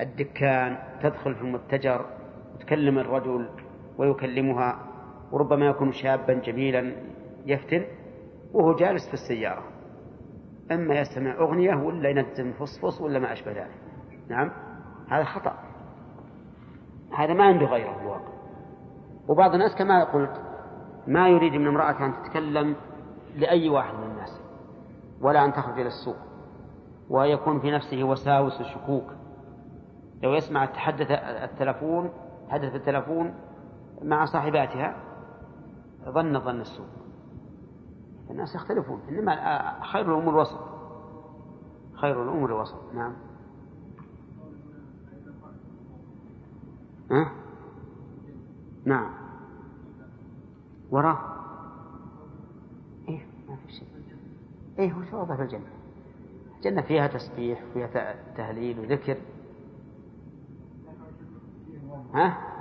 [0.00, 2.06] الدكان تدخل في المتجر
[2.54, 3.48] وتكلم الرجل
[3.98, 4.78] ويكلمها
[5.32, 6.92] وربما يكون شابا جميلا
[7.46, 7.84] يفتن
[8.52, 9.64] وهو جالس في السيارة.
[10.72, 13.80] إما يستمع أغنية ولا ينزل فصفص ولا ما أشبه ذلك.
[14.28, 14.50] نعم؟
[15.08, 15.58] هذا خطأ.
[17.12, 18.36] هذا ما عنده غيره في الواقع.
[19.28, 20.40] وبعض الناس كما قلت
[21.06, 22.76] ما يريد من امرأة أن تتكلم
[23.36, 24.40] لأي واحد من الناس
[25.20, 26.16] ولا أن تخرج إلى السوق
[27.10, 29.04] ويكون في نفسه وساوس وشكوك.
[30.22, 32.10] لو يسمع تحدث التلفون
[32.48, 33.34] حدث التلفون
[34.02, 34.96] مع صاحباتها
[36.04, 36.86] ظن ظن السوء
[38.30, 39.34] الناس يختلفون إنما
[39.82, 40.60] خير الأمور الوسط.
[41.94, 43.12] خير الأمور الوسط نعم.
[47.10, 47.32] ها؟
[48.84, 49.10] نعم.
[50.90, 51.18] وراه.
[53.08, 53.88] إيه ما في شيء.
[54.78, 55.70] إيه هو شو في الجنة؟
[56.56, 59.16] الجنة فيها تسبيح وفيها تهليل وذكر.
[62.14, 62.56] ها؟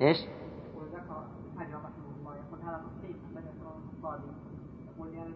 [0.00, 0.18] إيش؟
[0.76, 1.26] وذكر
[1.58, 3.16] حجر رحمه الله يقول هذا تصحيح
[4.06, 4.30] الخطابي
[4.96, 5.32] يقول لأن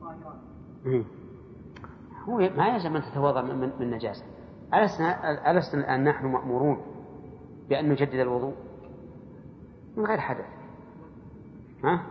[0.00, 0.36] طاهرات
[2.28, 4.24] هو ما يلزم أن تتوضا من, من نجاسة.
[4.74, 6.82] ألسنا ألسنا الآن نحن مأمورون
[7.68, 8.54] بأن نجدد الوضوء
[9.96, 10.46] من غير حدث
[11.84, 12.02] ها؟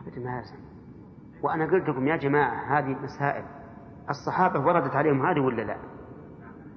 [0.00, 0.56] أبدا ما يلزم
[1.42, 3.44] وأنا قلت لكم يا جماعة هذه مسائل
[4.10, 5.76] الصحابة وردت عليهم هذه ولا لا؟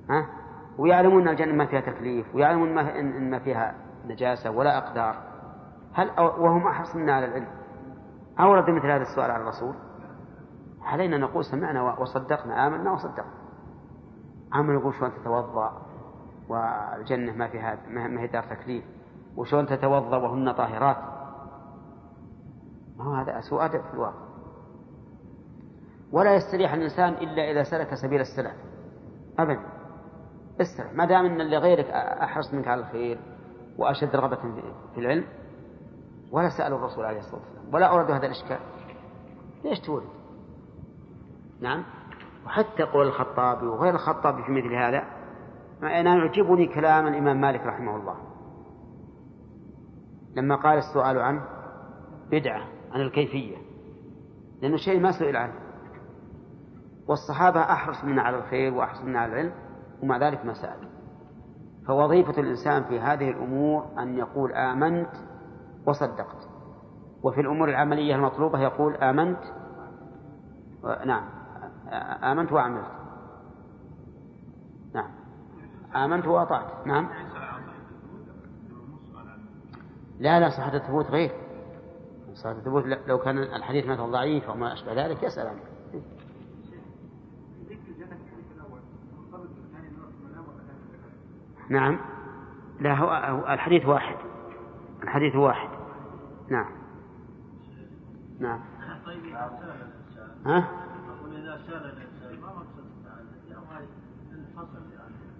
[0.09, 0.26] ها؟
[0.77, 5.15] ويعلمون أن الجنة ما فيها تكليف ويعلمون ما إن ما فيها نجاسة ولا أقدار
[5.93, 7.47] هل وهم أحرص منا على العلم
[8.39, 9.76] أورد مثل هذا السؤال على الرسول
[10.86, 13.34] علينا نقول سمعنا وصدقنا آمنا وصدقنا.
[14.53, 15.82] عم نقول شلون تتوضأ؟
[16.49, 18.84] والجنة ما فيها ما هي دار تكليف.
[19.38, 20.98] وشلون تتوضأ وهن طاهرات؟
[22.98, 24.26] ما هو هذا سوء أدب في الواقع.
[26.12, 28.56] ولا يستريح الإنسان إلا إذا سلك سبيل السلف.
[29.40, 29.60] أبدا.
[30.62, 30.94] استرح.
[30.94, 33.20] ما دام أن اللي غيرك أحرص منك على الخير
[33.78, 34.36] وأشد رغبة
[34.94, 35.26] في العلم
[36.32, 38.60] ولا سألوا الرسول عليه الصلاة والسلام ولا أوردوا هذا الإشكال.
[39.64, 40.15] ليش تولد
[41.61, 41.84] نعم.
[42.45, 45.03] وحتى قول الخطابي وغير الخطابي في مثل هذا
[45.84, 48.15] أنا يعجبني كلام الإمام مالك رحمه الله.
[50.36, 51.41] لما قال السؤال عنه
[52.32, 52.61] بدعة
[52.91, 53.57] عن الكيفية.
[54.61, 55.53] لأنه شيء ما سئل عنه.
[57.07, 59.52] والصحابة أحرص منا على الخير وأحرص منا على العلم
[60.03, 60.90] ومع ذلك ما سأل.
[61.88, 65.11] فوظيفة الإنسان في هذه الأمور أن يقول آمنت
[65.86, 66.49] وصدقت.
[67.23, 69.40] وفي الأمور العملية المطلوبة يقول آمنت
[71.06, 71.23] نعم.
[72.32, 72.91] آمنت وعملت.
[74.94, 75.12] نعم.
[75.95, 76.88] آمنت وأطعت.
[76.88, 77.10] نعم.
[80.20, 81.32] لا لا صحة الثبوت غير.
[82.34, 85.60] صحة الثبوت لو كان الحديث مثلا ضعيف أو ما أشبه ذلك يسأل عنه.
[91.70, 91.99] نعم.
[92.80, 94.16] لا هو الحديث واحد.
[95.03, 95.70] الحديث واحد.
[96.49, 96.72] نعم.
[98.40, 98.60] نعم.
[100.45, 100.85] ها؟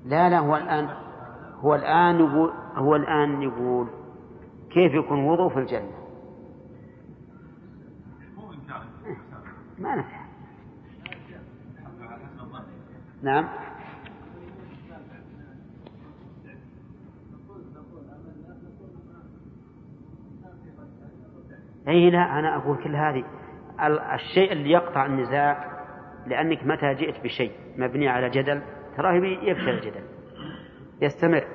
[0.06, 0.90] لا لا هو الآن
[1.60, 3.88] هو الآن يقول هو الآن يقول
[4.70, 5.92] كيف يكون وضوء في الجنة؟
[9.80, 10.26] ما نفع.
[13.22, 13.48] نعم.
[21.88, 23.24] أي لا أنا أقول كل هذه.
[24.16, 25.85] الشيء اللي يقطع النزاع
[26.28, 28.62] لأنك متى جئت بشيء مبني على جدل
[28.98, 30.04] تراه يفشل الجدل
[31.02, 31.48] يستمر.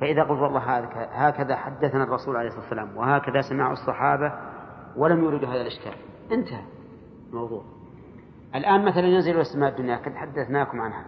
[0.00, 0.60] فإذا قلت والله
[1.12, 4.32] هكذا حدثنا الرسول عليه الصلاة والسلام وهكذا سمعوا الصحابة
[4.96, 5.94] ولم يوردوا هذا الإشكال.
[6.32, 6.62] انتهى
[7.30, 7.62] الموضوع.
[8.54, 11.04] الآن مثلا ينزل السماء الدنيا قد حدثناكم عنها.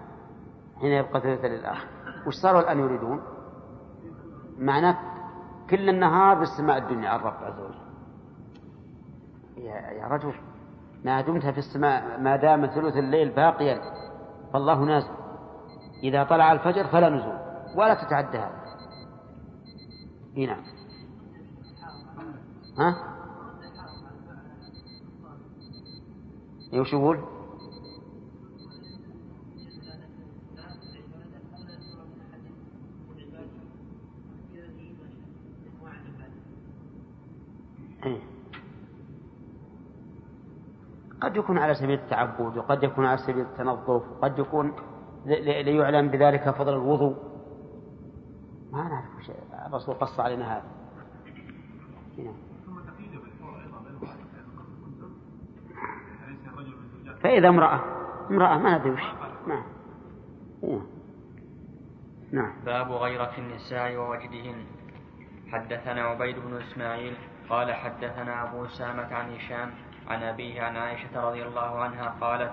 [0.80, 1.86] حين يبقى ثلثة للآخر.
[2.26, 3.20] وش صاروا الآن يريدون؟
[4.58, 4.98] معناه
[5.70, 7.74] كل النهار بالسماء الدنيا الرب عز وجل.
[9.56, 10.34] يا, يا رجل.
[11.04, 13.80] ما دمت في السماء ما دام ثلث الليل باقيا
[14.52, 15.10] فالله نازل
[16.02, 17.38] إذا طلع الفجر فلا نزول
[17.76, 18.58] ولا تتعدى هذا
[20.36, 20.62] نعم
[22.78, 22.96] ها؟
[26.72, 27.18] وش يقول؟
[38.04, 38.37] إيه.
[41.20, 44.72] قد يكون على سبيل التعبد وقد يكون على سبيل التنظف وقد يكون
[45.26, 47.16] ليعلم بذلك فضل الوضوء.
[48.72, 49.36] ما نعرف شيء.
[49.66, 50.64] الرسول قص علينا هذا.
[52.18, 52.32] هنا.
[57.22, 57.80] فإذا امرأة
[58.30, 59.00] امرأة ما ندري وش.
[59.46, 59.64] نعم.
[62.32, 62.52] نعم.
[62.64, 64.64] باب غيرة النساء ووجدهن.
[65.52, 67.16] حدثنا عبيد بن إسماعيل
[67.50, 69.70] قال حدثنا أبو أسامة عن هشام
[70.08, 72.52] عن أبيه عن عائشة رضي الله عنها قالت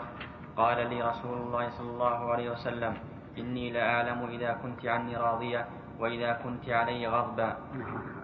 [0.58, 2.94] قال لي رسول الله صلى الله عليه وسلم
[3.38, 5.66] إني لأعلم إذا كنت عني راضية
[6.00, 7.58] وإذا كنت علي غضبا.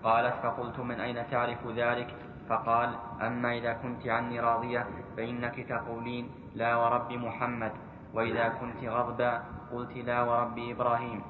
[0.04, 2.16] قالت فقلت من أين تعرف ذلك؟
[2.50, 2.90] فقال
[3.22, 4.88] أما إذا كنت عني راضية
[5.18, 7.72] فإنك تقولين لا ورب محمد
[8.14, 11.22] وإذا كنت غضبا قلت لا ورب إبراهيم.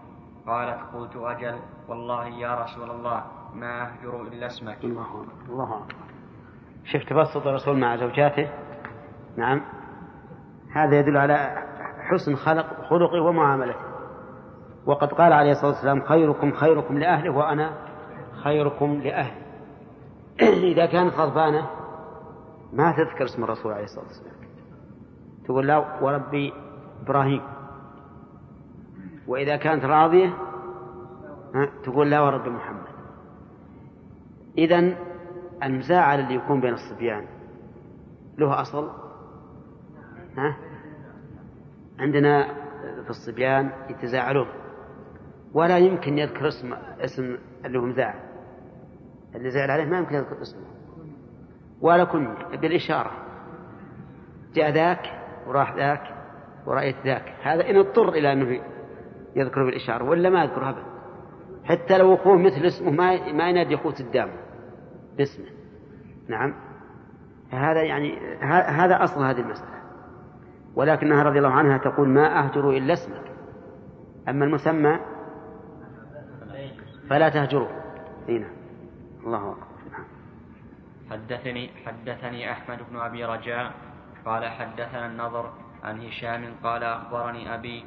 [0.47, 3.19] قالت قلت أجل والله يا رسول الله
[3.53, 4.83] ما أهجر إلا اسمك.
[4.83, 5.85] الله الله
[6.85, 8.49] شفت تبسط الرسول مع زوجاته.
[9.37, 9.61] نعم.
[10.71, 11.63] هذا يدل على
[11.99, 13.91] حسن خلق خلقه ومعاملته.
[14.85, 17.73] وقد قال عليه الصلاة والسلام خيركم خيركم لأهله وأنا
[18.43, 19.41] خيركم لأهلي.
[20.73, 21.69] إذا كانت غضبانة
[22.73, 24.35] ما تذكر اسم الرسول عليه الصلاة والسلام.
[25.45, 26.53] تقول لا وربي
[27.03, 27.41] إبراهيم.
[29.27, 30.33] وإذا كانت راضية
[31.83, 32.91] تقول لا ورب محمد.
[34.57, 34.95] إذا
[35.63, 37.25] المزاعل اللي يكون بين الصبيان.
[38.38, 38.89] له أصل؟
[40.38, 40.57] ها؟
[41.99, 42.47] عندنا
[43.03, 44.47] في الصبيان يتزاعلون.
[45.53, 48.19] ولا يمكن يذكر اسم اسم اللي هو مزاعل
[49.35, 50.61] اللي زعل عليه ما يمكن يذكر اسمه.
[51.81, 53.11] ولا كن بالإشارة.
[54.53, 56.01] جاء ذاك وراح ذاك
[56.65, 57.33] ورأيت ذاك.
[57.43, 58.61] هذا إن اضطر إلى أنه
[59.35, 60.85] يذكر بالإشارة ولا ما يذكر أبدا.
[61.63, 64.33] حتى لو أخوه مثل اسمه ما ما ينادي أخوه قدامه.
[65.17, 65.45] باسمه.
[66.27, 66.53] نعم.
[67.51, 68.19] هذا يعني
[68.67, 69.81] هذا أصل هذه المسألة.
[70.75, 73.31] ولكنها رضي الله عنها تقول ما أهجر إلا اسمك.
[74.29, 74.99] أما المسمى
[77.09, 77.69] فلا تهجره.
[78.29, 78.47] هنا
[79.25, 79.71] الله أكبر.
[81.11, 83.71] حدثني حدثني أحمد بن أبي رجاء
[84.25, 85.51] قال حدثنا النضر
[85.83, 87.85] عن هشام قال أخبرني أبي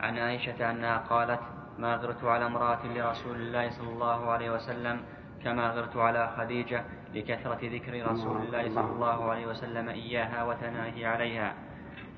[0.00, 1.40] عن عائشة أنها قالت
[1.78, 5.00] ما غرت على امرأة لرسول الله صلى الله عليه وسلم
[5.44, 6.84] كما غرت على خديجة
[7.14, 8.68] لكثرة ذكر رسول الله.
[8.68, 11.54] صلى الله عليه وسلم إياها وثنائه عليها.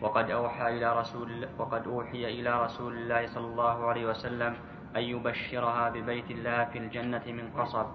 [0.00, 4.54] وقد أوحى إلى رسول وقد أوحي إلى رسول الله صلى الله عليه وسلم
[4.96, 7.86] أن يبشرها ببيت الله في الجنة من قصب.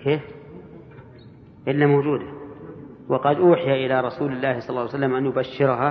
[0.00, 0.22] كيف؟
[1.68, 2.26] إلا موجودة.
[3.08, 5.90] وقد أوحي إلى رسول الله صلى الله عليه وسلم أن يبشرها.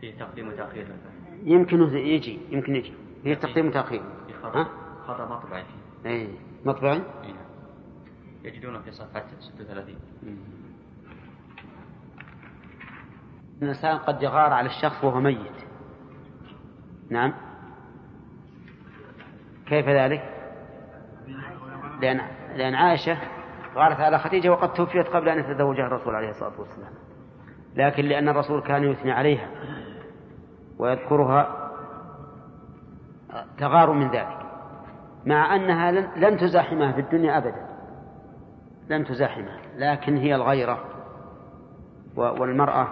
[0.00, 0.86] في تقديم وتأخير.
[1.44, 2.92] يمكن يجي يمكن يجي.
[3.24, 4.02] هي تقديم وتأخير.
[4.44, 4.68] ها؟
[5.06, 5.64] خطأ مطبعي.
[6.02, 6.28] فيه أي
[6.64, 7.36] مطبعي؟ نعم
[8.44, 9.96] يجدونه في صفحة 36
[13.62, 15.64] الإنسان قد يغار على الشخص وهو ميت.
[17.10, 17.34] نعم.
[19.66, 20.30] كيف ذلك؟
[22.00, 22.20] لأن
[22.56, 23.18] لأن عائشة
[23.74, 26.92] غارت على خديجة وقد توفيت قبل أن يتزوجها الرسول عليه الصلاة والسلام.
[27.76, 29.48] لكن لأن الرسول كان يثني عليها.
[30.78, 31.70] ويذكرها
[33.58, 34.38] تغار من ذلك
[35.26, 37.66] مع أنها لن تزاحمها في الدنيا أبدا
[38.88, 40.84] لن تزاحمها لكن هي الغيرة
[42.16, 42.88] والمرأة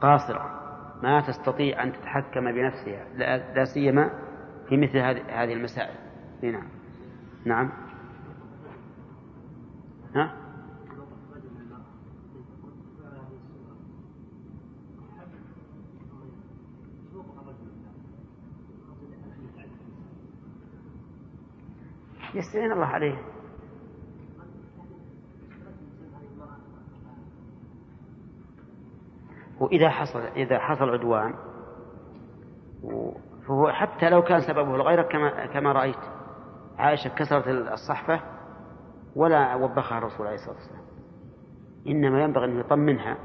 [0.00, 0.56] قاصرة
[1.02, 3.04] ما تستطيع أن تتحكم بنفسها
[3.54, 4.10] لا سيما
[4.68, 4.98] في مثل
[5.30, 5.94] هذه المسائل.
[6.42, 6.68] نعم.
[7.44, 7.70] نعم.
[10.14, 10.45] ها؟
[22.36, 23.18] يستعين الله عليه.
[29.60, 31.34] وإذا حصل إذا حصل عدوان
[33.46, 35.98] فهو حتى لو كان سببه الغيرة كما كما رأيت
[36.78, 38.20] عائشة كسرت الصحفة
[39.16, 40.82] ولا وبخها الرسول عليه الصلاة والسلام.
[41.86, 43.16] إنما ينبغي أن يطمنها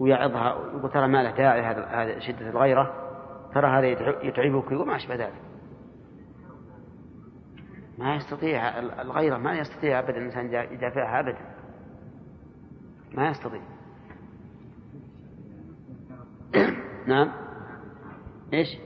[0.00, 2.94] ويعظها ويقول ترى ما له داعي هذا شدة الغيرة
[3.54, 3.86] ترى هذا
[4.26, 5.47] يتعبك وما أشبه ذلك.
[7.98, 11.38] ما يستطيع الغيرة ما يستطيع أبدا الإنسان يدافعها أبدا.
[13.14, 13.62] ما يستطيع.
[17.08, 17.32] نعم.
[18.52, 18.78] إيش؟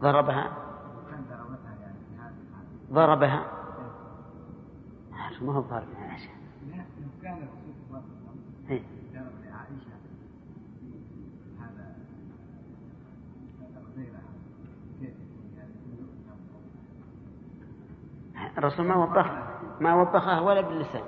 [0.00, 0.56] ضربها.
[2.92, 3.56] ضربها.
[5.40, 6.30] ما هو ضارب يا عائشة
[7.22, 8.02] كان الرسول صلى الله
[8.68, 9.96] عليه وسلم ضرب لعائشة
[11.60, 11.96] هذا
[18.58, 19.26] الرسول ما وبخ
[19.80, 21.02] ما وبخه ولا باللسان.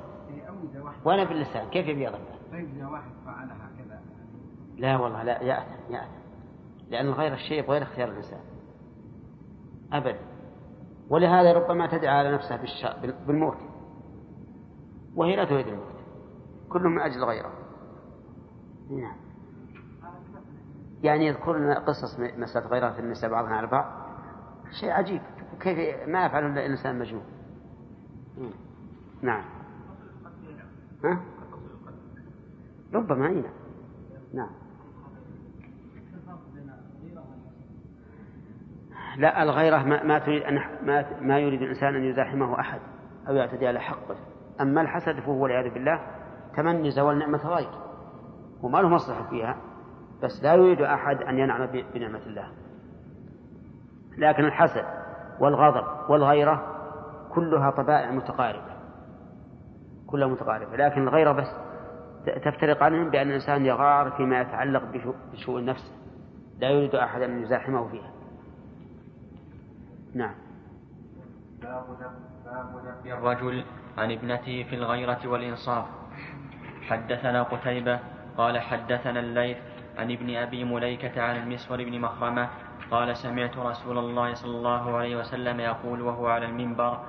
[1.04, 1.68] ولا باللسان.
[1.68, 4.00] كيف يبي يضربها؟ طيب إذا واحد فعلها كذا
[4.76, 6.18] لا والله لا يأثم يأثم.
[6.88, 8.40] لأن الغير الشيء غير اختيار الإنسان.
[9.92, 10.18] أبدا.
[11.10, 12.60] ولهذا ربما تدعى على نفسها
[13.26, 13.56] بالموت.
[15.16, 15.98] وهي لا تريد الموت.
[16.68, 17.52] كل من أجل غيره.
[18.90, 19.16] نعم.
[21.02, 23.84] يعني يذكرون قصص مسألة غيرها في النساء بعضها على بعض
[24.80, 25.22] شيء عجيب.
[25.60, 27.37] كيف ما يفعل إلا الإنسان مجنون؟
[29.22, 29.44] نعم.
[31.04, 31.20] ها؟
[32.94, 33.52] ربما أي نعم.
[34.34, 34.50] نعم
[39.16, 42.80] لا الغيرة ما, ما تريد أن ما, ما يريد الإنسان أن يزاحمه أحد
[43.28, 44.16] أو يعتدي على حقه.
[44.60, 46.00] أما الحسد فهو والعياذ بالله
[46.56, 47.70] تمني زوال نعمة غير
[48.62, 49.56] وما له مصلحة فيها
[50.22, 52.52] بس لا يريد أحد أن ينعم بنعمة الله.
[54.18, 54.84] لكن الحسد
[55.40, 56.77] والغضب والغيرة
[57.34, 58.78] كلها طبائع متقاربة.
[60.06, 60.76] كلها متقاربة.
[60.76, 61.48] لكن الغيرة بس
[62.44, 64.82] تفترق عنهم بأن الإنسان يغار فيما يتعلق
[65.32, 65.92] بشؤون نفسه.
[66.58, 68.10] لا يريد أحد أن يزاحمه فيها.
[70.14, 70.34] نعم.
[71.62, 71.84] باب
[73.00, 73.64] نبي الرجل
[73.98, 75.84] عن ابنته في الغيرة والإنصاف.
[76.88, 78.00] حدثنا قتيبة
[78.36, 79.56] قال حدثنا الليث
[79.98, 82.48] عن ابن أبي مليكة عن المسور بن مخرمة
[82.90, 87.00] قال سمعت رسول الله صلى الله عليه وسلم يقول وهو على المنبر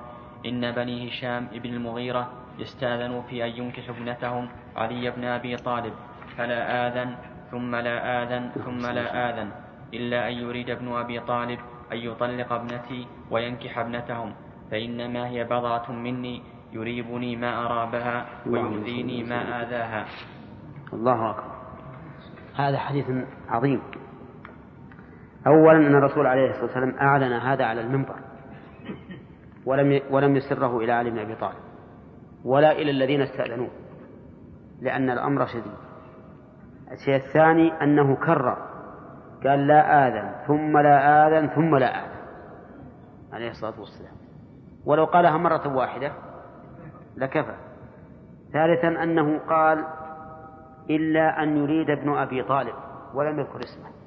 [0.46, 2.30] إن بني هشام ابن المغيرة
[2.62, 5.94] استاذنوا في أن ينكحوا ابنتهم علي بن أبي طالب
[6.38, 7.16] فلا آذن
[7.52, 9.52] ثم لا آذن ثم لا آذن
[9.94, 11.60] إلا أن يريد ابن أبي طالب
[11.92, 14.34] أن يطلق ابنتي وينكح ابنتهم
[14.72, 16.42] فإنما هي بضعة مني
[16.74, 20.06] يريبني ما أرى بها ويؤذيني ما آذاها.
[20.94, 21.44] الله أكبر.
[22.56, 23.06] هذا حديث
[23.50, 23.82] عظيم.
[25.48, 28.29] أولا أن الرسول عليه الصلاة والسلام أعلن هذا على المنبر.
[29.66, 31.60] ولم ولم يسره إلى علي بن أبي طالب
[32.46, 33.70] ولا إلى الذين استأذنوه
[34.82, 35.74] لأن الأمر شديد.
[36.92, 38.58] الشيء الثاني أنه كرر
[39.44, 42.20] قال لا آذن ثم لا آذن ثم لا آذن
[43.34, 44.14] عليه الصلاة والسلام.
[44.86, 46.12] ولو قالها مرة واحدة
[47.18, 47.56] لكفى.
[48.54, 49.86] ثالثا أنه قال
[50.90, 52.74] إلا أن يريد ابن أبي طالب
[53.14, 53.99] ولم يذكر اسمه.